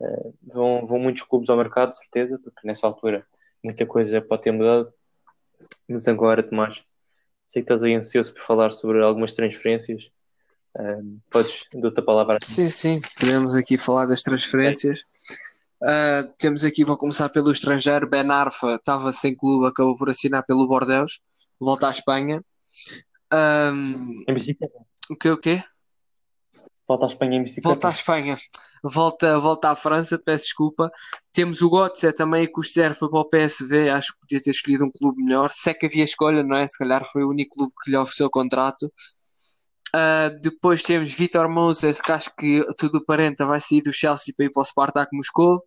uh, 0.00 0.34
vão, 0.42 0.86
vão 0.86 0.98
muitos 0.98 1.22
clubes 1.22 1.50
ao 1.50 1.56
mercado, 1.56 1.94
certeza, 1.94 2.38
porque 2.38 2.66
nessa 2.66 2.86
altura 2.86 3.26
muita 3.62 3.86
coisa 3.86 4.20
pode 4.20 4.42
ter 4.42 4.52
mudado. 4.52 4.92
Mas 5.88 6.08
agora, 6.08 6.42
Tomás, 6.42 6.82
sei 7.46 7.62
que 7.62 7.66
estás 7.66 7.82
aí 7.82 7.94
ansioso 7.94 8.32
por 8.32 8.42
falar 8.42 8.72
sobre 8.72 9.02
algumas 9.02 9.34
transferências. 9.34 10.10
Uh, 10.76 11.20
podes, 11.30 11.66
dou-te 11.72 11.98
a 11.98 12.02
palavra. 12.02 12.38
Sim, 12.42 12.68
sim, 12.68 13.00
podemos 13.18 13.56
aqui 13.56 13.76
falar 13.76 14.06
das 14.06 14.22
transferências. 14.22 15.00
Uh, 15.82 16.28
temos 16.38 16.62
aqui, 16.64 16.84
vou 16.84 16.96
começar 16.96 17.28
pelo 17.30 17.50
estrangeiro. 17.50 18.08
Ben 18.08 18.30
Arfa 18.30 18.76
estava 18.76 19.12
sem 19.12 19.34
clube, 19.34 19.66
acabou 19.66 19.96
por 19.96 20.10
assinar 20.10 20.44
pelo 20.44 20.68
Bordeaux, 20.68 21.20
volta 21.58 21.88
à 21.88 21.90
Espanha. 21.90 22.44
Um, 23.32 24.24
em 24.28 24.34
bicicleta. 24.34 24.78
O 25.10 25.16
que 25.16 25.28
o 25.28 25.38
quê? 25.38 25.62
Volta 26.90 27.06
à 27.06 27.08
Espanha 27.08 27.36
em 27.36 27.42
bicicleta. 27.44 27.68
Volta 27.68 27.86
à 27.86 27.90
Espanha. 27.92 28.34
Volta, 28.82 29.38
volta 29.38 29.70
à 29.70 29.76
França, 29.76 30.18
peço 30.18 30.46
desculpa. 30.46 30.90
Temos 31.32 31.62
o 31.62 31.70
Götze 31.70 32.12
também, 32.12 32.52
que 32.52 32.58
o 32.58 32.64
Zero 32.64 32.96
foi 32.96 33.08
para 33.08 33.20
o 33.20 33.24
PSV. 33.24 33.90
Acho 33.90 34.12
que 34.12 34.18
podia 34.18 34.42
ter 34.42 34.50
escolhido 34.50 34.84
um 34.86 34.90
clube 34.90 35.22
melhor. 35.22 35.50
Se 35.50 35.70
é 35.70 35.74
que 35.74 35.86
havia 35.86 36.02
escolha, 36.02 36.42
não 36.42 36.56
é? 36.56 36.66
Se 36.66 36.76
calhar 36.76 37.04
foi 37.04 37.22
o 37.22 37.28
único 37.28 37.54
clube 37.54 37.72
que 37.84 37.92
lhe 37.92 37.96
ofereceu 37.96 38.26
o 38.26 38.30
contrato. 38.30 38.92
Uh, 39.94 40.40
depois 40.42 40.82
temos 40.82 41.12
Vitor 41.12 41.48
Moses, 41.48 42.00
que 42.00 42.10
acho 42.10 42.34
que 42.34 42.60
tudo 42.76 43.04
parenta 43.04 43.46
vai 43.46 43.60
sair 43.60 43.82
do 43.82 43.92
Chelsea 43.92 44.34
para 44.36 44.46
ir 44.46 44.50
para 44.50 44.60
o 44.60 44.64
Spartak 44.64 45.16
Moscou. 45.16 45.62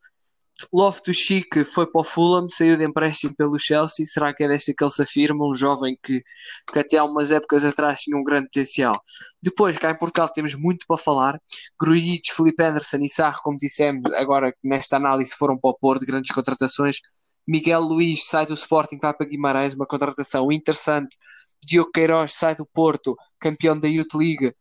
Loftus 0.72 1.18
Chic 1.18 1.66
foi 1.66 1.88
para 1.88 2.02
o 2.02 2.04
Fulham, 2.04 2.48
saiu 2.48 2.78
de 2.78 2.86
empréstimo 2.86 3.36
pelo 3.36 3.58
Chelsea. 3.60 4.06
Será 4.06 4.34
que 4.34 4.44
é 4.44 4.48
desta 4.48 4.74
que 4.74 4.84
ele 4.84 4.92
se 4.92 5.02
afirma? 5.02 5.48
Um 5.48 5.54
jovem 5.54 5.98
que, 6.02 6.24
que 6.72 6.80
até 6.80 6.98
há 6.98 7.04
umas 7.04 7.32
épocas 7.32 7.66
atrás 7.66 8.02
tinha 8.02 8.18
um 8.18 8.24
grande 8.24 8.48
potencial. 8.48 9.02
Depois, 9.42 9.78
cá 9.78 9.92
em 9.92 9.98
Portugal, 9.98 10.30
temos 10.30 10.56
muito 10.56 10.86
para 10.88 10.98
falar. 10.98 11.42
Grujic, 11.80 12.34
Felipe 12.34 12.64
Anderson 12.64 12.98
e 13.02 13.10
Sarro, 13.10 13.42
como 13.44 13.58
dissemos, 13.58 14.12
agora 14.14 14.54
nesta 14.64 14.98
análise 14.98 15.36
foram 15.36 15.58
para 15.58 15.72
o 15.72 15.78
Porto, 15.78 16.06
grandes 16.06 16.32
contratações. 16.32 17.00
Miguel 17.48 17.82
Luís 17.82 18.26
sai 18.26 18.46
do 18.46 18.54
Sporting, 18.54 19.00
vai 19.02 19.14
para 19.14 19.26
Guimarães, 19.28 19.74
uma 19.74 19.86
contratação 19.86 20.52
interessante. 20.52 21.18
Diogo 21.66 21.92
Queiroz 21.92 22.34
sai 22.34 22.56
do 22.56 22.66
Porto, 22.66 23.18
campeão 23.40 23.78
da 23.78 23.88
Youth 23.88 24.14
League, 24.16 24.56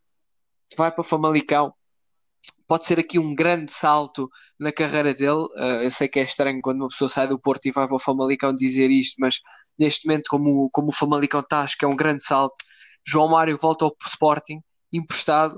vai 0.77 0.91
para 0.91 1.05
Famalicão 1.05 1.73
pode 2.73 2.87
ser 2.87 2.99
aqui 2.99 3.19
um 3.19 3.35
grande 3.35 3.71
salto 3.71 4.31
na 4.59 4.73
carreira 4.73 5.13
dele. 5.13 5.45
Uh, 5.59 5.83
eu 5.83 5.91
sei 5.91 6.09
que 6.09 6.19
é 6.19 6.23
estranho 6.23 6.59
quando 6.63 6.79
uma 6.79 6.89
pessoa 6.89 7.07
sai 7.07 7.29
do 7.29 7.39
Porto 7.39 7.67
e 7.67 7.71
vai 7.71 7.87
para 7.87 7.97
o 7.97 7.99
Famalicão 7.99 8.51
dizer 8.55 8.91
isto, 8.91 9.17
mas 9.21 9.41
neste 9.79 10.09
momento, 10.09 10.25
como, 10.31 10.71
como 10.73 10.89
o 10.89 10.93
Famalicão 10.93 11.41
está, 11.41 11.61
acho 11.61 11.77
que 11.77 11.85
é 11.85 11.89
um 11.89 11.95
grande 11.95 12.25
salto. 12.25 12.55
João 13.07 13.29
Mário 13.29 13.59
volta 13.59 13.85
ao 13.85 13.95
Sporting, 14.07 14.63
emprestado. 14.91 15.57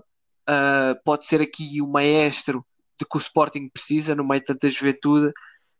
Uh, 0.51 0.99
pode 1.05 1.25
ser 1.25 1.41
aqui 1.41 1.81
o 1.81 1.87
maestro 1.87 2.67
de 2.99 3.07
que 3.09 3.17
o 3.17 3.21
Sporting 3.21 3.69
precisa 3.69 4.17
no 4.17 4.27
meio 4.27 4.41
de 4.41 4.47
tanta 4.47 4.69
juventude. 4.69 5.33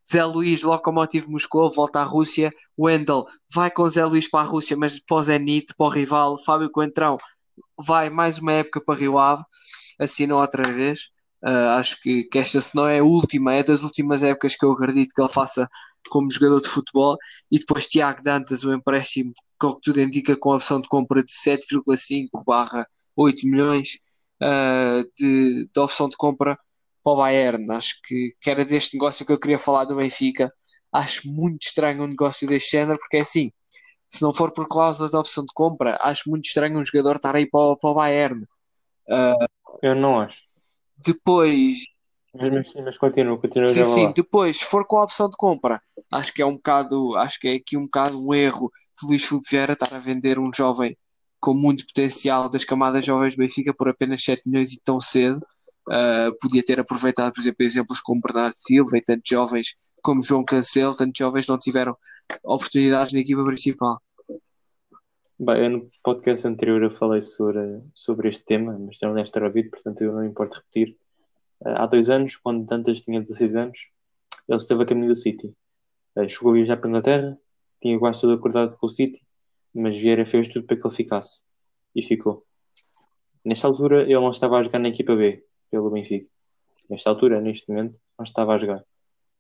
Zé 0.09 0.25
Luís, 0.25 0.63
Lokomotiv 0.63 1.27
Moscou, 1.27 1.69
volta 1.69 1.99
à 1.99 2.05
Rússia. 2.05 2.53
Wendel 2.79 3.27
vai 3.53 3.73
com 3.73 3.89
Zé 3.89 4.05
Luís 4.05 4.31
para 4.31 4.47
a 4.47 4.49
Rússia, 4.49 4.77
mas 4.77 5.01
para 5.01 5.17
o 5.17 5.23
Zenit, 5.23 5.75
para 5.77 5.87
o 5.87 5.91
rival. 5.91 6.39
Fábio 6.45 6.71
Coentrão 6.71 7.17
vai 7.77 8.09
mais 8.09 8.39
uma 8.39 8.53
época 8.53 8.81
para 8.81 9.01
Rio 9.01 9.19
Ave, 9.19 9.43
assinou 9.99 10.41
outra 10.41 10.73
vez. 10.73 11.13
Uh, 11.47 11.77
acho 11.77 12.01
que, 12.01 12.25
que 12.25 12.39
esta, 12.39 12.59
se 12.61 12.75
não 12.75 12.89
é 12.89 13.01
a 13.01 13.05
última, 13.05 13.55
é 13.55 13.63
das 13.63 13.83
últimas 13.83 14.23
épocas 14.23 14.57
que 14.57 14.65
eu 14.65 14.73
acredito 14.73 15.13
que 15.15 15.21
ele 15.21 15.29
faça 15.29 15.69
como 16.09 16.31
jogador 16.31 16.61
de 16.61 16.69
futebol. 16.69 17.19
E 17.51 17.59
depois 17.59 17.89
Tiago 17.89 18.23
Dantas, 18.23 18.65
o 18.65 18.73
empréstimo, 18.73 19.33
com 19.59 19.69
o 19.69 19.75
que 19.77 19.83
tudo 19.83 20.01
indica, 20.01 20.37
com 20.37 20.53
a 20.53 20.57
opção 20.57 20.81
de 20.81 20.89
compra 20.89 21.23
de 21.23 21.33
7,5 21.33 22.43
barra 22.47 22.87
8 23.17 23.47
milhões 23.47 23.99
uh, 24.43 25.05
de, 25.19 25.69
de 25.73 25.81
opção 25.81 26.09
de 26.09 26.17
compra 26.17 26.59
para 27.03 27.13
o 27.13 27.17
Bayern. 27.17 27.71
Acho 27.71 28.01
que, 28.03 28.35
que 28.41 28.51
era 28.51 28.65
deste 28.65 28.97
negócio 28.97 29.27
que 29.27 29.33
eu 29.33 29.39
queria 29.39 29.59
falar 29.59 29.85
do 29.85 29.97
Benfica. 29.97 30.53
Acho 30.93 31.31
muito 31.31 31.63
estranho 31.67 32.05
um 32.05 32.09
negócio 32.09 32.49
deste 32.49 32.73
género, 32.73 32.99
porque 32.99 33.19
é 33.19 33.21
assim, 33.21 33.51
se 34.09 34.23
não 34.23 34.33
for 34.33 34.53
por 34.53 34.69
cláusula 34.69 35.11
de 35.11 35.17
opção 35.17 35.45
de 35.45 35.53
compra, 35.55 35.99
acho 36.01 36.31
muito 36.31 36.47
estranho 36.47 36.79
um 36.79 36.83
jogador 36.83 37.17
estar 37.17 37.35
aí 37.37 37.49
para, 37.49 37.77
para 37.77 37.91
o 37.91 37.95
Bayern. 37.95 38.43
Uh, 39.09 39.47
eu 39.83 39.95
não 39.95 40.21
acho. 40.21 40.37
Depois. 40.97 41.85
Mas, 42.35 42.75
mas 42.75 42.99
continua, 42.99 43.39
continua 43.39 43.69
sim, 43.69 43.85
sim, 43.85 44.13
depois, 44.13 44.59
se 44.59 44.65
for 44.65 44.85
com 44.87 44.99
a 44.99 45.05
opção 45.05 45.29
de 45.29 45.37
compra, 45.37 45.81
acho 46.11 46.33
que 46.33 46.43
é 46.43 46.47
um 46.47 46.53
bocado, 46.53 47.17
acho 47.17 47.39
que 47.39 47.47
é 47.47 47.55
aqui 47.55 47.77
um 47.77 47.85
bocado 47.85 48.21
um 48.21 48.35
erro 48.35 48.73
de 49.01 49.07
Luís 49.07 49.25
Filipe 49.25 49.49
Vieira 49.49 49.73
estar 49.75 49.95
a 49.95 50.01
vender 50.01 50.39
um 50.39 50.51
jovem 50.53 50.97
com 51.41 51.55
muito 51.55 51.87
potencial 51.87 52.49
das 52.49 52.65
camadas 52.65 53.05
jovens 53.05 53.37
do 53.37 53.39
Benfica 53.39 53.73
por 53.73 53.89
apenas 53.89 54.25
7 54.25 54.49
milhões 54.49 54.73
e 54.73 54.81
tão 54.85 55.01
cedo. 55.01 55.45
Uh, 55.87 56.35
podia 56.41 56.65
ter 56.65 56.81
aproveitado, 56.81 57.35
por 57.35 57.41
exemplo, 57.41 57.63
exemplos 57.63 58.01
como 58.01 58.23
Bernardo 58.23 58.55
Silva 58.57 58.97
e 58.97 59.03
tantos 59.03 59.29
jovens 59.29 59.77
como 60.03 60.23
João 60.23 60.45
Cancelo, 60.45 60.97
tantos 60.97 61.19
jovens 61.19 61.47
não 61.47 61.59
tiveram 61.59 61.97
oportunidades 62.43 63.13
na 63.13 63.21
equipa 63.21 63.45
principal. 63.45 64.01
Bem, 65.37 65.69
no 65.69 65.91
podcast 66.01 66.47
anterior 66.47 66.81
eu 66.81 66.93
falei 66.93 67.21
sobre, 67.21 67.83
sobre 67.93 68.29
este 68.29 68.45
tema, 68.45 68.79
mas 68.79 68.99
não 69.03 69.13
nesta 69.13 69.43
ouvido, 69.43 69.69
portanto 69.69 70.01
eu 70.01 70.13
não 70.13 70.25
importo 70.25 70.59
repetir. 70.59 70.97
Uh, 71.61 71.71
há 71.71 71.87
dois 71.87 72.09
anos, 72.09 72.37
quando 72.37 72.65
Dantas 72.65 73.01
tinha 73.01 73.21
16 73.21 73.57
anos, 73.57 73.89
ele 74.49 74.59
esteve 74.59 74.85
a 74.85 74.87
caminho 74.87 75.09
do 75.09 75.17
City. 75.17 75.53
Uh, 76.15 76.29
chegou 76.29 76.53
a 76.53 76.55
viajar 76.55 76.77
para 76.77 76.87
a 76.87 76.91
Inglaterra, 76.91 77.39
tinha 77.83 77.99
quase 77.99 78.21
tudo 78.21 78.35
acordado 78.35 78.77
com 78.77 78.87
o 78.87 78.89
City, 78.89 79.21
mas 79.75 79.97
Vieira 79.97 80.25
fez 80.25 80.47
tudo 80.47 80.67
para 80.67 80.77
que 80.77 80.87
ele 80.87 80.95
ficasse. 80.95 81.43
E 81.97 82.03
ficou. 82.05 82.47
Nesta 83.45 83.67
altura, 83.67 84.03
ele 84.03 84.15
não 84.15 84.31
estava 84.31 84.57
a 84.57 84.63
jogar 84.63 84.79
na 84.79 84.89
equipa 84.89 85.17
B, 85.17 85.45
pelo 85.69 85.91
Benfica. 85.91 86.31
Nesta 86.89 87.11
altura, 87.11 87.41
neste 87.41 87.69
momento, 87.69 87.99
não 88.17 88.23
estava 88.23 88.55
a 88.55 88.59
jogar. 88.59 88.85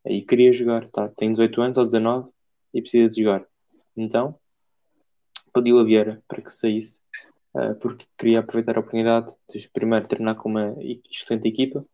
E 0.05 0.23
queria 0.23 0.53
jogar, 0.53 0.91
tá? 0.91 1.09
tem 1.09 1.31
18 1.31 1.63
anos 1.63 1.79
ou 1.79 1.85
19 1.85 2.31
e 2.75 2.83
precisa 2.83 3.09
de 3.09 3.23
jogar. 3.23 3.47
Então, 3.97 4.37
pediu 5.55 5.79
a 5.79 5.85
Vieira 5.85 6.23
para 6.29 6.43
que 6.43 6.53
saísse, 6.53 7.01
uh, 7.55 7.75
porque 7.77 8.07
queria 8.19 8.41
aproveitar 8.41 8.77
a 8.77 8.81
oportunidade 8.81 9.35
de 9.51 9.69
primeiro 9.71 10.07
treinar 10.09 10.37
com 10.37 10.49
uma 10.51 10.77
excelente 11.11 11.49
equipa 11.49 11.85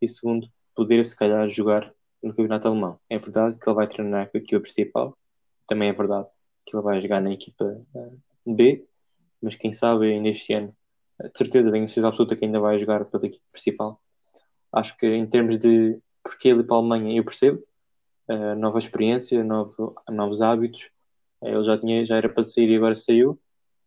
e 0.00 0.08
segundo, 0.08 0.48
poder 0.74 1.04
se 1.04 1.16
calhar 1.16 1.48
jogar 1.50 1.92
no 2.22 2.30
campeonato 2.30 2.68
alemão. 2.68 2.98
É 3.10 3.18
verdade 3.18 3.58
que 3.58 3.68
ele 3.68 3.76
vai 3.76 3.88
treinar 3.88 4.30
com 4.30 4.38
a 4.38 4.40
equipa 4.40 4.60
principal, 4.60 5.18
também 5.66 5.88
é 5.88 5.92
verdade 5.92 6.28
que 6.64 6.76
ele 6.76 6.82
vai 6.82 7.00
jogar 7.00 7.20
na 7.20 7.32
equipa 7.32 7.64
uh, 7.94 8.20
B, 8.46 8.86
mas 9.42 9.56
quem 9.56 9.72
sabe 9.72 10.12
ainda 10.12 10.28
este 10.28 10.52
ano, 10.52 10.74
de 11.20 11.36
certeza, 11.36 11.72
tenho 11.72 11.88
certeza 11.88 12.08
absoluta 12.08 12.36
que 12.36 12.44
ainda 12.44 12.60
vai 12.60 12.78
jogar 12.78 13.04
pela 13.04 13.26
equipa 13.26 13.44
principal. 13.50 14.00
Acho 14.72 14.96
que 14.96 15.06
em 15.06 15.26
termos 15.26 15.58
de 15.58 16.00
porque 16.22 16.48
ele 16.48 16.62
para 16.62 16.76
a 16.76 16.78
Alemanha 16.78 17.18
eu 17.18 17.24
percebo, 17.24 17.62
uh, 18.28 18.54
nova 18.54 18.78
experiência, 18.78 19.42
novo, 19.42 19.94
novos 20.08 20.42
hábitos, 20.42 20.90
ele 21.42 21.64
já, 21.64 21.78
tinha, 21.78 22.06
já 22.06 22.16
era 22.16 22.28
para 22.28 22.42
sair 22.42 22.70
e 22.70 22.76
agora 22.76 22.94
saiu. 22.94 23.38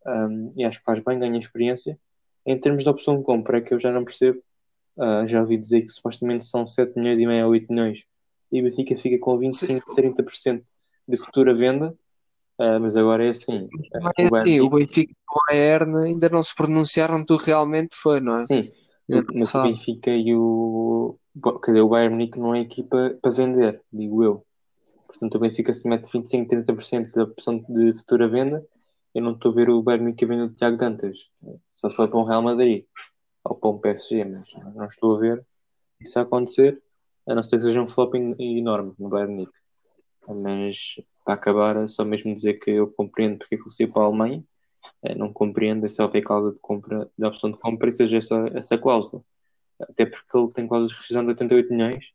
Um, 0.06 0.54
e 0.56 0.64
acho 0.64 0.80
que 0.80 0.86
faz 0.86 1.04
bem, 1.04 1.20
ganha 1.20 1.38
experiência. 1.38 1.98
Em 2.46 2.60
termos 2.60 2.84
de 2.84 2.90
opção 2.90 3.18
de 3.18 3.24
compra, 3.24 3.60
é 3.60 3.62
que 3.62 3.74
eu 3.74 3.80
já 3.80 3.92
não 3.92 4.04
percebo. 4.04 4.42
Uh, 4.98 5.28
já 5.28 5.42
ouvi 5.42 5.58
dizer 5.58 5.82
que 5.82 5.90
supostamente 5.90 6.46
são 6.46 6.68
7 6.68 6.98
milhões 6.98 7.20
e 7.20 7.26
meio 7.26 7.46
ou 7.46 7.52
8 7.52 7.72
milhões 7.72 8.04
e 8.52 8.60
o 8.60 8.64
Benfica 8.64 8.98
fica 8.98 9.18
com 9.18 9.38
25, 9.38 9.96
30% 9.96 10.62
de 11.08 11.18
futura 11.18 11.56
venda. 11.56 11.96
Uh, 12.60 12.80
mas 12.80 12.96
agora 12.96 13.26
é 13.26 13.30
assim. 13.30 13.68
Mas 14.02 14.12
é 14.20 14.28
assim, 14.38 14.60
o 14.60 14.70
Benfica 14.70 15.12
e 15.12 15.16
o 15.30 15.42
Bayern 15.48 16.06
ainda 16.06 16.30
não 16.30 16.44
se 16.44 16.54
pronunciaram 16.54 17.24
do 17.24 17.38
realmente 17.38 17.96
foi, 17.96 18.20
não 18.20 18.36
é? 18.36 18.46
Sim, 18.46 18.62
mas 19.34 19.56
o 19.56 19.64
Benfica 19.64 20.12
e 20.12 20.36
o. 20.36 21.18
Dizer, 21.66 21.82
o 21.82 21.88
Bayern 21.88 22.14
Munique 22.14 22.38
não 22.38 22.54
é 22.54 22.60
equipa 22.60 23.18
para 23.22 23.32
vender, 23.32 23.82
digo 23.92 24.24
eu. 24.24 24.46
Portanto, 25.12 25.36
o 25.36 25.40
Benfica 25.40 25.74
se 25.74 25.88
mete 25.88 26.10
25, 26.10 26.50
30% 26.50 27.12
da 27.12 27.24
opção 27.24 27.60
de 27.60 27.94
futura 27.94 28.30
venda. 28.30 28.66
Eu 29.14 29.22
não 29.22 29.34
estou 29.34 29.52
a 29.52 29.56
ver 29.56 29.70
o 29.70 29.84
Bayern 29.84 30.06
Munique 30.06 30.26
vender 30.26 30.44
o 30.44 30.54
Tiago 30.54 30.78
Dantas. 30.78 31.30
Só 31.74 31.90
se 31.90 31.98
for 31.98 32.10
para 32.10 32.18
um 32.18 32.24
Real 32.24 32.42
Madrid 32.42 32.86
ou 33.44 33.56
para 33.56 33.70
um 33.70 33.78
PSG, 33.78 34.24
mas 34.24 34.48
não 34.74 34.86
estou 34.86 35.18
a 35.18 35.20
ver 35.20 35.46
isso 36.00 36.18
a 36.18 36.22
acontecer. 36.22 36.82
A 37.28 37.36
não 37.36 37.44
ser 37.44 37.58
que 37.58 37.64
seja 37.64 37.82
um 37.82 37.90
flop 37.90 38.16
enorme 38.16 38.94
no 38.98 39.10
Bayern 39.10 39.34
Munique. 39.34 39.54
Mas 40.30 40.96
para 41.26 41.34
acabar, 41.34 41.90
só 41.90 42.06
mesmo 42.06 42.34
dizer 42.34 42.54
que 42.54 42.72
eu 42.72 42.88
compreendo 42.88 43.40
porque 43.40 43.56
é 43.56 43.58
que 43.58 43.84
ele 43.84 43.92
para 43.92 44.04
a 44.04 44.06
Alemanha. 44.06 44.44
Eh, 45.04 45.14
não 45.14 45.34
compreendo 45.34 45.86
essa 45.86 46.06
a 46.06 46.22
cláusula 46.22 46.54
de 46.54 46.60
compra, 46.60 47.12
da 47.18 47.28
opção 47.28 47.52
de 47.52 47.58
compra 47.58 47.90
e 47.90 47.92
seja 47.92 48.18
essa, 48.18 48.46
essa 48.54 48.78
cláusula. 48.78 49.22
Até 49.78 50.06
porque 50.06 50.38
ele 50.38 50.52
tem 50.54 50.68
cláusulas 50.68 50.92
de 50.92 50.98
rescisão 50.98 51.24
de 51.24 51.30
88 51.30 51.70
milhões 51.70 52.06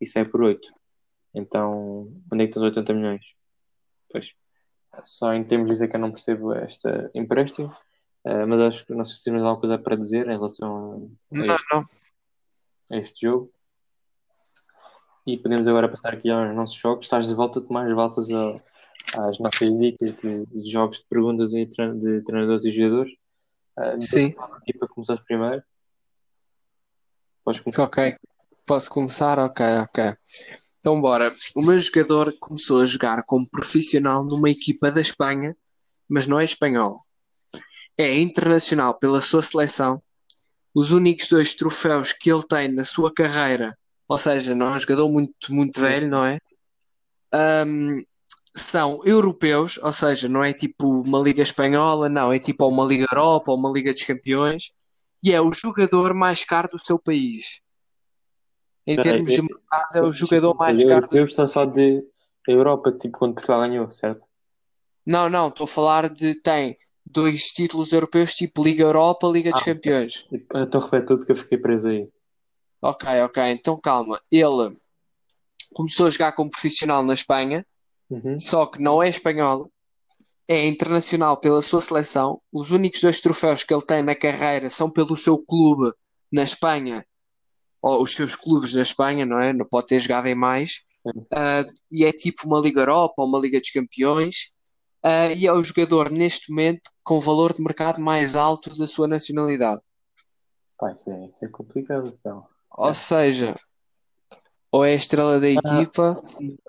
e 0.00 0.06
sai 0.06 0.24
por 0.24 0.40
8. 0.42 0.66
Então, 1.36 2.10
onde 2.32 2.44
é 2.44 2.46
que 2.46 2.50
estão 2.56 2.62
os 2.62 2.76
80 2.76 2.94
milhões? 2.94 3.22
Pois, 4.10 4.32
só 5.04 5.34
em 5.34 5.44
termos 5.44 5.66
de 5.66 5.74
dizer 5.74 5.88
que 5.88 5.96
eu 5.96 6.00
não 6.00 6.10
percebo 6.10 6.54
esta 6.54 7.10
empréstimo, 7.14 7.68
uh, 8.24 8.46
mas 8.48 8.62
acho 8.62 8.86
que 8.86 8.94
não 8.94 9.04
sei 9.04 9.16
se 9.16 9.24
temos 9.24 9.42
alguma 9.42 9.60
coisa 9.60 9.78
para 9.78 9.96
dizer 9.96 10.26
em 10.28 10.36
relação 10.36 11.10
a, 11.30 11.38
a, 11.38 11.54
este, 11.54 11.74
a 12.90 12.96
este 12.96 13.26
jogo. 13.26 13.52
E 15.26 15.36
podemos 15.36 15.68
agora 15.68 15.90
passar 15.90 16.14
aqui 16.14 16.30
aos 16.30 16.54
nossos 16.54 16.76
jogos. 16.76 17.04
Estás 17.04 17.26
de 17.26 17.34
volta, 17.34 17.60
Tomás, 17.60 17.92
voltas 17.92 18.28
às 19.18 19.38
nossas 19.38 19.78
dicas 19.78 20.16
de, 20.16 20.46
de, 20.46 20.70
jogos 20.70 21.00
de 21.00 21.06
perguntas 21.06 21.50
de, 21.50 21.66
de 21.66 22.22
treinadores 22.22 22.64
e 22.64 22.70
jogadores. 22.70 23.12
Uh, 23.76 24.00
Sim. 24.00 24.34
Aqui 24.38 24.72
para 24.72 24.88
começar 24.88 25.22
primeiro. 25.24 25.62
Podes 27.44 27.60
começar. 27.60 27.82
Ok. 27.82 28.16
Posso 28.64 28.90
começar? 28.90 29.38
Ok, 29.38 29.66
ok. 29.82 30.16
Então, 30.86 31.00
bora. 31.00 31.32
O 31.56 31.62
meu 31.62 31.76
jogador 31.76 32.32
começou 32.38 32.80
a 32.80 32.86
jogar 32.86 33.24
como 33.24 33.50
profissional 33.50 34.24
numa 34.24 34.48
equipa 34.48 34.88
da 34.88 35.00
Espanha, 35.00 35.56
mas 36.08 36.28
não 36.28 36.38
é 36.38 36.44
espanhol. 36.44 37.04
É 37.98 38.20
internacional 38.20 38.94
pela 38.94 39.20
sua 39.20 39.42
seleção. 39.42 40.00
Os 40.72 40.92
únicos 40.92 41.26
dois 41.26 41.54
troféus 41.56 42.12
que 42.12 42.30
ele 42.30 42.46
tem 42.46 42.72
na 42.72 42.84
sua 42.84 43.12
carreira 43.12 43.76
ou 44.08 44.16
seja, 44.16 44.54
não 44.54 44.68
é 44.68 44.70
um 44.74 44.78
jogador 44.78 45.08
muito, 45.08 45.34
muito 45.50 45.80
velho, 45.80 46.08
não 46.08 46.24
é? 46.24 46.38
Um, 47.34 48.04
são 48.54 49.00
europeus, 49.04 49.78
ou 49.78 49.92
seja, 49.92 50.28
não 50.28 50.44
é 50.44 50.52
tipo 50.52 51.02
uma 51.02 51.18
Liga 51.18 51.42
Espanhola, 51.42 52.08
não, 52.08 52.32
é 52.32 52.38
tipo 52.38 52.66
uma 52.68 52.84
Liga 52.84 53.06
Europa 53.10 53.52
uma 53.52 53.70
Liga 53.70 53.92
dos 53.92 54.04
Campeões, 54.04 54.70
e 55.22 55.32
é 55.32 55.40
o 55.40 55.52
jogador 55.52 56.14
mais 56.14 56.44
caro 56.44 56.68
do 56.68 56.78
seu 56.78 56.98
país. 56.98 57.60
Em 58.86 58.96
termos 59.00 59.28
de 59.28 59.42
mercado, 59.42 59.96
é 59.96 60.02
o 60.02 60.12
jogador 60.12 60.54
mais 60.54 60.84
caro. 60.84 61.08
Eu 61.12 61.24
estou 61.24 61.44
a 61.44 61.48
falar 61.48 61.72
de 61.72 62.04
Europa, 62.46 62.92
tipo 62.92 63.18
quando 63.18 63.34
Portugal 63.34 63.60
ganhou, 63.60 63.90
certo? 63.90 64.22
Não, 65.06 65.28
não, 65.28 65.48
estou 65.48 65.64
a 65.64 65.68
falar 65.68 66.08
de. 66.08 66.34
Tem 66.40 66.78
dois 67.04 67.52
títulos 67.52 67.92
europeus, 67.92 68.34
tipo 68.34 68.62
Liga 68.62 68.84
Europa, 68.84 69.26
Liga 69.26 69.50
dos 69.50 69.62
ah, 69.62 69.64
Campeões. 69.64 70.26
Então 70.54 70.80
repete 70.80 71.06
tudo 71.06 71.24
que 71.24 71.32
eu 71.32 71.36
fiquei 71.36 71.58
preso 71.58 71.88
aí. 71.88 72.08
Ok, 72.82 73.08
ok, 73.22 73.42
então 73.50 73.80
calma. 73.80 74.20
Ele 74.30 74.76
começou 75.72 76.06
a 76.06 76.10
jogar 76.10 76.32
como 76.32 76.50
profissional 76.50 77.02
na 77.02 77.14
Espanha, 77.14 77.66
uhum. 78.10 78.38
só 78.38 78.66
que 78.66 78.80
não 78.80 79.02
é 79.02 79.08
espanhol, 79.08 79.70
é 80.48 80.66
internacional 80.66 81.36
pela 81.36 81.62
sua 81.62 81.80
seleção. 81.80 82.40
Os 82.52 82.70
únicos 82.70 83.00
dois 83.00 83.20
troféus 83.20 83.62
que 83.62 83.74
ele 83.74 83.84
tem 83.84 84.02
na 84.02 84.14
carreira 84.14 84.70
são 84.70 84.90
pelo 84.90 85.16
seu 85.16 85.38
clube 85.38 85.92
na 86.32 86.42
Espanha, 86.42 87.04
os 87.86 88.14
seus 88.14 88.34
clubes 88.34 88.74
na 88.74 88.82
Espanha, 88.82 89.24
não 89.24 89.38
é? 89.38 89.52
Não 89.52 89.66
pode 89.66 89.88
ter 89.88 89.98
jogado 89.98 90.26
em 90.26 90.34
mais. 90.34 90.82
Uh, 91.04 91.70
e 91.90 92.04
é 92.04 92.12
tipo 92.12 92.46
uma 92.46 92.58
Liga 92.60 92.80
Europa 92.80 93.14
ou 93.18 93.28
uma 93.28 93.38
Liga 93.38 93.60
dos 93.60 93.70
Campeões. 93.70 94.52
Uh, 95.04 95.30
e 95.36 95.46
é 95.46 95.52
o 95.52 95.62
jogador 95.62 96.10
neste 96.10 96.50
momento 96.50 96.90
com 97.04 97.20
valor 97.20 97.52
de 97.52 97.62
mercado 97.62 98.00
mais 98.00 98.34
alto 98.34 98.76
da 98.76 98.86
sua 98.86 99.06
nacionalidade. 99.06 99.80
Pá, 100.78 100.92
isso 100.92 101.08
é, 101.08 101.26
isso 101.26 101.44
é 101.44 101.48
complicado 101.48 102.08
então. 102.08 102.44
Ou 102.70 102.92
seja, 102.92 103.56
ou 104.70 104.84
é 104.84 104.92
a 104.92 104.96
estrela 104.96 105.40
da 105.40 105.46
ah, 105.46 105.52
equipa. 105.52 106.20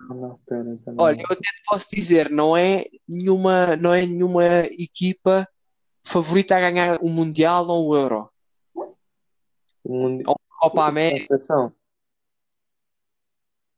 Não, 0.07 0.15
não, 0.15 0.39
pera, 0.45 0.80
Olha, 0.97 1.20
eu 1.20 1.26
até 1.26 1.41
te 1.41 1.63
posso 1.65 1.88
dizer, 1.91 2.30
não 2.30 2.55
é 2.55 2.86
nenhuma, 3.07 3.76
não 3.76 3.93
é 3.93 4.05
nenhuma 4.05 4.45
equipa 4.78 5.47
favorita 6.05 6.55
a 6.55 6.59
ganhar 6.59 6.99
o 7.01 7.09
Mundial 7.09 7.68
ou 7.68 7.89
o 7.89 7.95
Euro. 7.95 8.30
Mundi... 9.86 10.24
Ou 10.26 10.39
Copa 10.58 10.86
América. 10.86 11.38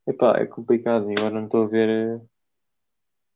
Epá, 0.07 0.39
é 0.39 0.45
complicado, 0.45 1.07
agora 1.09 1.29
não 1.29 1.45
estou 1.45 1.63
a 1.65 1.67
ver. 1.67 2.21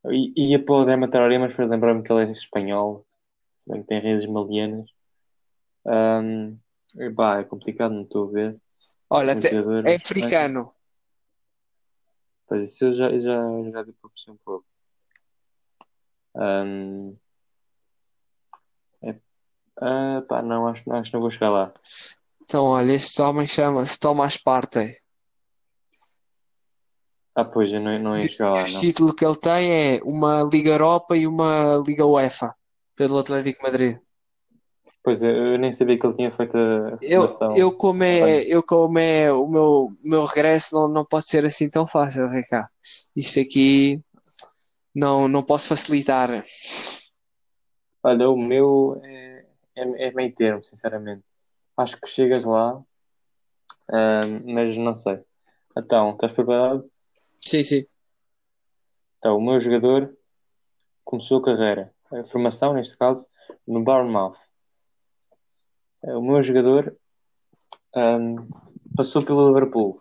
Eh, 0.06 0.32
ia 0.36 0.64
para 0.64 0.76
o 0.76 0.86
Dema 0.86 1.10
Traoré, 1.10 1.38
mas 1.38 1.54
para 1.54 1.66
lembrar-me 1.66 2.02
que 2.02 2.12
ele 2.12 2.30
é 2.30 2.32
espanhol, 2.32 3.06
se 3.56 3.70
bem 3.70 3.82
que 3.82 3.88
tem 3.88 4.02
raízes 4.02 4.28
malianas. 4.28 4.89
Um, 5.86 6.58
epá, 6.98 7.39
é 7.39 7.44
complicado, 7.44 7.94
não 7.94 8.04
estou 8.04 8.30
a 8.30 8.32
ver. 8.32 8.62
Olha, 9.10 9.34
até, 9.34 9.50
é 9.86 9.96
africano. 9.96 10.74
Pois 12.48 12.72
isso 12.72 12.86
eu 12.86 12.94
já, 12.94 13.10
já, 13.20 13.72
já 13.72 13.84
dei 13.84 13.94
para 13.94 14.32
um 14.34 14.38
pouco. 14.44 14.66
Um, 16.36 17.16
é, 19.04 19.16
ah, 19.78 20.24
pá, 20.28 20.41
não, 20.41 20.68
acho, 20.68 20.91
acho 20.91 21.12
que 21.12 21.14
não 21.14 21.22
vou 21.22 21.30
chegar 21.30 21.50
lá. 21.50 21.74
Então, 22.44 22.66
olha, 22.66 22.91
este 22.91 23.22
homem 23.22 23.48
chama-se 23.48 24.00
Tomás 24.00 24.38
Partey. 24.38 24.98
Ah, 27.36 27.46
pois, 27.46 27.74
eu 27.74 27.80
não, 27.80 27.98
não 27.98 28.20
ia 28.20 28.30
chegar 28.30 28.52
lá. 28.52 28.62
O 28.62 28.66
título 28.66 29.16
que 29.16 29.26
ele 29.26 29.38
tem 29.38 29.72
é 29.72 30.02
uma 30.04 30.44
Liga 30.44 30.70
Europa 30.70 31.18
e 31.18 31.26
uma 31.26 31.82
Liga 31.86 32.06
UEFA 32.06 32.54
pelo 32.96 33.18
Atlético 33.18 33.64
Madrid. 33.64 33.98
Pois 35.04 35.24
eu 35.24 35.58
nem 35.58 35.72
sabia 35.72 35.98
que 35.98 36.06
ele 36.06 36.16
tinha 36.16 36.32
feito 36.32 36.56
a 36.58 36.98
eu, 37.02 37.28
eu 37.58 37.72
como 37.76 38.04
é, 38.04 38.44
eu 38.44 38.64
como 38.64 39.00
é 39.00 39.34
o 39.34 39.48
meu, 39.48 39.89
meu 40.02 40.26
regresso 40.26 40.76
não, 40.76 40.88
não 40.88 41.06
pode 41.06 41.30
ser 41.30 41.44
assim 41.46 41.70
tão 41.70 41.88
fácil, 41.88 42.30
Ricardo. 42.30 42.70
Isto 43.16 43.39
aqui 43.39 44.02
não, 44.96 45.28
não 45.28 45.44
posso 45.44 45.70
facilitar. 45.70 46.30
Olha, 48.04 48.30
o 48.30 48.38
meu 48.38 49.02
é, 49.04 49.46
é, 49.76 50.08
é 50.08 50.12
meio 50.12 50.34
termo, 50.34 50.64
sinceramente. 50.64 51.24
Acho 51.78 51.99
que 51.99 52.07
chegas 52.07 52.45
lá, 52.45 52.82
mas 54.45 54.78
não 54.78 54.93
sei. 54.93 55.19
Então, 55.78 56.11
estás 56.11 56.34
preparado? 56.34 56.89
Sim, 57.41 57.63
sim. 57.63 57.86
Então, 59.17 59.38
o 59.38 59.41
meu 59.41 59.59
jogador 59.59 60.15
começou 61.03 61.39
a 61.39 61.43
carreira, 61.43 61.93
a 62.11 62.26
formação, 62.26 62.74
neste 62.74 62.97
caso, 62.97 63.28
no 63.67 63.84
Bournemouth. 63.84 64.38
O 66.03 66.21
meu 66.21 66.43
jogador 66.43 66.95
um, 67.95 68.47
passou 68.95 69.24
pelo 69.24 69.47
Liverpool. 69.47 69.99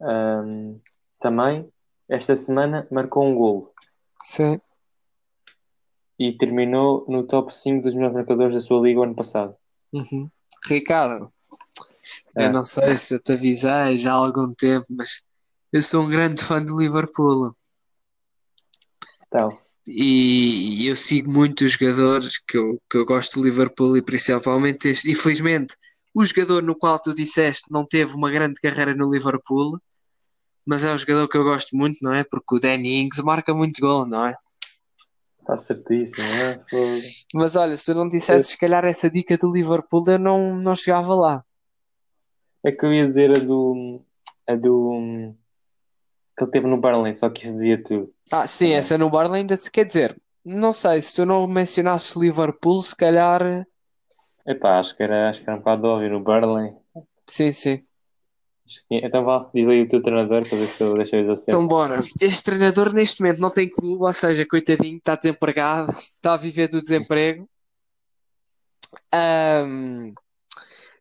Um, 0.00 0.80
também, 1.20 1.70
esta 2.08 2.34
semana, 2.36 2.86
marcou 2.90 3.24
um 3.24 3.34
golo. 3.34 3.72
Sim. 4.22 4.60
E 6.18 6.32
terminou 6.32 7.04
no 7.08 7.26
top 7.26 7.54
5 7.54 7.82
dos 7.82 7.94
melhores 7.94 8.14
marcadores 8.14 8.54
da 8.54 8.60
sua 8.60 8.80
liga 8.80 9.00
o 9.00 9.02
ano 9.02 9.14
passado. 9.14 9.54
Uhum. 9.92 10.30
Ricardo, 10.66 11.30
é. 12.36 12.46
eu 12.46 12.52
não 12.52 12.64
sei 12.64 12.96
se 12.96 13.14
eu 13.14 13.20
te 13.20 13.32
avisei 13.32 13.96
já 13.96 14.12
há 14.12 14.16
algum 14.16 14.54
tempo, 14.54 14.86
mas 14.90 15.22
eu 15.72 15.82
sou 15.82 16.04
um 16.04 16.08
grande 16.08 16.42
fã 16.42 16.62
do 16.62 16.80
Liverpool. 16.80 17.54
Então 19.26 19.50
e 19.88 20.88
eu 20.88 20.96
sigo 20.96 21.30
muitos 21.30 21.72
jogadores 21.72 22.38
que 22.38 22.58
eu, 22.58 22.80
que 22.90 22.98
eu 22.98 23.06
gosto 23.06 23.38
do 23.38 23.44
Liverpool 23.44 23.96
e 23.96 24.02
principalmente 24.02 24.88
este. 24.88 25.10
Infelizmente, 25.10 25.76
o 26.12 26.24
jogador 26.24 26.62
no 26.62 26.74
qual 26.74 26.98
tu 26.98 27.14
disseste 27.14 27.70
não 27.70 27.86
teve 27.86 28.14
uma 28.14 28.30
grande 28.30 28.60
carreira 28.60 28.94
no 28.94 29.10
Liverpool, 29.10 29.78
mas 30.64 30.84
é 30.84 30.92
um 30.92 30.98
jogador 30.98 31.28
que 31.28 31.36
eu 31.36 31.44
gosto 31.44 31.76
muito, 31.76 31.98
não 32.02 32.12
é? 32.12 32.24
Porque 32.24 32.56
o 32.56 32.58
Danny 32.58 33.00
Ings 33.02 33.22
marca 33.22 33.54
muito 33.54 33.80
gol, 33.80 34.06
não 34.06 34.26
é? 34.26 34.34
Está 35.46 35.56
certíssimo, 35.56 36.26
não 36.26 36.80
é? 36.80 36.98
Mas 37.36 37.54
olha, 37.54 37.76
se 37.76 37.92
eu 37.92 37.94
não 37.94 38.08
dissesse, 38.08 38.48
se 38.48 38.58
calhar, 38.58 38.84
essa 38.84 39.08
dica 39.08 39.38
do 39.38 39.52
Liverpool, 39.52 40.02
eu 40.08 40.18
não, 40.18 40.56
não 40.56 40.74
chegava 40.74 41.14
lá. 41.14 41.44
É 42.64 42.72
que 42.72 42.84
eu 42.84 42.92
ia 42.92 43.06
dizer 43.06 43.30
a 43.30 43.38
do. 43.38 44.02
a 44.44 44.56
do 44.56 45.32
que 46.36 46.44
ele 46.44 46.50
teve 46.50 46.66
no 46.66 46.80
Burnley, 46.80 47.14
só 47.14 47.30
que 47.30 47.44
isso 47.44 47.56
dizia 47.56 47.82
tudo. 47.82 48.12
Ah, 48.32 48.44
sim, 48.44 48.72
essa 48.72 48.98
no 48.98 49.08
Burnley 49.08 49.42
ainda 49.42 49.56
se 49.56 49.70
quer 49.70 49.84
dizer. 49.84 50.20
Não 50.44 50.72
sei, 50.72 51.00
se 51.00 51.14
tu 51.14 51.24
não 51.24 51.46
mencionasses 51.46 52.16
Liverpool, 52.16 52.82
se 52.82 52.96
calhar. 52.96 53.64
Epá, 54.44 54.80
acho 54.80 54.96
que 54.96 55.02
era, 55.04 55.30
acho 55.30 55.42
que 55.42 55.48
era 55.48 55.56
um 55.56 55.60
bocado 55.60 55.86
óbvio 55.86 56.10
no 56.10 56.20
Burnley. 56.20 56.74
Sim, 57.28 57.52
sim. 57.52 57.85
Então 58.90 59.24
vá, 59.24 59.48
diz 59.54 59.68
aí 59.68 59.82
o 59.82 59.88
teu 59.88 60.02
treinador 60.02 60.40
para 60.48 60.58
ver 60.58 60.66
se 60.66 60.82
eu 60.82 60.94
deixo 60.94 61.16
isso 61.16 61.30
assim. 61.32 61.44
Então, 61.48 61.66
bora. 61.68 61.96
Este 62.20 62.44
treinador 62.44 62.92
neste 62.92 63.22
momento 63.22 63.40
não 63.40 63.50
tem 63.50 63.68
clube, 63.68 64.02
ou 64.04 64.12
seja, 64.12 64.46
coitadinho, 64.46 64.98
está 64.98 65.14
desempregado, 65.14 65.92
está 65.92 66.34
a 66.34 66.36
viver 66.36 66.68
do 66.68 66.80
desemprego. 66.82 67.48
Ahm, 69.12 70.12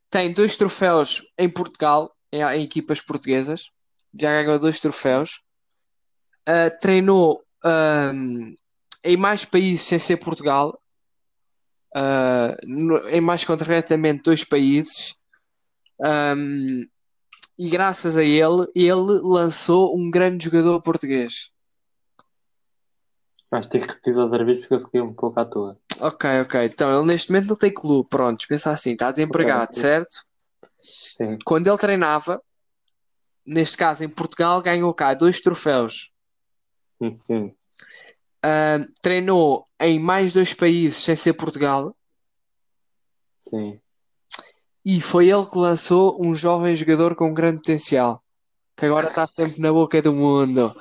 tem 0.09 0.31
dois 0.31 0.55
troféus 0.55 1.23
em 1.37 1.49
Portugal, 1.49 2.15
em, 2.31 2.41
em 2.41 2.63
equipas 2.63 3.01
portuguesas. 3.01 3.71
Já 4.19 4.31
ganhou 4.43 4.59
dois 4.59 4.79
troféus. 4.79 5.41
Ah, 6.47 6.69
treinou 6.79 7.43
ahm, 7.63 8.53
em 9.03 9.17
mais 9.17 9.43
países 9.45 9.81
sem 9.81 9.99
ser 9.99 10.17
Portugal. 10.17 10.77
Ah, 11.95 12.55
no- 12.65 13.07
em 13.09 13.21
mais 13.21 13.43
concretamente 13.43 14.21
dois 14.23 14.43
países. 14.43 15.15
Ahm, 16.01 16.83
e 17.57 17.69
graças 17.69 18.17
a 18.17 18.23
ele, 18.23 18.67
ele 18.75 19.19
lançou 19.23 19.97
um 19.97 20.09
grande 20.11 20.45
jogador 20.45 20.81
português. 20.81 21.51
Vais 23.49 23.67
ter 23.67 23.79
que 23.79 23.87
repetir 23.87 24.17
outra 24.17 24.43
vez 24.43 24.59
porque 24.59 24.73
eu 24.75 24.81
fiquei 24.81 25.01
um 25.01 25.13
pouco 25.13 25.39
à 25.39 25.45
toa. 25.45 25.79
Ok, 26.01 26.29
ok. 26.41 26.65
Então 26.65 26.91
ele 26.97 27.07
neste 27.07 27.31
momento 27.31 27.47
não 27.49 27.55
tem 27.55 27.73
clube. 27.73 28.09
Pronto, 28.09 28.45
pensa 28.47 28.71
assim, 28.71 28.91
está 28.93 29.11
desempregado, 29.11 29.69
Ok. 29.69 29.81
certo? 29.81 30.17
Sim, 30.77 31.37
Quando 31.45 31.67
ele 31.67 31.77
treinava, 31.77 32.41
neste 33.45 33.77
caso 33.77 34.03
em 34.03 34.09
Portugal, 34.09 34.61
ganhou 34.61 34.93
cá 34.93 35.13
dois 35.13 35.39
troféus. 35.39 36.11
sim. 37.13 37.55
Ah, 38.43 38.79
treinou 39.01 39.63
em 39.79 39.99
mais 39.99 40.33
dois 40.33 40.53
países 40.53 40.97
sem 40.97 41.15
ser 41.15 41.33
Portugal. 41.33 41.95
Sim. 43.37 43.79
E 44.85 45.01
foi 45.01 45.29
ele 45.29 45.45
que 45.47 45.57
lançou 45.57 46.15
um 46.21 46.33
jovem 46.35 46.75
jogador 46.75 47.15
com 47.15 47.33
grande 47.33 47.57
potencial. 47.57 48.21
Que 48.77 48.85
agora 48.85 49.07
está 49.07 49.25
sempre 49.27 49.59
na 49.59 49.71
boca 49.73 50.01
do 50.01 50.13
mundo. 50.13 50.71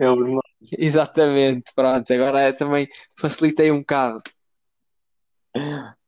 É 0.00 0.10
o. 0.10 0.40
Exatamente, 0.78 1.72
pronto. 1.74 2.12
Agora 2.12 2.40
é 2.42 2.52
também 2.52 2.86
facilitei 3.18 3.70
um 3.70 3.80
bocado. 3.80 4.22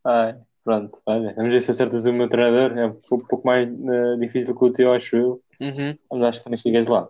Ai, 0.04 0.36
pronto, 0.64 1.00
olha, 1.06 1.32
vamos 1.34 1.50
ver 1.52 1.62
se 1.62 1.70
acertas 1.70 2.04
o 2.04 2.12
meu 2.12 2.28
treinador. 2.28 2.76
É 2.78 2.86
um 2.86 2.98
pouco 3.28 3.46
mais 3.46 3.66
eh, 3.68 4.16
difícil 4.18 4.54
que 4.56 4.64
o 4.64 4.72
teu, 4.72 4.92
acho 4.92 5.16
eu. 5.16 5.42
Uhum. 5.60 5.96
Mas 6.10 6.22
acho 6.28 6.38
que 6.40 6.44
também 6.44 6.58
chegas 6.58 6.86
lá. 6.86 7.08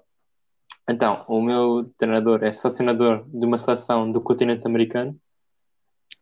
Então, 0.89 1.25
o 1.27 1.43
meu 1.43 1.83
treinador 1.99 2.45
é 2.45 2.53
selecionador 2.53 3.25
de 3.29 3.45
uma 3.45 3.59
seleção 3.59 4.11
do 4.11 4.21
continente 4.21 4.67
americano. 4.67 5.19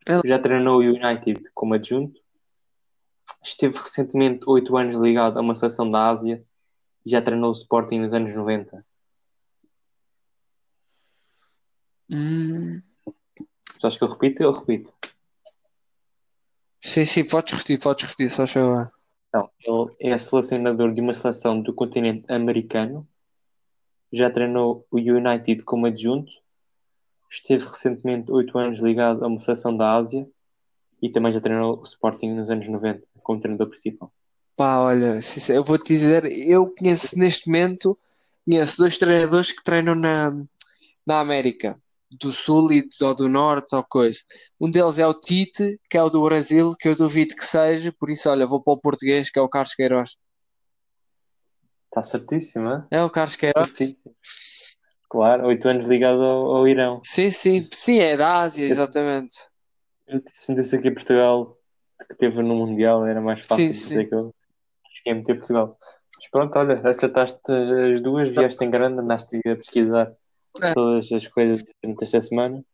Ele- 0.06 0.22
Já 0.24 0.38
treinou 0.38 0.78
o 0.78 0.82
United 0.82 1.42
como 1.52 1.74
adjunto. 1.74 2.20
Esteve 3.44 3.76
recentemente 3.76 4.48
oito 4.48 4.74
anos 4.74 4.96
ligado 4.96 5.38
a 5.38 5.42
uma 5.42 5.54
seleção 5.54 5.90
da 5.90 6.08
Ásia. 6.08 6.42
E 7.04 7.10
já 7.10 7.20
treinou 7.20 7.50
o 7.50 7.52
Sporting 7.52 7.98
nos 7.98 8.14
anos 8.14 8.34
90. 8.34 8.84
Hum, 12.10 12.80
acho 13.82 13.98
que 13.98 14.04
eu 14.04 14.08
repito? 14.08 14.42
Eu 14.42 14.52
repito. 14.52 14.90
sim, 16.80 17.04
sim, 17.04 17.26
podes 17.26 17.52
repetir, 17.52 17.80
podes 17.82 18.04
repetir, 18.04 18.30
só 18.30 18.46
favor. 18.46 18.90
Então, 19.28 19.90
ele 20.00 20.14
é 20.14 20.18
selecionador 20.18 20.94
de 20.94 21.02
uma 21.02 21.14
seleção 21.14 21.60
do 21.60 21.74
continente 21.74 22.24
americano. 22.32 23.06
Já 24.10 24.30
treinou 24.30 24.86
o 24.90 24.96
United 24.96 25.62
como 25.64 25.86
adjunto. 25.86 26.32
Esteve 27.30 27.66
recentemente 27.66 28.32
oito 28.32 28.56
anos 28.56 28.78
ligado 28.78 29.22
a 29.22 29.26
uma 29.26 29.40
seleção 29.40 29.76
da 29.76 29.96
Ásia. 29.96 30.26
E 31.02 31.10
também 31.10 31.32
já 31.32 31.40
treinou 31.42 31.80
o 31.80 31.82
Sporting 31.82 32.30
nos 32.30 32.48
anos 32.48 32.66
90 32.66 33.13
como 33.24 33.40
treinador 33.40 33.68
principal. 33.68 34.12
Pá, 34.56 34.78
olha, 34.78 35.18
eu 35.48 35.64
vou-te 35.64 35.88
dizer, 35.88 36.24
eu 36.26 36.72
conheço 36.78 37.18
neste 37.18 37.48
momento, 37.48 37.98
conheço 38.48 38.78
dois 38.78 38.96
treinadores 38.96 39.50
que 39.50 39.64
treinam 39.64 39.96
na, 39.96 40.30
na 41.04 41.18
América, 41.18 41.76
do 42.08 42.30
Sul 42.30 42.72
e 42.72 42.88
do, 43.00 43.14
do 43.14 43.28
Norte 43.28 43.74
ou 43.74 43.82
coisa. 43.82 44.20
Um 44.60 44.70
deles 44.70 45.00
é 45.00 45.06
o 45.06 45.14
Tite, 45.14 45.80
que 45.90 45.98
é 45.98 46.02
o 46.02 46.08
do 46.08 46.22
Brasil, 46.22 46.74
que 46.78 46.88
eu 46.88 46.94
duvido 46.94 47.34
que 47.34 47.44
seja, 47.44 47.92
por 47.98 48.10
isso, 48.10 48.30
olha, 48.30 48.46
vou 48.46 48.60
para 48.62 48.74
o 48.74 48.80
português, 48.80 49.28
que 49.28 49.38
é 49.38 49.42
o 49.42 49.48
Carlos 49.48 49.74
Queiroz. 49.74 50.16
Está 51.86 52.02
certíssimo, 52.02 52.68
hein? 52.68 52.84
É 52.92 53.02
o 53.02 53.10
Carlos 53.10 53.34
Queiroz? 53.34 53.66
Certíssimo. 53.66 54.14
Claro, 55.08 55.46
oito 55.46 55.68
anos 55.68 55.86
ligado 55.86 56.22
ao, 56.22 56.56
ao 56.56 56.68
Irão. 56.68 57.00
Sim, 57.04 57.30
sim, 57.30 57.68
sim, 57.72 58.00
é 58.00 58.16
da 58.16 58.42
Ásia, 58.42 58.66
exatamente. 58.66 59.38
Eu, 60.06 60.22
se 60.32 60.50
me 60.50 60.60
disse 60.60 60.76
aqui 60.76 60.90
Portugal 60.90 61.56
que 62.08 62.14
teve 62.16 62.42
no 62.42 62.54
Mundial, 62.56 63.06
era 63.06 63.20
mais 63.20 63.40
fácil 63.46 63.66
Sim, 63.66 63.70
dizer 63.70 64.02
sim. 64.02 64.08
que 64.08 64.14
eu 64.14 64.34
acho 64.86 65.02
que 65.02 65.10
ia 65.10 65.14
meter 65.14 65.36
Portugal. 65.38 65.78
Mas 66.16 66.30
pronto, 66.30 66.58
olha, 66.58 66.88
acertaste 66.88 67.40
as 67.92 68.00
duas, 68.00 68.28
vieste 68.28 68.64
em 68.64 68.70
grande, 68.70 69.00
andaste 69.00 69.36
a 69.46 69.56
pesquisar 69.56 70.12
É. 70.62 70.72
todas 70.74 71.10
as 71.12 71.26
coisas 71.28 71.64
durante 71.82 72.04
esta 72.04 72.20
semana. 72.22 72.64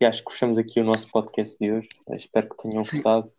E 0.00 0.04
acho 0.04 0.24
que 0.24 0.32
fechamos 0.32 0.58
aqui 0.58 0.80
o 0.80 0.84
nosso 0.84 1.10
podcast 1.10 1.56
de 1.58 1.72
hoje. 1.72 1.88
Espero 2.12 2.48
que 2.48 2.56
tenham 2.62 2.78
gostado. 2.78 3.32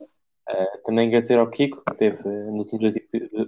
Eh, 0.49 0.77
também 0.83 1.07
agradecer 1.07 1.37
ao 1.39 1.49
Kiko, 1.49 1.83
que 1.89 1.95
teve 1.95 2.17
eh, 2.27 2.51
nos 2.51 2.65
últimos 2.73 2.95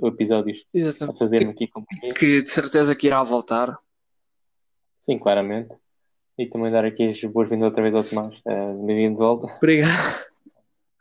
episódios 0.03 0.59
a 0.59 0.77
Exatamente. 0.77 1.19
fazer-me 1.19 1.51
aqui 1.51 1.67
companhia. 1.67 2.13
Que 2.13 2.41
de 2.43 2.49
certeza 2.49 2.95
que 2.95 3.07
irá 3.07 3.21
voltar. 3.23 3.77
Sim, 4.99 5.17
claramente. 5.19 5.75
E 6.37 6.45
também 6.47 6.71
dar 6.71 6.85
aqui 6.85 7.07
as 7.07 7.21
boas-vindas 7.23 7.65
outra 7.69 7.81
vez 7.83 7.95
ao 7.95 8.03
Tomás. 8.03 8.39
Eh, 8.47 8.73
Bem-vindo 8.85 9.15
de 9.15 9.19
volta. 9.19 9.47
Obrigado. 9.57 10.30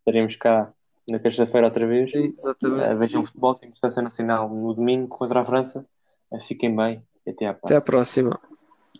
Estaremos 0.00 0.36
cá 0.36 0.72
na 1.10 1.18
terça-feira 1.18 1.66
outra 1.66 1.86
vez. 1.86 2.12
Exatamente. 2.14 2.92
Uh, 2.92 2.98
vejam 2.98 3.24
futebol, 3.24 3.54
temos 3.54 3.78
seleção 3.78 4.02
nacional 4.02 4.48
no 4.48 4.74
domingo 4.74 5.08
contra 5.08 5.40
a 5.40 5.44
França. 5.44 5.86
Uh, 6.30 6.40
fiquem 6.40 6.74
bem 6.74 7.02
e 7.26 7.30
até 7.30 7.46
à 7.46 7.54
próxima. 7.54 7.76
Até 7.76 7.76
a 7.76 7.80
próxima. 7.80 8.40